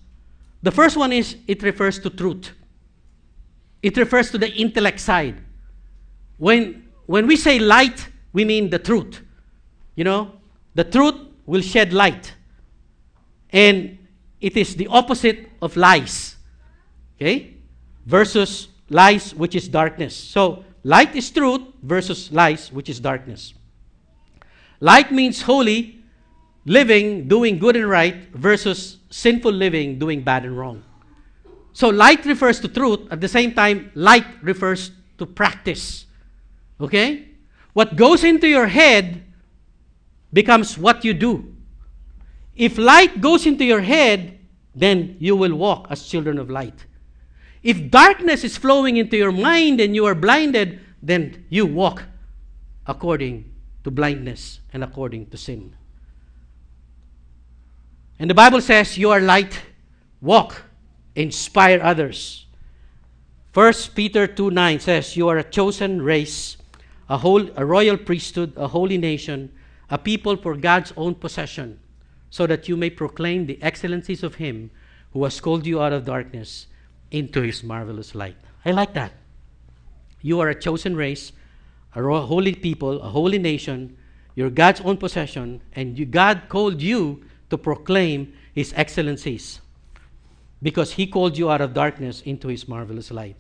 The 0.62 0.72
first 0.72 0.98
one 0.98 1.14
is 1.14 1.38
it 1.48 1.64
refers 1.64 2.00
to 2.00 2.10
truth. 2.10 2.52
It 3.82 3.96
refers 3.98 4.32
to 4.32 4.38
the 4.38 4.52
intellect 4.54 5.00
side. 5.00 5.42
When, 6.38 6.90
when 7.06 7.28
we 7.28 7.38
say 7.38 7.60
light, 7.60 8.08
we 8.34 8.44
mean 8.46 8.70
the 8.70 8.80
truth. 8.80 9.22
You 9.96 10.04
know, 10.04 10.34
the 10.76 10.84
truth 10.84 11.16
will 11.46 11.62
shed 11.62 11.94
light. 11.94 12.34
And 13.52 13.98
it 14.42 14.56
is 14.56 14.76
the 14.76 14.88
opposite 14.88 15.50
of 15.62 15.76
lies. 15.76 16.36
Okay? 17.18 17.56
Versus 18.06 18.70
lies, 18.90 19.34
which 19.36 19.56
is 19.56 19.68
darkness. 19.68 20.16
So, 20.16 20.64
light 20.84 21.16
is 21.16 21.30
truth 21.30 21.62
versus 21.84 22.32
lies, 22.32 22.72
which 22.72 22.90
is 22.90 23.00
darkness. 23.00 23.54
Light 24.80 25.12
means 25.12 25.42
holy, 25.42 26.00
living, 26.66 27.28
doing 27.28 27.60
good 27.60 27.76
and 27.76 27.90
right, 27.90 28.30
versus 28.34 28.98
sinful 29.10 29.52
living, 29.52 30.00
doing 30.00 30.22
bad 30.22 30.46
and 30.46 30.58
wrong. 30.58 30.84
So, 31.74 31.90
light 31.90 32.26
refers 32.26 32.60
to 32.62 32.68
truth. 32.68 33.02
At 33.12 33.22
the 33.22 33.28
same 33.28 33.54
time, 33.54 33.92
light 33.94 34.26
refers 34.42 34.92
to 35.18 35.26
practice. 35.26 36.06
Okay? 36.80 37.28
What 37.74 37.96
goes 37.96 38.24
into 38.24 38.48
your 38.48 38.68
head 38.68 39.24
becomes 40.34 40.78
what 40.78 41.04
you 41.06 41.14
do. 41.14 41.56
If 42.60 42.78
light 42.78 43.22
goes 43.22 43.46
into 43.46 43.64
your 43.64 43.80
head, 43.80 44.38
then 44.76 45.16
you 45.18 45.38
will 45.38 45.56
walk 45.56 45.88
as 45.90 46.06
children 46.06 46.38
of 46.38 46.50
light. 46.50 46.86
If 47.64 47.90
darkness 47.90 48.44
is 48.44 48.58
flowing 48.58 48.98
into 48.98 49.16
your 49.16 49.32
mind 49.32 49.80
and 49.80 49.96
you 49.96 50.06
are 50.06 50.14
blinded, 50.14 50.82
then 51.02 51.46
you 51.48 51.66
walk 51.66 52.04
according 52.86 53.50
to 53.86 53.92
blindness 53.92 54.60
and 54.74 54.84
according 54.84 55.28
to 55.28 55.38
sin. 55.38 55.74
And 58.20 58.30
the 58.30 58.36
Bible 58.36 58.60
says, 58.60 58.98
You 58.98 59.12
are 59.12 59.22
light, 59.22 59.62
walk, 60.20 60.64
inspire 61.16 61.80
others. 61.82 62.46
1 63.54 63.74
Peter 63.96 64.28
2 64.28 64.52
9 64.52 64.82
says, 64.82 65.16
You 65.16 65.30
are 65.30 65.38
a 65.38 65.46
chosen 65.46 66.02
race, 66.02 66.58
a, 67.08 67.20
whole, 67.20 67.50
a 67.56 67.66
royal 67.66 67.96
priesthood, 67.96 68.52
a 68.58 68.68
holy 68.68 68.98
nation, 68.98 69.50
a 69.90 69.98
people 69.98 70.36
for 70.36 70.58
God's 70.58 70.92
own 70.98 71.16
possession, 71.16 71.80
so 72.30 72.46
that 72.48 72.68
you 72.68 72.78
may 72.78 72.90
proclaim 72.90 73.46
the 73.46 73.62
excellencies 73.62 74.24
of 74.24 74.36
Him 74.36 74.72
who 75.14 75.24
has 75.24 75.42
called 75.42 75.66
you 75.66 75.82
out 75.82 75.94
of 75.94 76.06
darkness 76.06 76.68
into 77.12 77.42
His 77.42 77.64
marvelous 77.64 78.14
light. 78.14 78.38
I 78.66 78.72
like 78.72 78.94
that. 78.94 79.14
You 80.22 80.40
are 80.40 80.50
a 80.50 80.60
chosen 80.60 80.96
race, 80.96 81.32
a 81.96 82.02
holy 82.02 82.56
people, 82.56 83.02
a 83.02 83.10
holy 83.10 83.40
nation. 83.40 83.98
You're 84.36 84.50
God's 84.50 84.82
own 84.82 84.98
possession, 84.98 85.62
and 85.74 85.98
you, 85.98 86.06
God 86.06 86.44
called 86.50 86.82
you 86.82 87.24
to 87.50 87.58
proclaim 87.58 88.34
His 88.54 88.74
excellencies 88.76 89.62
because 90.62 90.94
He 90.94 91.08
called 91.08 91.38
you 91.38 91.50
out 91.50 91.62
of 91.62 91.74
darkness 91.74 92.22
into 92.22 92.48
His 92.48 92.68
marvelous 92.68 93.12
light. 93.12 93.38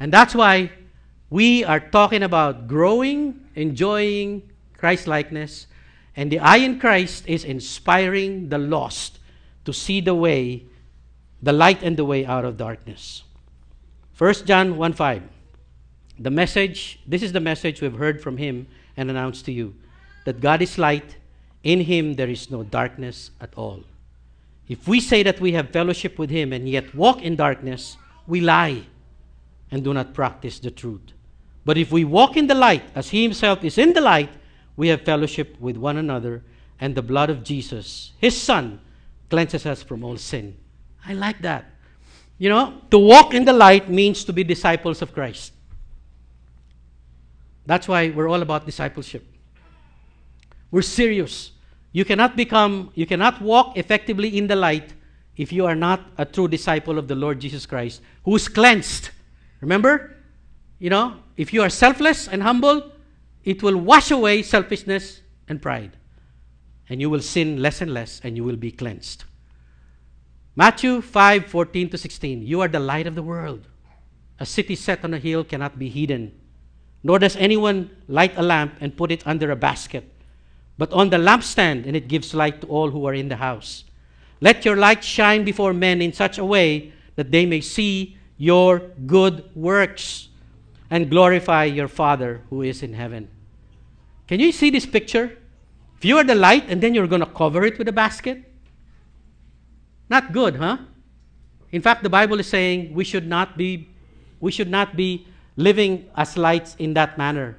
And 0.00 0.12
that's 0.12 0.34
why 0.34 0.70
we 1.28 1.64
are 1.64 1.80
talking 1.80 2.22
about 2.22 2.66
growing, 2.66 3.46
enjoying 3.54 4.50
Christ 4.76 5.06
likeness, 5.06 5.66
and 6.16 6.30
the 6.30 6.38
I 6.38 6.56
in 6.56 6.78
Christ 6.78 7.24
is 7.26 7.44
inspiring 7.44 8.48
the 8.48 8.58
lost 8.58 9.18
to 9.64 9.72
see 9.72 10.00
the 10.00 10.14
way, 10.14 10.64
the 11.42 11.52
light 11.52 11.82
and 11.82 11.96
the 11.96 12.04
way 12.04 12.26
out 12.26 12.44
of 12.44 12.56
darkness. 12.56 13.22
1 14.18 14.34
John 14.44 14.76
1 14.76 14.92
5. 14.92 15.22
The 16.18 16.30
message, 16.30 17.00
this 17.06 17.22
is 17.22 17.32
the 17.32 17.40
message 17.40 17.80
we've 17.80 17.96
heard 17.96 18.22
from 18.22 18.36
him 18.36 18.66
and 18.96 19.10
announced 19.10 19.44
to 19.46 19.52
you 19.52 19.74
that 20.24 20.40
God 20.40 20.62
is 20.62 20.78
light, 20.78 21.16
in 21.64 21.80
him 21.80 22.14
there 22.14 22.28
is 22.28 22.50
no 22.50 22.62
darkness 22.62 23.30
at 23.40 23.54
all. 23.56 23.82
If 24.68 24.86
we 24.86 25.00
say 25.00 25.22
that 25.22 25.40
we 25.40 25.52
have 25.52 25.70
fellowship 25.70 26.18
with 26.18 26.30
him 26.30 26.52
and 26.52 26.68
yet 26.68 26.94
walk 26.94 27.22
in 27.22 27.36
darkness, 27.36 27.96
we 28.26 28.40
lie 28.40 28.84
and 29.70 29.82
do 29.82 29.92
not 29.92 30.14
practice 30.14 30.58
the 30.58 30.70
truth. 30.70 31.12
But 31.64 31.78
if 31.78 31.90
we 31.90 32.04
walk 32.04 32.36
in 32.36 32.46
the 32.46 32.54
light, 32.54 32.84
as 32.94 33.10
he 33.10 33.22
himself 33.22 33.64
is 33.64 33.78
in 33.78 33.92
the 33.92 34.00
light, 34.00 34.30
we 34.76 34.88
have 34.88 35.02
fellowship 35.02 35.56
with 35.60 35.76
one 35.76 35.96
another, 35.96 36.42
and 36.80 36.94
the 36.94 37.02
blood 37.02 37.30
of 37.30 37.44
Jesus, 37.44 38.12
his 38.18 38.40
son, 38.40 38.80
cleanses 39.30 39.66
us 39.66 39.82
from 39.82 40.04
all 40.04 40.16
sin. 40.16 40.56
I 41.06 41.14
like 41.14 41.42
that. 41.42 41.66
You 42.38 42.48
know, 42.48 42.82
to 42.90 42.98
walk 42.98 43.34
in 43.34 43.44
the 43.44 43.52
light 43.52 43.88
means 43.88 44.24
to 44.24 44.32
be 44.32 44.44
disciples 44.44 45.02
of 45.02 45.12
Christ. 45.12 45.52
That's 47.66 47.86
why 47.86 48.10
we're 48.10 48.28
all 48.28 48.42
about 48.42 48.66
discipleship. 48.66 49.24
We're 50.70 50.82
serious. 50.82 51.52
You 51.92 52.04
cannot 52.04 52.36
become, 52.36 52.90
you 52.94 53.06
cannot 53.06 53.40
walk 53.40 53.76
effectively 53.76 54.36
in 54.36 54.46
the 54.46 54.56
light 54.56 54.94
if 55.36 55.52
you 55.52 55.66
are 55.66 55.74
not 55.74 56.00
a 56.18 56.24
true 56.24 56.48
disciple 56.48 56.98
of 56.98 57.08
the 57.08 57.14
Lord 57.14 57.40
Jesus 57.40 57.66
Christ 57.66 58.02
who 58.24 58.34
is 58.34 58.48
cleansed. 58.48 59.10
Remember? 59.60 60.16
You 60.78 60.90
know, 60.90 61.16
if 61.36 61.52
you 61.52 61.62
are 61.62 61.70
selfless 61.70 62.26
and 62.26 62.42
humble, 62.42 62.91
it 63.44 63.62
will 63.62 63.76
wash 63.76 64.10
away 64.10 64.42
selfishness 64.42 65.20
and 65.48 65.60
pride. 65.60 65.96
And 66.88 67.00
you 67.00 67.10
will 67.10 67.20
sin 67.20 67.60
less 67.60 67.80
and 67.80 67.92
less 67.92 68.20
and 68.22 68.36
you 68.36 68.44
will 68.44 68.56
be 68.56 68.70
cleansed. 68.70 69.24
Matthew 70.54 71.00
5 71.00 71.46
14 71.46 71.90
to 71.90 71.98
16. 71.98 72.42
You 72.42 72.60
are 72.60 72.68
the 72.68 72.80
light 72.80 73.06
of 73.06 73.14
the 73.14 73.22
world. 73.22 73.68
A 74.38 74.46
city 74.46 74.74
set 74.74 75.04
on 75.04 75.14
a 75.14 75.18
hill 75.18 75.44
cannot 75.44 75.78
be 75.78 75.88
hidden. 75.88 76.32
Nor 77.02 77.18
does 77.18 77.36
anyone 77.36 77.90
light 78.06 78.34
a 78.36 78.42
lamp 78.42 78.74
and 78.80 78.96
put 78.96 79.10
it 79.10 79.26
under 79.26 79.50
a 79.50 79.56
basket, 79.56 80.04
but 80.78 80.92
on 80.92 81.10
the 81.10 81.16
lampstand, 81.16 81.86
and 81.86 81.96
it 81.96 82.06
gives 82.06 82.34
light 82.34 82.60
to 82.60 82.66
all 82.68 82.90
who 82.90 83.04
are 83.06 83.14
in 83.14 83.28
the 83.28 83.36
house. 83.36 83.84
Let 84.40 84.64
your 84.64 84.76
light 84.76 85.02
shine 85.02 85.44
before 85.44 85.72
men 85.72 86.02
in 86.02 86.12
such 86.12 86.38
a 86.38 86.44
way 86.44 86.92
that 87.16 87.30
they 87.30 87.46
may 87.46 87.60
see 87.60 88.16
your 88.36 88.80
good 89.06 89.50
works 89.54 90.28
and 90.90 91.10
glorify 91.10 91.64
your 91.64 91.88
Father 91.88 92.42
who 92.50 92.62
is 92.62 92.82
in 92.82 92.92
heaven. 92.92 93.28
Can 94.26 94.40
you 94.40 94.52
see 94.52 94.70
this 94.70 94.86
picture? 94.86 95.38
If 95.98 96.04
you 96.04 96.18
are 96.18 96.24
the 96.24 96.34
light 96.34 96.66
and 96.68 96.82
then 96.82 96.94
you're 96.94 97.06
going 97.06 97.20
to 97.20 97.30
cover 97.30 97.64
it 97.64 97.78
with 97.78 97.88
a 97.88 97.92
basket? 97.92 98.42
Not 100.08 100.32
good, 100.32 100.56
huh? 100.56 100.78
In 101.70 101.80
fact, 101.80 102.02
the 102.02 102.10
Bible 102.10 102.38
is 102.40 102.46
saying 102.46 102.92
we 102.92 103.04
should 103.04 103.26
not 103.26 103.56
be 103.56 103.88
we 104.40 104.50
should 104.50 104.68
not 104.68 104.96
be 104.96 105.26
living 105.56 106.10
as 106.16 106.36
lights 106.36 106.74
in 106.78 106.94
that 106.94 107.16
manner. 107.16 107.58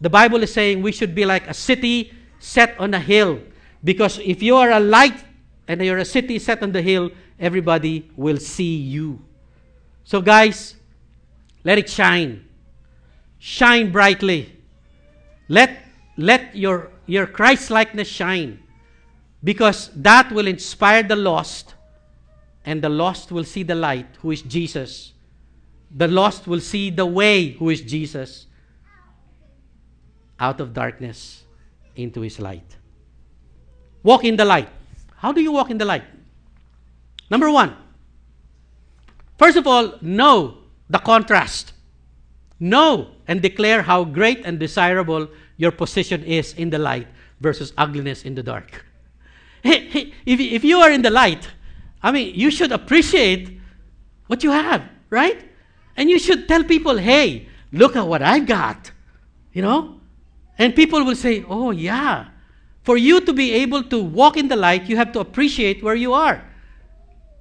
The 0.00 0.10
Bible 0.10 0.42
is 0.42 0.52
saying 0.52 0.82
we 0.82 0.90
should 0.90 1.14
be 1.14 1.26
like 1.26 1.46
a 1.46 1.54
city 1.54 2.12
set 2.38 2.78
on 2.80 2.94
a 2.94 2.98
hill. 2.98 3.40
Because 3.84 4.18
if 4.18 4.42
you 4.42 4.56
are 4.56 4.70
a 4.70 4.80
light 4.80 5.24
and 5.68 5.80
you're 5.82 5.98
a 5.98 6.04
city 6.04 6.38
set 6.38 6.62
on 6.62 6.72
the 6.72 6.82
hill, 6.82 7.10
everybody 7.38 8.10
will 8.16 8.38
see 8.38 8.76
you. 8.76 9.20
So, 10.04 10.20
guys, 10.20 10.74
let 11.64 11.78
it 11.78 11.88
shine. 11.88 12.44
Shine 13.38 13.92
brightly. 13.92 14.56
Let, 15.48 15.81
let 16.16 16.54
your, 16.56 16.90
your 17.06 17.26
Christ 17.26 17.70
likeness 17.70 18.08
shine. 18.08 18.62
Because 19.44 19.90
that 19.96 20.30
will 20.30 20.46
inspire 20.46 21.02
the 21.02 21.16
lost, 21.16 21.74
and 22.64 22.80
the 22.80 22.88
lost 22.88 23.32
will 23.32 23.44
see 23.44 23.62
the 23.64 23.74
light, 23.74 24.06
who 24.20 24.30
is 24.30 24.42
Jesus 24.42 25.12
the 25.94 26.08
lost 26.08 26.46
will 26.46 26.60
see 26.60 26.90
the 26.90 27.06
way, 27.06 27.50
who 27.50 27.68
is 27.68 27.82
Jesus, 27.82 28.46
out 30.40 30.60
of 30.60 30.72
darkness 30.72 31.44
into 31.94 32.20
his 32.22 32.40
light. 32.40 32.76
Walk 34.02 34.24
in 34.24 34.36
the 34.36 34.44
light. 34.44 34.68
How 35.16 35.32
do 35.32 35.40
you 35.40 35.52
walk 35.52 35.70
in 35.70 35.78
the 35.78 35.84
light? 35.84 36.04
Number 37.30 37.50
one, 37.50 37.76
first 39.38 39.56
of 39.56 39.66
all, 39.66 39.94
know 40.00 40.58
the 40.88 40.98
contrast. 40.98 41.72
Know 42.58 43.10
and 43.28 43.42
declare 43.42 43.82
how 43.82 44.04
great 44.04 44.44
and 44.44 44.58
desirable 44.58 45.28
your 45.62 45.70
position 45.70 46.24
is 46.24 46.54
in 46.54 46.70
the 46.70 46.78
light 46.78 47.06
versus 47.40 47.72
ugliness 47.78 48.24
in 48.24 48.34
the 48.34 48.42
dark. 48.42 48.84
if, 49.62 50.12
if 50.26 50.64
you 50.64 50.78
are 50.78 50.90
in 50.90 51.02
the 51.02 51.10
light, 51.10 51.48
I 52.02 52.10
mean, 52.10 52.34
you 52.34 52.50
should 52.50 52.72
appreciate 52.72 53.60
what 54.26 54.42
you 54.42 54.50
have, 54.50 54.82
right? 55.08 55.38
And 55.96 56.10
you 56.10 56.18
should 56.18 56.48
tell 56.48 56.64
people, 56.64 56.96
hey, 56.96 57.46
look 57.70 57.94
at 57.94 58.04
what 58.04 58.22
I've 58.22 58.44
got. 58.44 58.90
You 59.52 59.62
know? 59.62 60.00
And 60.58 60.74
people 60.74 61.04
will 61.04 61.14
say, 61.14 61.44
oh, 61.48 61.70
yeah, 61.70 62.30
for 62.82 62.96
you 62.96 63.20
to 63.20 63.32
be 63.32 63.52
able 63.52 63.84
to 63.84 64.02
walk 64.02 64.36
in 64.36 64.48
the 64.48 64.56
light, 64.56 64.88
you 64.88 64.96
have 64.96 65.12
to 65.12 65.20
appreciate 65.20 65.80
where 65.80 65.94
you 65.94 66.12
are. 66.12 66.44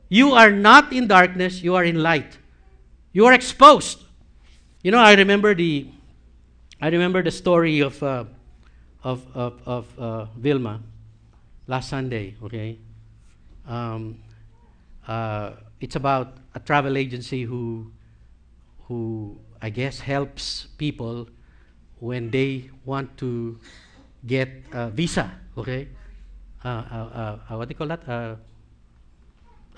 You 0.10 0.34
are 0.34 0.52
not 0.52 0.94
in 0.94 1.08
darkness, 1.08 1.64
you 1.64 1.74
are 1.74 1.84
in 1.84 2.04
light. 2.04 2.38
You 3.14 3.26
are 3.26 3.34
exposed. 3.34 3.98
You 4.84 4.92
know, 4.92 5.00
I 5.00 5.16
remember 5.16 5.56
the 5.56 5.90
I 6.82 6.90
remember 6.90 7.22
the 7.22 7.30
story 7.30 7.80
of 7.82 8.02
uh, 8.02 8.26
of 9.04 9.22
of, 9.36 9.62
of 9.68 10.00
uh, 10.00 10.26
Vilma 10.36 10.82
last 11.68 11.90
Sunday. 11.90 12.34
Okay, 12.44 12.80
um, 13.68 14.18
uh, 15.08 15.52
it's 15.80 15.96
about 15.96 16.38
a 16.56 16.60
travel 16.60 16.98
agency 16.98 17.44
who 17.44 17.92
who 18.88 19.38
I 19.62 19.70
guess 19.70 20.00
helps 20.00 20.70
people 20.80 21.30
when 22.00 22.32
they 22.32 22.72
want 22.84 23.16
to 23.18 23.60
get 24.26 24.50
a 24.74 24.90
visa. 24.90 25.30
Okay, 25.56 25.88
uh, 26.66 26.68
uh, 26.68 27.38
uh, 27.48 27.58
what 27.58 27.70
do 27.70 27.74
you 27.74 27.78
call 27.78 27.88
that? 27.94 28.40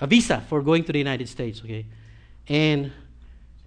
a 0.00 0.06
visa 0.08 0.42
for 0.48 0.60
going 0.60 0.82
to 0.84 0.92
the 0.92 0.98
United 0.98 1.28
States. 1.28 1.60
Okay, 1.60 1.84
and 2.48 2.90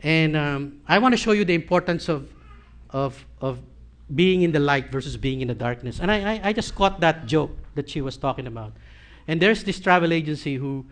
and 0.01 0.35
um, 0.35 0.81
I 0.87 0.97
want 0.97 1.13
to 1.13 1.17
show 1.17 1.33
you 1.33 1.45
the 1.45 1.53
importance 1.53 2.09
of 2.09 2.27
of 2.91 3.25
of 3.41 3.59
being 4.13 4.41
in 4.41 4.51
the 4.51 4.59
light 4.59 4.91
versus 4.91 5.17
being 5.17 5.41
in 5.41 5.47
the 5.47 5.53
darkness. 5.53 5.99
And 5.99 6.09
I, 6.09 6.35
I, 6.35 6.41
I 6.45 6.53
just 6.53 6.75
caught 6.75 7.01
that 7.01 7.25
joke 7.25 7.51
that 7.75 7.89
she 7.89 8.01
was 8.01 8.15
talking 8.15 8.47
about. 8.47 8.73
And 9.27 9.41
there's 9.41 9.63
this 9.65 9.79
travel 9.79 10.13
agency 10.13 10.55
who 10.55 10.85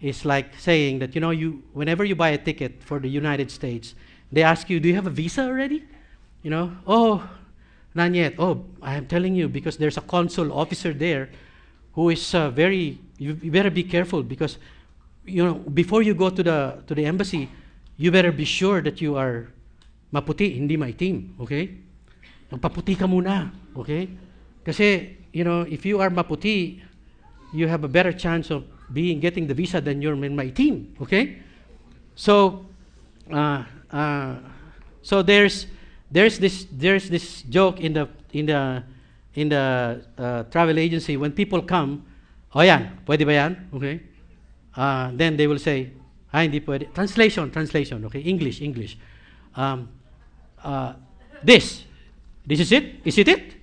is 0.00 0.24
like 0.24 0.58
saying 0.58 0.98
that 1.00 1.14
you 1.14 1.20
know 1.20 1.30
you 1.30 1.62
whenever 1.72 2.04
you 2.04 2.16
buy 2.16 2.30
a 2.30 2.38
ticket 2.38 2.82
for 2.82 2.98
the 2.98 3.08
United 3.08 3.50
States, 3.50 3.94
they 4.30 4.42
ask 4.42 4.70
you, 4.70 4.80
"Do 4.80 4.88
you 4.88 4.94
have 4.94 5.06
a 5.06 5.10
visa 5.10 5.42
already?" 5.42 5.84
You 6.42 6.50
know, 6.50 6.76
oh, 6.86 7.28
not 7.94 8.14
yet. 8.14 8.34
Oh, 8.38 8.64
I 8.80 8.94
am 8.94 9.06
telling 9.06 9.36
you 9.36 9.48
because 9.48 9.76
there's 9.76 9.96
a 9.96 10.00
consul 10.00 10.52
officer 10.52 10.92
there 10.92 11.30
who 11.92 12.08
is 12.10 12.34
uh, 12.34 12.50
very. 12.50 12.98
You, 13.18 13.38
you 13.40 13.52
better 13.52 13.70
be 13.70 13.84
careful 13.84 14.24
because 14.24 14.58
you 15.24 15.44
know, 15.44 15.54
before 15.54 16.02
you 16.02 16.14
go 16.14 16.30
to 16.30 16.42
the 16.42 16.82
to 16.86 16.94
the 16.94 17.04
embassy, 17.04 17.48
you 17.96 18.10
better 18.10 18.32
be 18.32 18.44
sure 18.44 18.80
that 18.80 19.00
you 19.00 19.16
are 19.16 19.48
maputi, 20.12 20.56
hindi 20.56 20.76
maitim, 20.76 21.34
okay? 21.40 21.70
Magpaputi 22.50 22.98
ka 22.98 23.06
muna, 23.06 23.50
okay? 23.76 24.08
Kasi, 24.64 25.16
you 25.32 25.44
know, 25.44 25.62
if 25.62 25.86
you 25.86 26.00
are 26.00 26.10
maputi, 26.10 26.80
you 27.52 27.66
have 27.66 27.84
a 27.84 27.88
better 27.88 28.12
chance 28.12 28.50
of 28.50 28.64
being 28.92 29.20
getting 29.20 29.46
the 29.46 29.54
visa 29.54 29.80
than 29.80 30.02
your 30.02 30.14
maitim, 30.16 30.92
okay? 31.00 31.42
So, 32.14 32.66
uh, 33.32 33.64
uh, 33.90 34.36
so 35.02 35.22
there's 35.22 35.66
there's 36.12 36.38
this 36.38 36.68
there's 36.70 37.08
this 37.08 37.42
joke 37.48 37.80
in 37.80 37.96
the 37.96 38.04
in 38.36 38.46
the 38.46 38.84
in 39.34 39.48
the 39.48 40.04
uh, 40.18 40.44
travel 40.52 40.78
agency 40.78 41.16
when 41.16 41.32
people 41.32 41.62
come, 41.62 42.04
oh 42.54 42.60
yan, 42.60 43.00
pwede 43.08 43.24
ba 43.24 43.32
yan? 43.32 43.52
Okay? 43.72 44.12
uh, 44.76 45.10
then 45.14 45.36
they 45.36 45.46
will 45.46 45.58
say, 45.58 45.92
ah, 46.32 46.40
hindi 46.40 46.60
pwede. 46.60 46.92
Translation, 46.94 47.50
translation, 47.50 48.04
okay? 48.04 48.20
English, 48.20 48.60
English. 48.60 48.96
Um, 49.54 49.88
uh, 50.64 50.92
this, 51.42 51.84
this 52.46 52.60
is 52.60 52.72
it? 52.72 53.00
Is 53.04 53.18
it 53.18 53.28
it? 53.28 53.54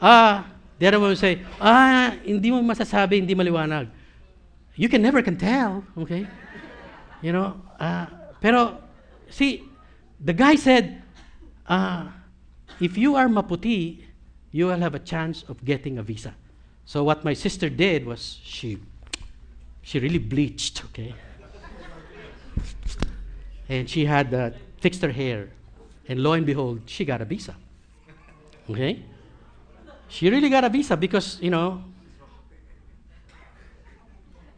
Ah, 0.00 0.06
uh, 0.06 0.44
the 0.78 0.86
other 0.86 1.00
one 1.00 1.10
will 1.10 1.16
say, 1.16 1.42
ah, 1.60 2.14
hindi 2.22 2.50
mo 2.50 2.62
masasabi, 2.62 3.18
hindi 3.18 3.34
maliwanag. 3.34 3.90
You 4.76 4.88
can 4.88 5.02
never 5.02 5.22
can 5.22 5.36
tell, 5.36 5.82
okay? 5.98 6.26
You 7.20 7.32
know, 7.32 7.58
uh, 7.80 8.06
pero, 8.40 8.78
see, 9.28 9.66
the 10.22 10.32
guy 10.32 10.54
said, 10.54 11.02
uh, 11.66 12.06
if 12.78 12.96
you 12.96 13.16
are 13.16 13.26
maputi, 13.26 14.06
you 14.52 14.66
will 14.66 14.78
have 14.78 14.94
a 14.94 15.02
chance 15.02 15.42
of 15.48 15.64
getting 15.64 15.98
a 15.98 16.02
visa. 16.02 16.34
So 16.84 17.02
what 17.02 17.24
my 17.24 17.34
sister 17.34 17.68
did 17.68 18.06
was 18.06 18.38
she 18.42 18.78
she 19.82 19.98
really 19.98 20.18
bleached, 20.18 20.84
okay? 20.86 21.14
And 23.68 23.88
she 23.88 24.04
had 24.04 24.32
uh, 24.32 24.50
fixed 24.80 25.02
her 25.02 25.12
hair. 25.12 25.50
And 26.08 26.22
lo 26.22 26.32
and 26.32 26.46
behold, 26.46 26.82
she 26.86 27.04
got 27.04 27.20
a 27.20 27.24
visa. 27.24 27.54
Okay? 28.70 29.02
She 30.08 30.30
really 30.30 30.48
got 30.48 30.64
a 30.64 30.68
visa 30.68 30.96
because, 30.96 31.38
you 31.40 31.50
know, 31.50 31.84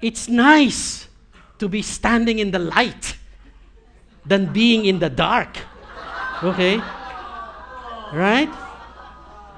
it's 0.01 0.29
nice 0.29 1.09
to 1.59 1.69
be 1.69 1.83
standing 1.83 2.39
in 2.39 2.51
the 2.51 2.59
light 2.59 3.17
than 4.25 4.53
being 4.53 4.85
in 4.85 4.99
the 4.99 5.11
dark. 5.11 5.59
Okay? 6.43 6.79
Right? 8.13 8.49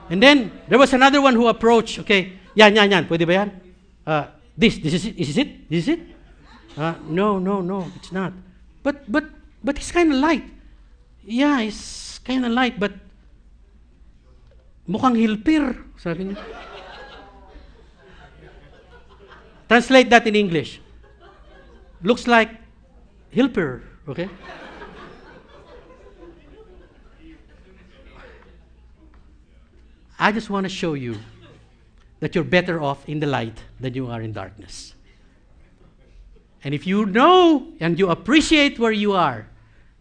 And 0.09 0.22
then 0.22 0.53
there 0.68 0.78
was 0.78 0.92
another 0.92 1.20
one 1.20 1.34
who 1.34 1.48
approached, 1.48 1.98
okay, 2.00 2.40
Yan, 2.55 2.76
yan, 2.76 2.88
yan. 2.90 3.05
Pwede 3.09 3.24
ba 3.24 3.32
yan? 3.32 3.48
Uh, 4.05 4.24
this, 4.57 4.76
this 4.78 4.92
is 4.92 5.05
it? 5.09 5.14
Is 5.16 5.36
it? 5.36 5.48
This 5.68 5.88
is 5.88 5.96
it? 5.96 6.00
Uh, 6.76 6.94
no, 7.09 7.38
no, 7.38 7.61
no, 7.61 7.88
it's 7.96 8.12
not. 8.12 8.32
But, 8.82 9.09
but, 9.09 9.24
but 9.64 9.76
it's 9.76 9.92
kind 9.92 10.12
of 10.12 10.18
light. 10.18 10.44
Yeah, 11.24 11.60
it's 11.60 12.18
kind 12.18 12.44
of 12.44 12.52
light, 12.52 12.78
but 12.78 12.92
mukhang 14.88 15.16
hilpir, 15.16 15.78
sabi 15.96 16.24
niya. 16.24 16.42
Translate 19.68 20.10
that 20.10 20.26
in 20.26 20.36
English. 20.36 20.80
Looks 22.02 22.26
like 22.26 22.50
hilpir, 23.32 23.82
okay? 24.08 24.28
I 30.18 30.30
just 30.30 30.50
want 30.50 30.64
to 30.64 30.68
show 30.68 30.94
you 30.94 31.18
that 32.20 32.34
you're 32.34 32.44
better 32.44 32.80
off 32.80 33.08
in 33.08 33.18
the 33.18 33.26
light 33.26 33.58
than 33.80 33.94
you 33.94 34.06
are 34.06 34.22
in 34.22 34.32
darkness. 34.32 34.94
And 36.62 36.74
if 36.74 36.86
you 36.86 37.06
know 37.06 37.72
and 37.80 37.98
you 37.98 38.10
appreciate 38.10 38.78
where 38.78 38.92
you 38.92 39.14
are, 39.14 39.48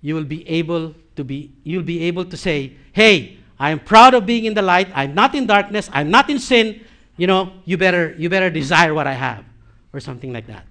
you 0.02 0.16
will 0.16 0.26
be 0.26 0.48
able 0.50 0.94
to 1.16 1.24
be 1.24 1.52
you'll 1.64 1.84
be 1.84 2.04
able 2.04 2.26
to 2.26 2.38
say, 2.38 2.74
"Hey, 2.92 3.38
I 3.60 3.72
am 3.72 3.80
proud 3.80 4.14
of 4.14 4.26
being 4.26 4.46
in 4.46 4.54
the 4.54 4.62
light. 4.62 4.90
I'm 4.94 5.14
not 5.14 5.36
in 5.36 5.46
darkness. 5.46 5.90
I'm 5.94 6.10
not 6.10 6.30
in 6.30 6.40
sin. 6.40 6.82
You 7.18 7.28
know, 7.28 7.54
you 7.66 7.78
better 7.78 8.16
you 8.18 8.30
better 8.30 8.50
desire 8.50 8.94
what 8.94 9.08
I 9.08 9.14
have." 9.14 9.46
Or 9.94 10.00
something 10.00 10.32
like 10.32 10.48
that. 10.48 10.66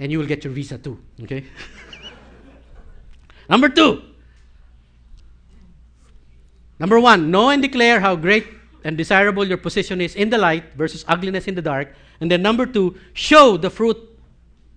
And 0.00 0.10
you 0.10 0.18
will 0.18 0.26
get 0.26 0.42
your 0.42 0.52
visa 0.52 0.76
too, 0.76 0.98
okay? 1.22 1.44
Number 3.48 3.68
2. 3.68 4.02
Number 6.78 7.00
1, 7.00 7.30
know 7.30 7.48
and 7.50 7.62
declare 7.62 8.00
how 8.00 8.16
great 8.16 8.44
and 8.86 8.96
desirable 8.96 9.44
your 9.44 9.58
position 9.58 10.00
is 10.00 10.14
in 10.14 10.30
the 10.30 10.38
light 10.38 10.62
versus 10.76 11.04
ugliness 11.08 11.48
in 11.48 11.54
the 11.54 11.62
dark. 11.62 11.92
And 12.20 12.30
then 12.30 12.40
number 12.40 12.66
two, 12.66 12.96
show 13.14 13.56
the 13.56 13.68
fruit 13.68 13.98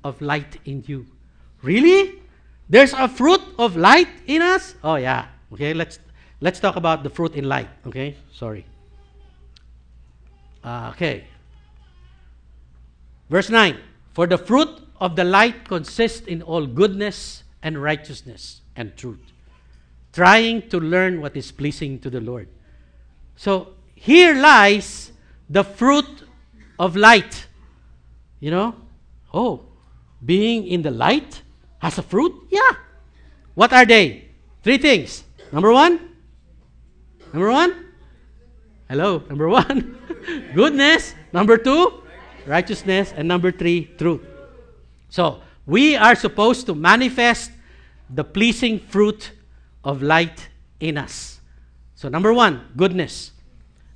of 0.04 0.20
light 0.20 0.58
in 0.66 0.84
you. 0.88 1.06
Really? 1.62 2.19
There's 2.70 2.94
a 2.94 3.08
fruit 3.08 3.42
of 3.58 3.76
light 3.76 4.10
in 4.28 4.42
us? 4.42 4.76
Oh 4.84 4.96
yeah. 4.96 5.26
Okay, 5.52 5.74
let's 5.74 6.00
let's 6.40 6.60
talk 6.60 6.76
about 6.76 7.02
the 7.02 7.10
fruit 7.10 7.34
in 7.34 7.50
light. 7.50 7.68
Okay, 7.88 8.16
sorry. 8.32 8.66
Uh, 10.64 10.92
okay. 10.94 11.26
Verse 13.30 13.50
9 13.50 13.78
For 14.14 14.28
the 14.28 14.38
fruit 14.38 14.70
of 15.02 15.16
the 15.16 15.24
light 15.24 15.68
consists 15.68 16.28
in 16.28 16.44
all 16.44 16.68
goodness 16.68 17.44
and 17.64 17.82
righteousness 17.82 18.62
and 18.76 18.96
truth, 18.96 19.34
trying 20.14 20.70
to 20.70 20.80
learn 20.80 21.22
what 21.22 21.36
is 21.36 21.52
pleasing 21.52 22.00
to 22.00 22.10
the 22.10 22.22
Lord. 22.22 22.48
So 23.36 23.74
here 23.96 24.36
lies 24.36 25.12
the 25.50 25.64
fruit 25.64 26.24
of 26.78 26.96
light. 26.96 27.48
You 28.40 28.52
know? 28.52 28.76
Oh, 29.34 29.66
being 30.24 30.68
in 30.68 30.82
the 30.82 30.92
light 30.92 31.42
has 31.80 31.98
a 31.98 32.04
fruit? 32.04 32.34
Yeah. 32.50 32.72
What 33.56 33.74
are 33.74 33.86
they? 33.86 34.30
Three 34.64 34.78
things. 34.78 35.24
Number 35.52 35.72
one? 35.72 36.00
Number 37.34 37.52
one? 37.52 37.86
Hello. 38.88 39.24
Number 39.28 39.50
one? 39.50 39.98
Goodness. 40.54 41.16
Number 41.34 41.58
two? 41.58 42.04
Righteousness. 42.46 43.14
And 43.16 43.28
number 43.28 43.52
three? 43.52 43.86
Truth. 43.98 44.22
So, 45.10 45.42
we 45.66 45.96
are 45.96 46.16
supposed 46.16 46.66
to 46.66 46.76
manifest 46.76 47.52
the 48.10 48.24
pleasing 48.24 48.80
fruit 48.80 49.32
of 49.84 50.02
light 50.02 50.50
in 50.80 50.98
us. 50.98 51.40
So, 51.96 52.10
number 52.10 52.34
one, 52.34 52.66
goodness. 52.76 53.32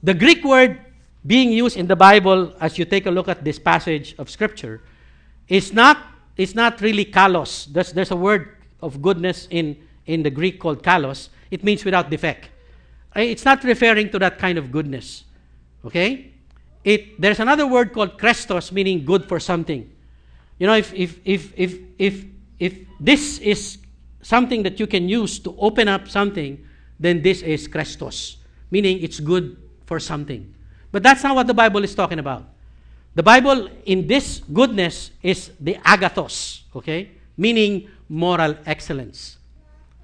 The 0.03 0.13
Greek 0.13 0.43
word 0.43 0.79
being 1.25 1.51
used 1.51 1.77
in 1.77 1.88
the 1.88 1.95
Bible, 1.95 2.53
as 2.59 2.77
you 2.77 2.86
take 2.86 3.05
a 3.05 3.11
look 3.11 3.27
at 3.27 3.43
this 3.43 3.57
passage 3.57 4.13
of 4.19 4.29
Scripture, 4.29 4.81
is 5.47 5.73
not, 5.73 5.97
is 6.38 6.55
not 6.55 6.81
really 6.81 7.05
kalos. 7.05 7.65
There's, 7.65 7.91
there's 7.93 8.11
a 8.11 8.15
word 8.15 8.57
of 8.81 9.01
goodness 9.01 9.47
in, 9.49 9.77
in 10.05 10.23
the 10.23 10.29
Greek 10.29 10.59
called 10.59 10.84
kalos. 10.84 11.29
It 11.51 11.63
means 11.63 11.86
without 11.86 12.09
defect. 12.09 12.49
It's 13.15 13.45
not 13.45 13.63
referring 13.63 14.09
to 14.11 14.19
that 14.19 14.39
kind 14.39 14.57
of 14.57 14.71
goodness. 14.71 15.23
Okay? 15.86 16.31
It, 16.84 17.21
there's 17.21 17.39
another 17.39 17.67
word 17.67 17.93
called 17.93 18.17
krestos, 18.17 18.71
meaning 18.71 19.05
good 19.05 19.27
for 19.29 19.39
something. 19.39 19.89
You 20.59 20.67
know, 20.67 20.75
if, 20.75 20.93
if, 20.93 21.19
if, 21.23 21.53
if, 21.55 21.77
if, 21.97 22.25
if 22.59 22.73
this 22.99 23.38
is 23.39 23.77
something 24.21 24.63
that 24.63 24.79
you 24.79 24.88
can 24.88 25.07
use 25.07 25.39
to 25.39 25.55
open 25.59 25.88
up 25.88 26.09
something, 26.09 26.65
then 26.99 27.21
this 27.21 27.41
is 27.41 27.67
krestos 27.67 28.38
meaning 28.73 29.03
it's 29.03 29.19
good 29.19 29.55
for 29.86 29.99
something. 29.99 30.51
But 30.91 31.03
that's 31.03 31.23
not 31.23 31.36
what 31.36 31.45
the 31.45 31.53
Bible 31.53 31.84
is 31.84 31.93
talking 31.93 32.17
about. 32.17 32.49
The 33.16 33.24
Bible 33.24 33.70
in 33.86 34.07
this 34.07 34.41
goodness 34.51 35.11
is 35.22 35.51
the 35.59 35.76
agathos, 35.86 36.61
okay? 36.76 37.11
Meaning 37.38 37.89
moral 38.09 38.57
excellence. 38.66 39.38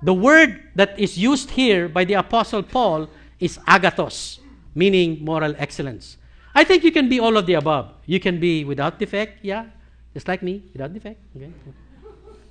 The 0.01 0.13
word 0.13 0.61
that 0.75 0.97
is 0.99 1.17
used 1.17 1.49
here 1.51 1.89
by 1.89 2.05
the 2.05 2.13
Apostle 2.13 2.63
Paul 2.63 3.09
is 3.39 3.57
agathos, 3.67 4.39
meaning 4.75 5.23
moral 5.25 5.55
excellence. 5.57 6.17
I 6.53 6.63
think 6.63 6.83
you 6.83 6.91
can 6.91 7.09
be 7.09 7.19
all 7.19 7.35
of 7.35 7.45
the 7.45 7.55
above. 7.55 7.93
You 8.05 8.19
can 8.19 8.39
be 8.39 8.63
without 8.63 8.99
defect, 8.99 9.39
yeah, 9.41 9.65
just 10.13 10.27
like 10.27 10.43
me, 10.43 10.63
without 10.73 10.93
defect. 10.93 11.19
Okay. 11.35 11.51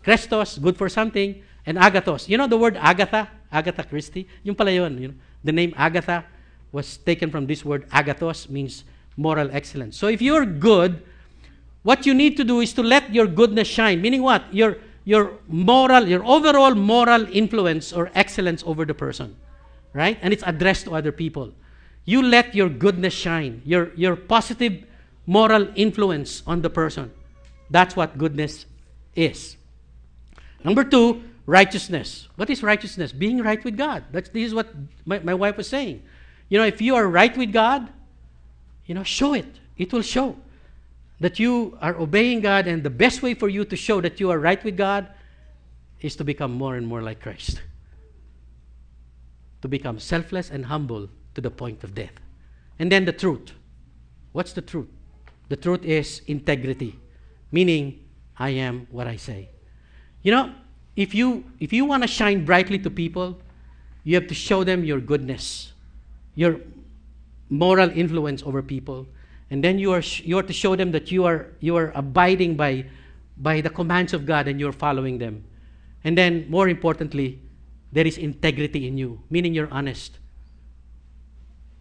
Christos, 0.03 0.59
good 0.59 0.77
for 0.77 0.89
something, 0.89 1.43
and 1.67 1.79
agathos. 1.79 2.29
You 2.29 2.37
know 2.37 2.47
the 2.47 2.59
word 2.59 2.77
Agatha, 2.77 3.29
Agatha 3.53 3.85
Christie? 3.85 4.27
Yung 4.43 4.57
pala 4.57 4.71
yun. 4.71 4.99
You 4.99 5.09
know, 5.09 5.15
the 5.45 5.53
name 5.53 5.73
Agatha 5.77 6.25
was 6.73 6.97
taken 6.99 7.31
from 7.31 7.47
this 7.47 7.65
word 7.65 7.89
agathos, 7.91 8.49
means 8.49 8.85
moral 9.19 9.51
excellence. 9.53 9.99
So 9.99 10.07
if 10.07 10.23
you're 10.23 10.47
good, 10.47 11.03
what 11.83 12.07
you 12.07 12.15
need 12.15 12.39
to 12.39 12.45
do 12.45 12.61
is 12.61 12.73
to 12.75 12.83
let 12.83 13.13
your 13.13 13.27
goodness 13.27 13.69
shine. 13.69 14.01
Meaning 14.01 14.23
what? 14.23 14.43
Your 14.55 14.79
your 15.05 15.39
moral, 15.49 16.07
your 16.07 16.25
overall 16.25 16.75
moral 16.75 17.27
influence 17.33 17.95
or 17.95 18.11
excellence 18.15 18.63
over 18.67 18.85
the 18.85 18.93
person. 18.93 19.37
Right? 19.95 20.19
And 20.21 20.33
it's 20.35 20.45
addressed 20.47 20.85
to 20.85 20.95
other 20.95 21.13
people. 21.13 21.53
You 22.05 22.23
let 22.23 22.55
your 22.55 22.69
goodness 22.69 23.15
shine, 23.15 23.63
your, 23.65 23.93
your 23.95 24.17
positive 24.17 24.85
moral 25.27 25.69
influence 25.75 26.43
on 26.47 26.61
the 26.61 26.69
person. 26.69 27.11
That's 27.71 27.97
what 27.97 28.19
goodness 28.19 28.67
is. 29.17 29.57
Number 30.63 30.85
two, 30.85 31.23
righteousness. 31.47 32.29
What 32.37 32.51
is 32.51 32.63
righteousness? 32.63 33.13
Being 33.13 33.43
right 33.43 33.63
with 33.65 33.77
God. 33.79 34.05
That's, 34.13 34.29
this 34.29 34.47
is 34.47 34.55
what 34.55 34.69
my, 35.07 35.21
my 35.21 35.35
wife 35.35 35.57
was 35.57 35.69
saying. 35.69 36.03
You 36.51 36.59
know, 36.59 36.65
if 36.65 36.83
you 36.83 36.95
are 36.97 37.09
right 37.09 37.35
with 37.35 37.53
God, 37.53 37.89
you 38.89 38.95
know, 38.95 39.05
show 39.05 39.35
it. 39.35 39.61
It 39.77 39.93
will 39.93 40.03
show 40.03 40.37
that 41.21 41.39
you 41.39 41.77
are 41.81 41.95
obeying 41.97 42.41
God, 42.41 42.67
and 42.67 42.83
the 42.83 42.91
best 42.91 43.23
way 43.23 43.35
for 43.35 43.49
you 43.49 43.65
to 43.65 43.77
show 43.77 44.01
that 44.01 44.19
you 44.19 44.31
are 44.31 44.39
right 44.39 44.63
with 44.65 44.77
God 44.77 45.07
is 46.01 46.17
to 46.17 46.25
become 46.25 46.53
more 46.53 46.75
and 46.77 46.87
more 46.87 47.03
like 47.03 47.21
Christ. 47.21 47.61
To 49.63 49.69
become 49.69 49.99
selfless 49.99 50.51
and 50.51 50.67
humble 50.67 51.09
to 51.35 51.41
the 51.41 51.51
point 51.51 51.85
of 51.85 51.95
death. 51.95 52.13
And 52.79 52.91
then 52.91 53.05
the 53.05 53.13
truth. 53.13 53.53
What's 54.33 54.53
the 54.53 54.63
truth? 54.63 54.89
The 55.49 55.57
truth 55.57 55.85
is 55.85 56.23
integrity, 56.27 56.99
meaning 57.53 58.01
I 58.39 58.51
am 58.51 58.87
what 58.91 59.07
I 59.07 59.17
say. 59.17 59.51
You 60.23 60.33
know, 60.33 60.55
if 60.97 61.15
you 61.15 61.45
if 61.61 61.73
you 61.73 61.85
want 61.85 62.05
to 62.05 62.09
shine 62.09 62.45
brightly 62.45 62.79
to 62.81 62.91
people, 62.91 63.39
you 64.05 64.15
have 64.15 64.29
to 64.29 64.35
show 64.35 64.65
them 64.65 64.85
your 64.85 65.01
goodness, 65.01 65.73
your 66.35 66.61
moral 67.51 67.91
influence 67.91 68.43
over 68.43 68.63
people, 68.63 69.07
and 69.51 69.63
then 69.65 69.79
you 69.79 69.93
are 69.93 70.03
you 70.25 70.39
are 70.39 70.43
to 70.43 70.53
show 70.53 70.77
them 70.77 70.93
that 70.93 71.11
you 71.11 71.25
are 71.25 71.47
you 71.61 71.77
are 71.77 71.93
abiding 71.95 72.57
by 72.57 72.85
by 73.37 73.61
the 73.61 73.71
commands 73.71 74.13
of 74.13 74.27
God 74.27 74.49
and 74.49 74.61
you're 74.61 74.73
following 74.73 75.19
them. 75.19 75.45
And 76.05 76.17
then 76.17 76.47
more 76.49 76.69
importantly, 76.69 77.41
there 77.93 78.07
is 78.07 78.19
integrity 78.19 78.87
in 78.87 78.99
you, 78.99 79.21
meaning 79.31 79.55
you're 79.55 79.71
honest. 79.71 80.19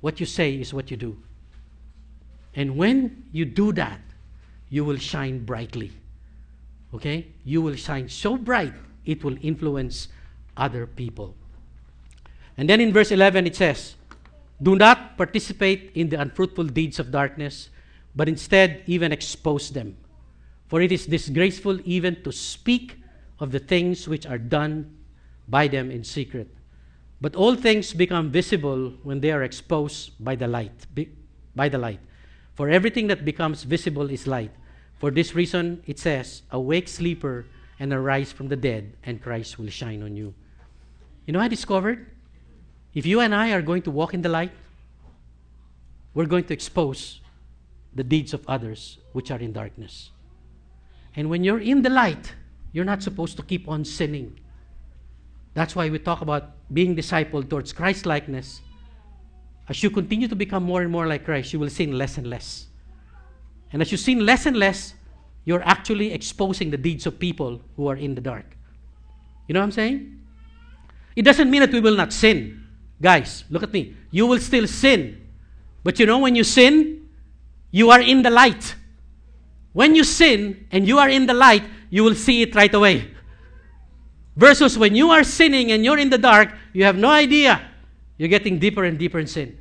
What 0.01 0.19
you 0.19 0.25
say 0.25 0.53
is 0.55 0.73
what 0.73 0.91
you 0.91 0.97
do. 0.97 1.17
And 2.55 2.77
when 2.77 3.23
you 3.31 3.45
do 3.45 3.71
that, 3.73 3.99
you 4.69 4.85
will 4.85 4.97
shine 4.97 5.45
brightly. 5.45 5.91
Okay? 6.93 7.27
You 7.43 7.61
will 7.61 7.75
shine 7.75 8.09
so 8.09 8.37
bright, 8.37 8.73
it 9.05 9.23
will 9.23 9.37
influence 9.41 10.07
other 10.55 10.87
people. 10.87 11.35
And 12.57 12.69
then 12.69 12.81
in 12.81 12.91
verse 12.91 13.11
11 13.11 13.45
it 13.45 13.55
says, 13.55 13.95
Do 14.61 14.75
not 14.75 15.17
participate 15.17 15.91
in 15.93 16.09
the 16.09 16.19
unfruitful 16.19 16.65
deeds 16.65 16.99
of 16.99 17.11
darkness, 17.11 17.69
but 18.15 18.27
instead 18.27 18.83
even 18.87 19.11
expose 19.11 19.69
them. 19.69 19.97
For 20.67 20.81
it 20.81 20.91
is 20.91 21.05
disgraceful 21.05 21.79
even 21.85 22.23
to 22.23 22.31
speak 22.31 22.99
of 23.39 23.51
the 23.51 23.59
things 23.59 24.07
which 24.07 24.25
are 24.25 24.37
done 24.37 24.97
by 25.47 25.67
them 25.67 25.91
in 25.91 26.03
secret. 26.03 26.49
But 27.21 27.35
all 27.35 27.55
things 27.55 27.93
become 27.93 28.31
visible 28.31 28.93
when 29.03 29.21
they 29.21 29.31
are 29.31 29.43
exposed 29.43 30.11
by 30.23 30.35
the 30.35 30.47
light. 30.47 30.85
By 31.55 31.69
the 31.69 31.77
light. 31.77 31.99
For 32.55 32.69
everything 32.69 33.07
that 33.07 33.25
becomes 33.25 33.63
visible 33.63 34.09
is 34.09 34.27
light. 34.27 34.51
For 34.99 35.11
this 35.11 35.35
reason, 35.35 35.83
it 35.85 35.99
says, 35.99 36.41
Awake, 36.51 36.87
sleeper, 36.87 37.45
and 37.79 37.93
arise 37.93 38.31
from 38.31 38.47
the 38.47 38.55
dead, 38.55 38.93
and 39.03 39.21
Christ 39.21 39.59
will 39.59 39.69
shine 39.69 40.01
on 40.01 40.15
you. 40.15 40.33
You 41.27 41.33
know, 41.33 41.39
I 41.39 41.47
discovered 41.47 42.07
if 42.93 43.05
you 43.05 43.19
and 43.19 43.33
I 43.33 43.51
are 43.51 43.61
going 43.61 43.81
to 43.83 43.91
walk 43.91 44.13
in 44.13 44.21
the 44.21 44.29
light, 44.29 44.51
we're 46.13 46.25
going 46.25 46.45
to 46.45 46.53
expose 46.53 47.21
the 47.93 48.03
deeds 48.03 48.33
of 48.33 48.47
others 48.47 48.97
which 49.13 49.31
are 49.31 49.39
in 49.39 49.53
darkness. 49.53 50.11
And 51.15 51.29
when 51.29 51.43
you're 51.43 51.59
in 51.59 51.81
the 51.81 51.89
light, 51.89 52.33
you're 52.71 52.85
not 52.85 53.01
supposed 53.01 53.37
to 53.37 53.43
keep 53.43 53.67
on 53.67 53.85
sinning. 53.85 54.39
That's 55.53 55.75
why 55.75 55.89
we 55.89 55.99
talk 55.99 56.21
about 56.21 56.51
being 56.71 56.95
discipled 56.95 57.49
towards 57.49 57.73
Christ 57.73 58.05
likeness. 58.05 58.61
As 59.67 59.81
you 59.81 59.89
continue 59.89 60.27
to 60.27 60.35
become 60.35 60.63
more 60.63 60.81
and 60.81 60.91
more 60.91 61.07
like 61.07 61.25
Christ, 61.25 61.53
you 61.53 61.59
will 61.59 61.69
sin 61.69 61.97
less 61.97 62.17
and 62.17 62.27
less. 62.27 62.67
And 63.73 63.81
as 63.81 63.91
you 63.91 63.97
sin 63.97 64.25
less 64.25 64.45
and 64.45 64.55
less, 64.55 64.93
you're 65.45 65.63
actually 65.63 66.13
exposing 66.13 66.71
the 66.71 66.77
deeds 66.77 67.05
of 67.05 67.19
people 67.19 67.61
who 67.75 67.87
are 67.87 67.95
in 67.95 68.15
the 68.15 68.21
dark. 68.21 68.45
You 69.47 69.53
know 69.53 69.61
what 69.61 69.65
I'm 69.65 69.71
saying? 69.71 70.19
It 71.15 71.23
doesn't 71.23 71.49
mean 71.49 71.61
that 71.61 71.71
we 71.71 71.79
will 71.79 71.95
not 71.95 72.13
sin. 72.13 72.66
Guys, 73.01 73.43
look 73.49 73.63
at 73.63 73.71
me. 73.71 73.95
You 74.11 74.25
will 74.25 74.39
still 74.39 74.67
sin. 74.67 75.21
But 75.83 75.99
you 75.99 76.05
know, 76.05 76.19
when 76.19 76.35
you 76.35 76.43
sin, 76.43 77.07
you 77.71 77.91
are 77.91 78.01
in 78.01 78.23
the 78.23 78.29
light. 78.29 78.75
When 79.73 79.95
you 79.95 80.03
sin 80.03 80.67
and 80.71 80.87
you 80.87 80.97
are 80.97 81.09
in 81.09 81.27
the 81.27 81.33
light, 81.33 81.63
you 81.89 82.03
will 82.03 82.15
see 82.15 82.41
it 82.41 82.55
right 82.55 82.73
away. 82.73 83.11
Versus 84.35 84.77
when 84.77 84.95
you 84.95 85.09
are 85.11 85.23
sinning 85.23 85.71
and 85.71 85.83
you're 85.85 85.97
in 85.97 86.09
the 86.09 86.17
dark, 86.17 86.53
you 86.73 86.83
have 86.83 86.97
no 86.97 87.09
idea. 87.09 87.61
You're 88.17 88.29
getting 88.29 88.59
deeper 88.59 88.83
and 88.83 88.97
deeper 88.97 89.19
in 89.19 89.27
sin. 89.27 89.57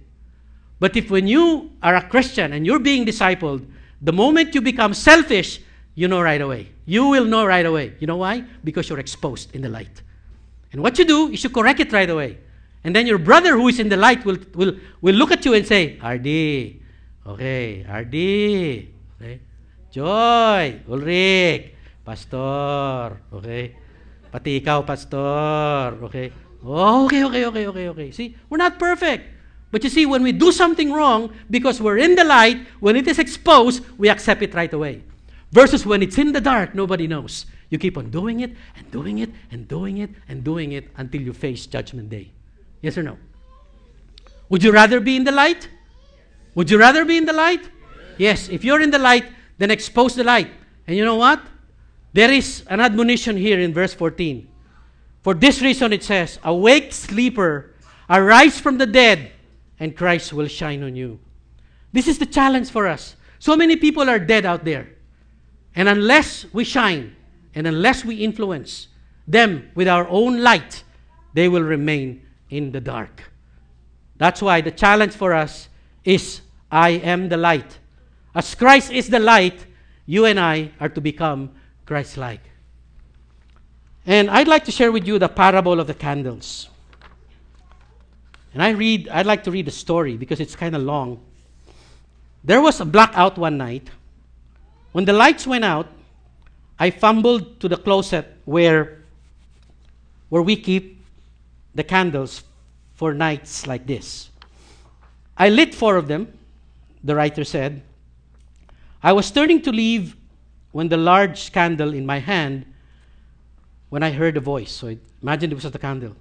But 0.79 0.97
if 0.97 1.11
when 1.11 1.27
you 1.27 1.73
are 1.83 1.95
a 1.95 2.09
Christian 2.09 2.53
and 2.53 2.67
you're 2.67 2.79
being 2.79 3.07
discipled, 3.07 3.67
the 4.01 4.13
moment 4.13 4.55
you 4.55 4.61
become 4.61 4.93
selfish, 4.93 5.61
you 5.95 6.09
know 6.09 6.21
right 6.21 6.41
away. 6.41 6.69
You 6.85 7.09
will 7.09 7.25
know 7.25 7.47
right 7.47 7.65
away. 7.65 7.95
You 7.99 8.07
know 8.07 8.19
why? 8.19 8.45
Because 8.65 8.89
you're 8.89 8.99
exposed 8.99 9.55
in 9.55 9.63
the 9.63 9.69
light. 9.69 10.03
And 10.73 10.83
what 10.83 10.99
you 10.99 11.05
do 11.05 11.29
is 11.29 11.43
you 11.43 11.51
correct 11.51 11.81
it 11.81 11.93
right 11.93 12.09
away. 12.09 12.39
And 12.87 12.95
then 12.95 13.11
your 13.11 13.19
brother 13.19 13.59
who 13.59 13.67
is 13.67 13.83
in 13.83 13.91
the 13.91 13.99
light 13.99 14.25
will, 14.25 14.39
will, 14.55 14.79
will 15.03 15.15
look 15.19 15.33
at 15.33 15.45
you 15.45 15.55
and 15.55 15.67
say, 15.67 15.99
RD, 15.99 16.79
okay, 17.27 17.83
RD, 17.83 18.15
okay, 19.19 19.41
Joy, 19.91 20.81
Ulrich, 20.87 21.75
Pastor, 22.07 23.19
okay. 23.35 23.75
Pati 24.31 24.63
ikaw, 24.63 24.87
pastor. 24.87 25.99
Okay? 26.07 26.31
Oh, 26.63 27.11
okay, 27.11 27.25
okay, 27.25 27.45
okay, 27.47 27.67
okay, 27.67 27.89
okay. 27.89 28.09
See, 28.13 28.37
we're 28.47 28.63
not 28.63 28.79
perfect. 28.79 29.35
But 29.73 29.83
you 29.83 29.91
see, 29.91 30.07
when 30.07 30.23
we 30.23 30.31
do 30.31 30.53
something 30.53 30.93
wrong, 30.93 31.35
because 31.51 31.83
we're 31.83 31.99
in 31.99 32.15
the 32.15 32.23
light, 32.23 32.63
when 32.79 32.95
it 32.95 33.09
is 33.09 33.19
exposed, 33.19 33.83
we 33.99 34.09
accept 34.09 34.43
it 34.43 34.55
right 34.55 34.73
away. 34.73 35.03
Versus 35.51 35.85
when 35.85 36.03
it's 36.03 36.19
in 36.19 36.31
the 36.31 36.41
dark, 36.41 36.75
nobody 36.75 37.09
knows. 37.09 37.47
You 37.71 37.79
keep 37.79 37.99
on 37.99 38.11
doing 38.11 38.41
it 38.41 38.55
and 38.77 38.91
doing 38.93 39.19
it 39.19 39.31
and 39.51 39.67
doing 39.67 39.99
it 39.99 40.11
and 40.29 40.45
doing 40.45 40.71
it 40.71 40.87
until 40.97 41.23
you 41.23 41.33
face 41.33 41.67
Judgment 41.67 42.11
Day. 42.11 42.36
Yes 42.81 42.97
or 42.97 43.03
no? 43.03 43.19
Would 44.49 44.63
you 44.63 44.73
rather 44.73 45.01
be 45.01 45.17
in 45.17 45.25
the 45.25 45.33
light? 45.33 45.69
Would 46.55 46.71
you 46.71 46.79
rather 46.79 47.05
be 47.05 47.17
in 47.17 47.27
the 47.27 47.33
light? 47.33 47.69
Yes. 48.19 48.49
If 48.49 48.65
you're 48.65 48.81
in 48.81 48.91
the 48.91 48.99
light, 48.99 49.27
then 49.59 49.71
expose 49.71 50.15
the 50.15 50.25
light. 50.25 50.51
And 50.87 50.97
you 50.97 51.05
know 51.05 51.17
what? 51.17 51.43
There 52.13 52.31
is 52.31 52.65
an 52.69 52.81
admonition 52.81 53.37
here 53.37 53.61
in 53.61 53.75
verse 53.75 53.93
14. 53.93 54.49
For 55.23 55.35
this 55.35 55.61
reason 55.61 55.93
it 55.93 56.03
says, 56.03 56.39
Awake, 56.45 56.93
sleeper, 56.93 57.75
arise 58.09 58.61
from 58.61 58.79
the 58.79 58.87
dead, 58.87 59.33
and 59.81 59.97
Christ 59.97 60.33
will 60.33 60.49
shine 60.49 60.83
on 60.83 60.97
you. 60.97 61.19
This 61.93 62.09
is 62.09 62.19
the 62.19 62.27
challenge 62.27 62.71
for 62.71 62.87
us. 62.87 63.17
So 63.39 63.57
many 63.57 63.77
people 63.77 64.09
are 64.09 64.19
dead 64.19 64.47
out 64.47 64.65
there. 64.65 64.89
And 65.75 65.89
unless 65.89 66.47
we 66.55 66.65
shine, 66.65 67.17
and 67.55 67.67
unless 67.67 68.05
we 68.05 68.17
influence 68.17 68.89
them 69.27 69.71
with 69.75 69.89
our 69.89 70.09
own 70.09 70.43
light, 70.43 70.85
they 71.35 71.49
will 71.49 71.63
remain 71.63 72.26
in 72.51 72.73
the 72.73 72.81
dark. 72.81 73.31
That's 74.17 74.41
why 74.41 74.61
the 74.61 74.71
challenge 74.71 75.13
for 75.13 75.35
us 75.35 75.69
is 76.05 76.41
I 76.71 76.91
am 76.91 77.29
the 77.29 77.37
light. 77.37 77.79
As 78.35 78.55
Christ 78.55 78.93
is 78.93 79.09
the 79.09 79.19
light, 79.19 79.67
you 80.07 80.25
and 80.25 80.39
I 80.39 80.71
are 80.81 80.89
to 80.89 81.01
become 81.01 81.51
Christ 81.85 82.17
like. 82.17 82.43
And 84.07 84.31
I'd 84.31 84.49
like 84.49 84.65
to 84.67 84.71
share 84.71 84.93
with 84.93 85.07
you 85.07 85.19
the 85.19 85.29
parable 85.29 85.81
of 85.81 85.87
the 85.87 85.95
candles. 85.95 86.69
And 88.55 88.63
I 88.63 88.71
read, 88.71 89.09
I'd 89.09 89.27
like 89.27 89.45
to 89.45 89.51
read 89.51 89.67
the 89.67 89.73
story 89.73 90.17
because 90.17 90.41
it's 90.41 90.57
kind 90.57 90.75
of 90.75 90.83
long. 90.83 91.21
There 92.45 92.63
was 92.63 92.81
a 92.81 92.85
blackout 92.85 93.37
one 93.37 93.59
night. 93.59 93.91
When 94.93 95.05
the 95.05 95.13
lights 95.13 95.47
went 95.47 95.65
out, 95.65 95.89
I 96.79 96.91
fumbled 96.91 97.61
to 97.61 97.69
the 97.69 97.77
closet 97.77 98.27
where, 98.45 99.03
where 100.29 100.43
we 100.43 100.57
keep 100.57 100.96
the 101.77 101.85
candles 101.85 102.43
for 102.95 103.15
nights 103.15 103.67
like 103.67 103.87
this. 103.87 104.31
I 105.37 105.51
lit 105.51 105.75
four 105.75 105.97
of 105.97 106.09
them, 106.09 106.37
the 107.05 107.15
writer 107.15 107.45
said. 107.45 107.83
I 109.03 109.13
was 109.13 109.31
turning 109.31 109.61
to 109.63 109.71
leave 109.71 110.17
when 110.73 110.89
the 110.89 110.97
large 110.97 111.53
candle 111.53 111.93
in 111.95 112.07
my 112.07 112.19
hand, 112.19 112.65
when 113.91 114.03
I 114.03 114.11
heard 114.11 114.37
a 114.37 114.41
voice. 114.41 114.73
So 114.73 114.97
imagine 115.23 115.53
it 115.53 115.55
was 115.55 115.71
the 115.71 115.79
candle. 115.79 116.17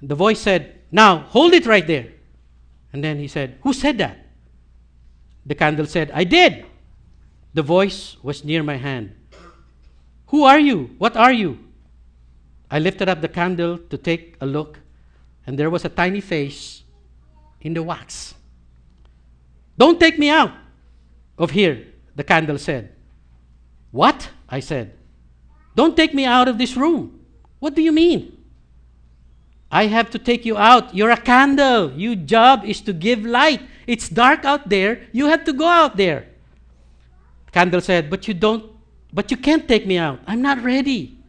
The 0.00 0.14
voice 0.14 0.40
said, 0.40 0.80
Now 0.90 1.18
hold 1.18 1.52
it 1.52 1.66
right 1.66 1.86
there. 1.86 2.08
And 2.92 3.04
then 3.04 3.18
he 3.18 3.28
said, 3.28 3.58
Who 3.62 3.72
said 3.72 3.98
that? 3.98 4.26
The 5.44 5.54
candle 5.54 5.86
said, 5.86 6.10
I 6.12 6.24
did. 6.24 6.64
The 7.54 7.62
voice 7.62 8.16
was 8.22 8.44
near 8.44 8.62
my 8.62 8.76
hand. 8.76 9.14
Who 10.28 10.44
are 10.44 10.58
you? 10.58 10.94
What 10.96 11.16
are 11.16 11.32
you? 11.32 11.58
I 12.72 12.78
lifted 12.78 13.06
up 13.06 13.20
the 13.20 13.28
candle 13.28 13.76
to 13.76 13.98
take 13.98 14.34
a 14.40 14.46
look, 14.46 14.80
and 15.46 15.58
there 15.58 15.68
was 15.68 15.84
a 15.84 15.90
tiny 15.90 16.22
face 16.22 16.84
in 17.60 17.74
the 17.74 17.82
wax. 17.82 18.32
Don't 19.76 20.00
take 20.00 20.18
me 20.18 20.30
out 20.30 20.52
of 21.36 21.50
here, 21.50 21.86
the 22.16 22.24
candle 22.24 22.56
said. 22.56 22.94
What? 23.90 24.30
I 24.48 24.60
said. 24.60 24.94
Don't 25.76 25.94
take 25.94 26.14
me 26.14 26.24
out 26.24 26.48
of 26.48 26.56
this 26.56 26.74
room. 26.74 27.20
What 27.58 27.74
do 27.74 27.82
you 27.82 27.92
mean? 27.92 28.38
I 29.70 29.86
have 29.86 30.08
to 30.10 30.18
take 30.18 30.46
you 30.46 30.56
out. 30.56 30.94
You're 30.94 31.10
a 31.10 31.20
candle. 31.20 31.92
Your 31.92 32.14
job 32.14 32.64
is 32.64 32.80
to 32.82 32.94
give 32.94 33.24
light. 33.24 33.60
It's 33.86 34.08
dark 34.08 34.46
out 34.46 34.70
there. 34.70 35.02
You 35.12 35.26
have 35.26 35.44
to 35.44 35.52
go 35.52 35.66
out 35.66 35.98
there. 35.98 36.26
The 37.46 37.52
candle 37.52 37.80
said, 37.82 38.08
But 38.08 38.28
you 38.28 38.32
don't, 38.32 38.64
but 39.12 39.30
you 39.30 39.36
can't 39.36 39.68
take 39.68 39.86
me 39.86 39.98
out. 39.98 40.20
I'm 40.26 40.40
not 40.40 40.62
ready. 40.62 41.21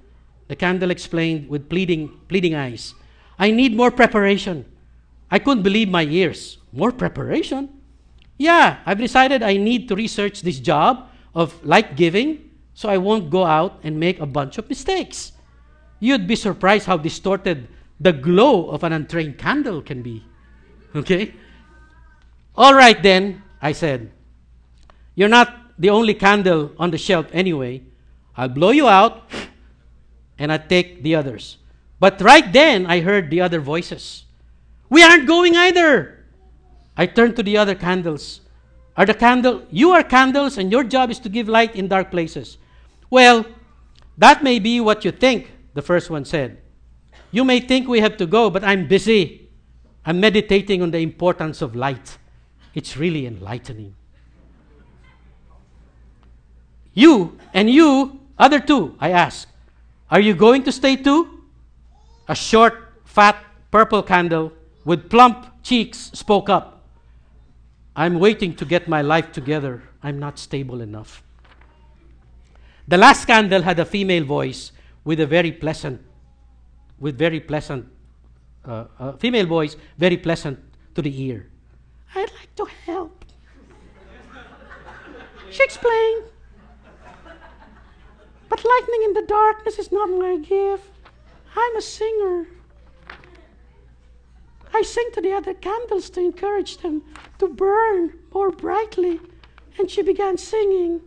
The 0.47 0.55
candle 0.55 0.91
explained 0.91 1.49
with 1.49 1.69
pleading, 1.69 2.19
pleading 2.27 2.55
eyes. 2.55 2.93
I 3.39 3.51
need 3.51 3.75
more 3.75 3.91
preparation. 3.91 4.65
I 5.31 5.39
couldn't 5.39 5.63
believe 5.63 5.89
my 5.89 6.03
ears. 6.03 6.57
More 6.71 6.91
preparation? 6.91 7.69
Yeah, 8.37 8.79
I've 8.85 8.97
decided 8.97 9.41
I 9.41 9.57
need 9.57 9.87
to 9.89 9.95
research 9.95 10.41
this 10.41 10.59
job 10.59 11.09
of 11.33 11.63
light 11.65 11.95
giving 11.95 12.49
so 12.73 12.89
I 12.89 12.97
won't 12.97 13.29
go 13.29 13.45
out 13.45 13.79
and 13.83 13.99
make 13.99 14.19
a 14.19 14.25
bunch 14.25 14.57
of 14.57 14.69
mistakes. 14.69 15.31
You'd 15.99 16.27
be 16.27 16.35
surprised 16.35 16.85
how 16.85 16.97
distorted 16.97 17.67
the 17.99 18.11
glow 18.11 18.69
of 18.69 18.83
an 18.83 18.93
untrained 18.93 19.37
candle 19.37 19.81
can 19.81 20.01
be. 20.01 20.25
Okay? 20.95 21.33
All 22.55 22.73
right, 22.73 23.01
then, 23.01 23.41
I 23.61 23.71
said. 23.71 24.11
You're 25.15 25.29
not 25.29 25.55
the 25.79 25.89
only 25.89 26.13
candle 26.13 26.71
on 26.77 26.91
the 26.91 26.97
shelf 26.97 27.27
anyway. 27.31 27.81
I'll 28.35 28.49
blow 28.49 28.71
you 28.71 28.87
out 28.87 29.29
and 30.37 30.51
I 30.51 30.57
take 30.57 31.03
the 31.03 31.15
others. 31.15 31.57
But 31.99 32.21
right 32.21 32.51
then, 32.51 32.85
I 32.85 33.01
heard 33.01 33.29
the 33.29 33.41
other 33.41 33.59
voices. 33.59 34.25
We 34.89 35.03
aren't 35.03 35.27
going 35.27 35.55
either. 35.55 36.25
I 36.97 37.05
turned 37.05 37.35
to 37.37 37.43
the 37.43 37.57
other 37.57 37.75
candles. 37.75 38.41
Are 38.95 39.05
the 39.05 39.13
candle 39.13 39.63
you 39.71 39.91
are 39.91 40.03
candles 40.03 40.57
and 40.57 40.71
your 40.71 40.83
job 40.83 41.09
is 41.09 41.19
to 41.19 41.29
give 41.29 41.49
light 41.49 41.75
in 41.75 41.87
dark 41.87 42.11
places. 42.11 42.57
Well, 43.09 43.45
that 44.17 44.43
may 44.43 44.59
be 44.59 44.79
what 44.79 45.03
you 45.03 45.11
think, 45.11 45.51
the 45.73 45.81
first 45.81 46.09
one 46.09 46.25
said. 46.25 46.61
You 47.31 47.43
may 47.43 47.59
think 47.59 47.87
we 47.87 48.01
have 48.01 48.17
to 48.17 48.27
go, 48.27 48.49
but 48.49 48.63
I'm 48.63 48.87
busy. 48.87 49.49
I'm 50.05 50.19
meditating 50.19 50.81
on 50.81 50.91
the 50.91 50.99
importance 50.99 51.61
of 51.61 51.75
light. 51.75 52.17
It's 52.75 52.97
really 52.97 53.25
enlightening. 53.25 53.95
You 56.93 57.39
and 57.53 57.69
you, 57.69 58.19
other 58.37 58.59
two, 58.59 58.95
I 58.99 59.09
ask, 59.09 59.47
are 60.13 60.19
you 60.19 60.35
going 60.35 60.61
to 60.61 60.71
stay 60.71 60.95
too? 60.95 61.41
A 62.29 62.35
short, 62.35 62.93
fat, 63.03 63.35
purple 63.71 64.03
candle 64.03 64.53
with 64.85 65.09
plump 65.09 65.47
cheeks 65.63 66.11
spoke 66.13 66.49
up. 66.49 66.85
I'm 67.95 68.19
waiting 68.19 68.55
to 68.57 68.65
get 68.65 68.87
my 68.87 69.01
life 69.01 69.31
together. 69.31 69.81
I'm 70.03 70.19
not 70.19 70.37
stable 70.37 70.81
enough. 70.81 71.23
The 72.87 72.97
last 72.97 73.25
candle 73.25 73.63
had 73.63 73.79
a 73.79 73.85
female 73.85 74.23
voice 74.23 74.71
with 75.03 75.19
a 75.19 75.25
very 75.25 75.51
pleasant 75.51 75.99
with 76.99 77.17
very 77.17 77.39
pleasant, 77.39 77.87
uh, 78.65 78.85
uh, 78.99 79.11
female 79.13 79.47
voice, 79.47 79.75
very 79.97 80.17
pleasant 80.17 80.59
to 80.93 81.01
the 81.01 81.23
ear. 81.23 81.49
I'd 82.13 82.31
like 82.39 82.55
to 82.55 82.65
help. 82.85 83.25
she 85.49 85.63
explained. 85.63 86.32
But 88.53 88.63
lightning 88.63 89.01
in 89.05 89.13
the 89.13 89.23
darkness 89.23 89.79
is 89.79 89.91
not 89.91 90.11
my 90.11 90.37
gift. 90.37 90.91
I'm 91.55 91.75
a 91.75 91.81
singer. 91.81 92.45
I 94.71 94.83
sing 94.83 95.09
to 95.13 95.21
the 95.21 95.31
other 95.33 95.55
candles 95.55 96.11
to 96.11 96.19
encourage 96.19 96.77
them 96.77 97.01
to 97.39 97.47
burn 97.47 98.13
more 98.31 98.51
brightly. 98.51 99.19
And 99.79 99.89
she 99.89 100.03
began 100.03 100.37
singing. 100.37 101.01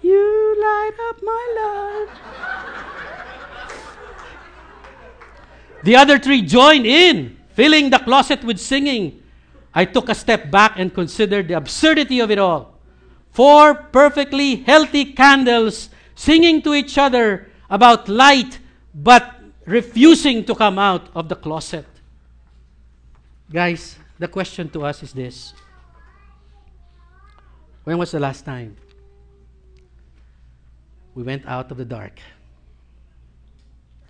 You 0.00 0.56
light 0.62 0.96
up 1.10 1.20
my 1.22 2.06
life. 2.08 2.08
The 5.82 5.96
other 5.96 6.18
three 6.18 6.40
joined 6.40 6.86
in, 6.86 7.36
filling 7.50 7.90
the 7.90 7.98
closet 7.98 8.42
with 8.44 8.58
singing. 8.58 9.22
I 9.74 9.84
took 9.84 10.08
a 10.08 10.14
step 10.14 10.50
back 10.50 10.78
and 10.78 10.94
considered 10.94 11.48
the 11.48 11.54
absurdity 11.58 12.20
of 12.20 12.30
it 12.30 12.38
all. 12.38 12.73
Four 13.34 13.74
perfectly 13.74 14.62
healthy 14.62 15.06
candles 15.06 15.90
singing 16.14 16.62
to 16.62 16.72
each 16.72 16.96
other 16.96 17.50
about 17.68 18.08
light, 18.08 18.60
but 18.94 19.34
refusing 19.66 20.44
to 20.44 20.54
come 20.54 20.78
out 20.78 21.08
of 21.16 21.28
the 21.28 21.34
closet. 21.34 21.84
Guys, 23.52 23.98
the 24.20 24.28
question 24.28 24.68
to 24.70 24.84
us 24.84 25.02
is 25.02 25.12
this 25.12 25.52
When 27.82 27.98
was 27.98 28.12
the 28.12 28.20
last 28.20 28.44
time 28.44 28.76
we 31.16 31.24
went 31.24 31.44
out 31.44 31.72
of 31.72 31.76
the 31.76 31.84
dark 31.84 32.20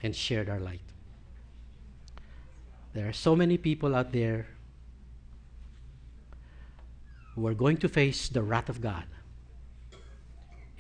and 0.03 0.15
shared 0.15 0.51
our 0.51 0.61
light? 0.61 0.85
There 2.93 3.09
are 3.09 3.15
so 3.15 3.35
many 3.35 3.57
people 3.57 3.97
out 3.97 4.13
there 4.13 4.49
who 7.35 7.47
are 7.47 7.55
going 7.55 7.79
to 7.79 7.89
face 7.89 8.29
the 8.29 8.43
wrath 8.43 8.69
of 8.69 8.83
God 8.83 9.05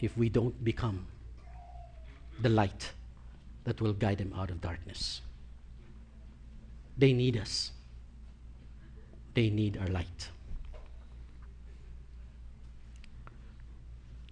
if 0.01 0.17
we 0.17 0.29
don't 0.29 0.65
become 0.65 1.07
the 2.41 2.49
light 2.49 2.93
that 3.65 3.81
will 3.81 3.93
guide 3.93 4.19
them 4.19 4.33
out 4.37 4.51
of 4.51 4.61
darkness. 4.61 5.21
They 6.97 7.13
need 7.13 7.37
us, 7.37 7.73
they 9.35 9.51
need 9.51 9.79
our 9.79 9.89
light. 9.89 10.29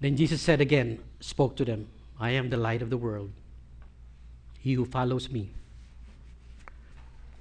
Then 0.01 0.17
Jesus 0.17 0.41
said 0.41 0.61
again, 0.61 0.99
spoke 1.21 1.57
to 1.57 1.65
them, 1.65 1.89
I 2.19 2.31
am 2.31 2.51
the 2.51 2.57
light 2.57 2.83
of 2.83 2.91
the 2.91 2.97
world. 2.97 3.31
He 4.59 4.75
who 4.75 4.85
follows 4.85 5.31
me 5.31 5.51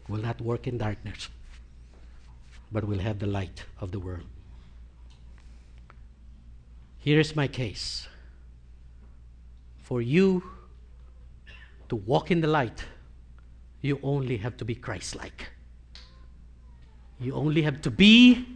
will 0.07 0.21
not 0.21 0.41
work 0.41 0.67
in 0.67 0.77
darkness, 0.77 1.29
but 2.71 2.83
will 2.83 2.99
have 2.99 3.19
the 3.19 3.27
light 3.27 3.65
of 3.79 3.91
the 3.91 3.99
world. 3.99 4.25
Here 6.99 7.19
is 7.19 7.35
my 7.35 7.47
case. 7.47 8.07
For 9.91 10.01
you 10.01 10.41
to 11.89 11.97
walk 11.97 12.31
in 12.31 12.39
the 12.39 12.47
light, 12.47 12.85
you 13.81 13.99
only 14.03 14.37
have 14.37 14.55
to 14.55 14.63
be 14.63 14.73
Christ 14.73 15.17
like. 15.17 15.51
You 17.19 17.33
only 17.33 17.61
have 17.63 17.81
to 17.81 17.91
be, 17.91 18.47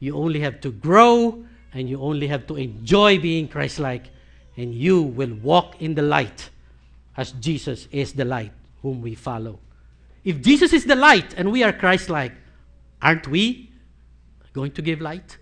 you 0.00 0.16
only 0.16 0.40
have 0.40 0.60
to 0.62 0.72
grow, 0.72 1.44
and 1.72 1.88
you 1.88 2.00
only 2.00 2.26
have 2.26 2.44
to 2.48 2.56
enjoy 2.56 3.20
being 3.20 3.46
Christ 3.46 3.78
like, 3.78 4.10
and 4.56 4.74
you 4.74 5.00
will 5.00 5.32
walk 5.36 5.80
in 5.80 5.94
the 5.94 6.02
light 6.02 6.50
as 7.16 7.30
Jesus 7.38 7.86
is 7.92 8.14
the 8.14 8.24
light 8.24 8.50
whom 8.82 9.00
we 9.00 9.14
follow. 9.14 9.60
If 10.24 10.42
Jesus 10.42 10.72
is 10.72 10.86
the 10.86 10.96
light 10.96 11.34
and 11.36 11.52
we 11.52 11.62
are 11.62 11.72
Christ 11.72 12.10
like, 12.10 12.32
aren't 13.00 13.28
we 13.28 13.70
going 14.52 14.72
to 14.72 14.82
give 14.82 15.00
light? 15.00 15.38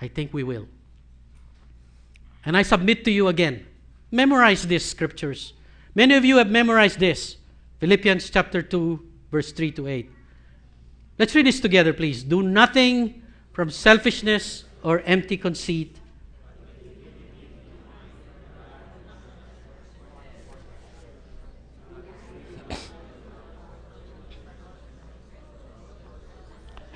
I 0.00 0.08
think 0.08 0.32
we 0.32 0.42
will. 0.42 0.68
And 2.46 2.56
I 2.56 2.62
submit 2.62 3.04
to 3.04 3.10
you 3.10 3.28
again 3.28 3.66
memorize 4.10 4.66
these 4.66 4.84
scriptures. 4.84 5.52
Many 5.94 6.14
of 6.14 6.24
you 6.24 6.38
have 6.38 6.48
memorized 6.48 7.00
this 7.00 7.36
Philippians 7.80 8.30
chapter 8.30 8.62
2, 8.62 9.04
verse 9.30 9.52
3 9.52 9.72
to 9.72 9.88
8. 9.88 10.10
Let's 11.18 11.34
read 11.34 11.46
this 11.46 11.60
together, 11.60 11.92
please. 11.92 12.22
Do 12.22 12.42
nothing 12.42 13.22
from 13.52 13.68
selfishness 13.68 14.64
or 14.82 15.00
empty 15.00 15.36
conceit 15.36 15.98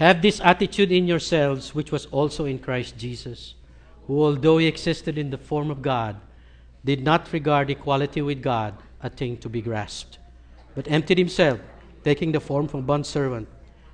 Have 0.00 0.22
this 0.22 0.40
attitude 0.40 0.92
in 0.92 1.06
yourselves, 1.06 1.74
which 1.74 1.92
was 1.92 2.06
also 2.06 2.46
in 2.46 2.58
Christ 2.58 2.96
Jesus, 2.96 3.52
who, 4.06 4.22
although 4.22 4.58
he 4.58 4.66
existed 4.66 5.18
in 5.18 5.30
the 5.30 5.38
form 5.38 5.70
of 5.70 5.82
God, 5.82 6.20
did 6.84 7.02
not 7.02 7.32
regard 7.32 7.70
equality 7.70 8.22
with 8.22 8.42
God 8.42 8.74
a 9.02 9.10
thing 9.10 9.36
to 9.38 9.48
be 9.48 9.60
grasped, 9.60 10.18
but 10.74 10.90
emptied 10.90 11.18
himself, 11.18 11.60
taking 12.04 12.32
the 12.32 12.40
form 12.40 12.64
of 12.66 12.74
a 12.74 12.82
bondservant, 12.82 13.48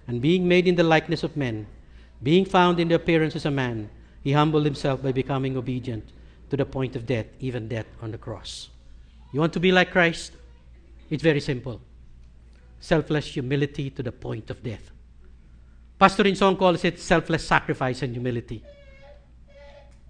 And 0.08 0.22
being 0.22 0.46
made 0.46 0.68
in 0.68 0.76
the 0.76 0.84
likeness 0.84 1.24
of 1.24 1.36
men, 1.36 1.66
being 2.22 2.44
found 2.44 2.78
in 2.78 2.88
the 2.88 2.94
appearance 2.94 3.34
as 3.34 3.44
a 3.44 3.50
man, 3.50 3.90
he 4.22 4.32
humbled 4.32 4.64
himself 4.64 5.02
by 5.02 5.12
becoming 5.12 5.56
obedient 5.56 6.12
to 6.50 6.56
the 6.56 6.64
point 6.64 6.94
of 6.94 7.06
death, 7.06 7.26
even 7.40 7.68
death 7.68 7.86
on 8.00 8.12
the 8.12 8.18
cross. 8.18 8.70
You 9.32 9.40
want 9.40 9.52
to 9.54 9.60
be 9.60 9.72
like 9.72 9.90
Christ? 9.90 10.32
It's 11.10 11.22
very 11.22 11.40
simple 11.40 11.80
selfless 12.78 13.26
humility 13.26 13.90
to 13.90 14.02
the 14.02 14.12
point 14.12 14.50
of 14.50 14.62
death. 14.62 14.90
Pastor 15.98 16.24
Insong 16.24 16.58
calls 16.58 16.84
it 16.84 17.00
selfless 17.00 17.44
sacrifice 17.44 18.02
and 18.02 18.12
humility. 18.12 18.62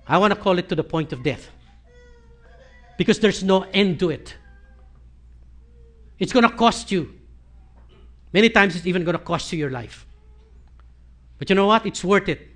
I 0.09 0.19
want 0.19 0.33
to 0.33 0.41
call 0.41 0.59
it 0.59 0.69
to 0.69 0.75
the 0.75 0.85
point 0.85 1.13
of 1.13 1.23
death 1.23 1.49
because 2.97 3.19
there's 3.19 3.43
no 3.43 3.63
end 3.75 3.99
to 4.01 4.11
it. 4.11 4.37
It's 6.19 6.33
going 6.33 6.49
to 6.49 6.55
cost 6.55 6.91
you. 6.91 7.13
Many 8.33 8.51
times 8.51 8.77
it's 8.77 8.87
even 8.87 9.05
going 9.05 9.17
to 9.17 9.25
cost 9.25 9.53
you 9.53 9.59
your 9.59 9.71
life. 9.71 10.07
But 11.39 11.51
you 11.51 11.57
know 11.57 11.67
what? 11.67 11.85
It's 11.85 12.03
worth 12.05 12.29
it 12.29 12.49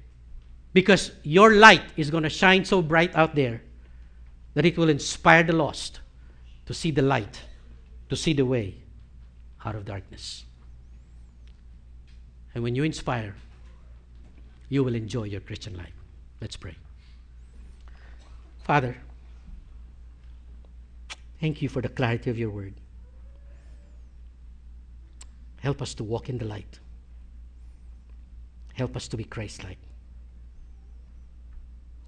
because 0.73 1.13
your 1.23 1.55
light 1.55 1.83
is 1.97 2.11
going 2.11 2.23
to 2.23 2.31
shine 2.31 2.65
so 2.65 2.81
bright 2.81 3.15
out 3.15 3.35
there 3.35 3.63
that 4.55 4.65
it 4.65 4.79
will 4.79 4.89
inspire 4.89 5.43
the 5.43 5.53
lost 5.53 6.01
to 6.67 6.75
see 6.75 6.91
the 6.91 7.03
light, 7.03 7.43
to 8.09 8.17
see 8.17 8.33
the 8.33 8.47
way 8.47 8.77
out 9.65 9.75
of 9.75 9.85
darkness. 9.85 10.45
And 12.55 12.65
when 12.65 12.75
you 12.75 12.85
inspire, 12.85 13.35
you 14.69 14.83
will 14.83 14.95
enjoy 14.95 15.25
your 15.25 15.41
Christian 15.41 15.77
life. 15.77 15.93
Let's 16.41 16.57
pray. 16.57 16.77
Father, 18.71 18.97
thank 21.41 21.61
you 21.61 21.68
for 21.68 21.83
the 21.83 21.89
clarity 21.89 22.31
of 22.31 22.39
your 22.39 22.51
word. 22.51 22.75
Help 25.59 25.83
us 25.83 25.93
to 25.95 26.05
walk 26.05 26.29
in 26.29 26.39
the 26.39 26.45
light. 26.45 26.79
Help 28.75 28.95
us 28.95 29.09
to 29.09 29.16
be 29.16 29.25
Christ 29.25 29.64
like. 29.64 29.81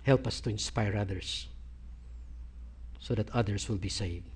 Help 0.05 0.25
us 0.25 0.41
to 0.43 0.51
inspire 0.51 0.97
others 0.97 1.49
so 3.01 3.17
that 3.17 3.29
others 3.35 3.69
will 3.69 3.83
be 3.89 3.89
saved. 3.89 4.31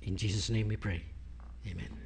In 0.00 0.16
Jesus' 0.16 0.48
name 0.48 0.68
we 0.68 0.76
pray. 0.76 1.02
Amen. 1.70 2.01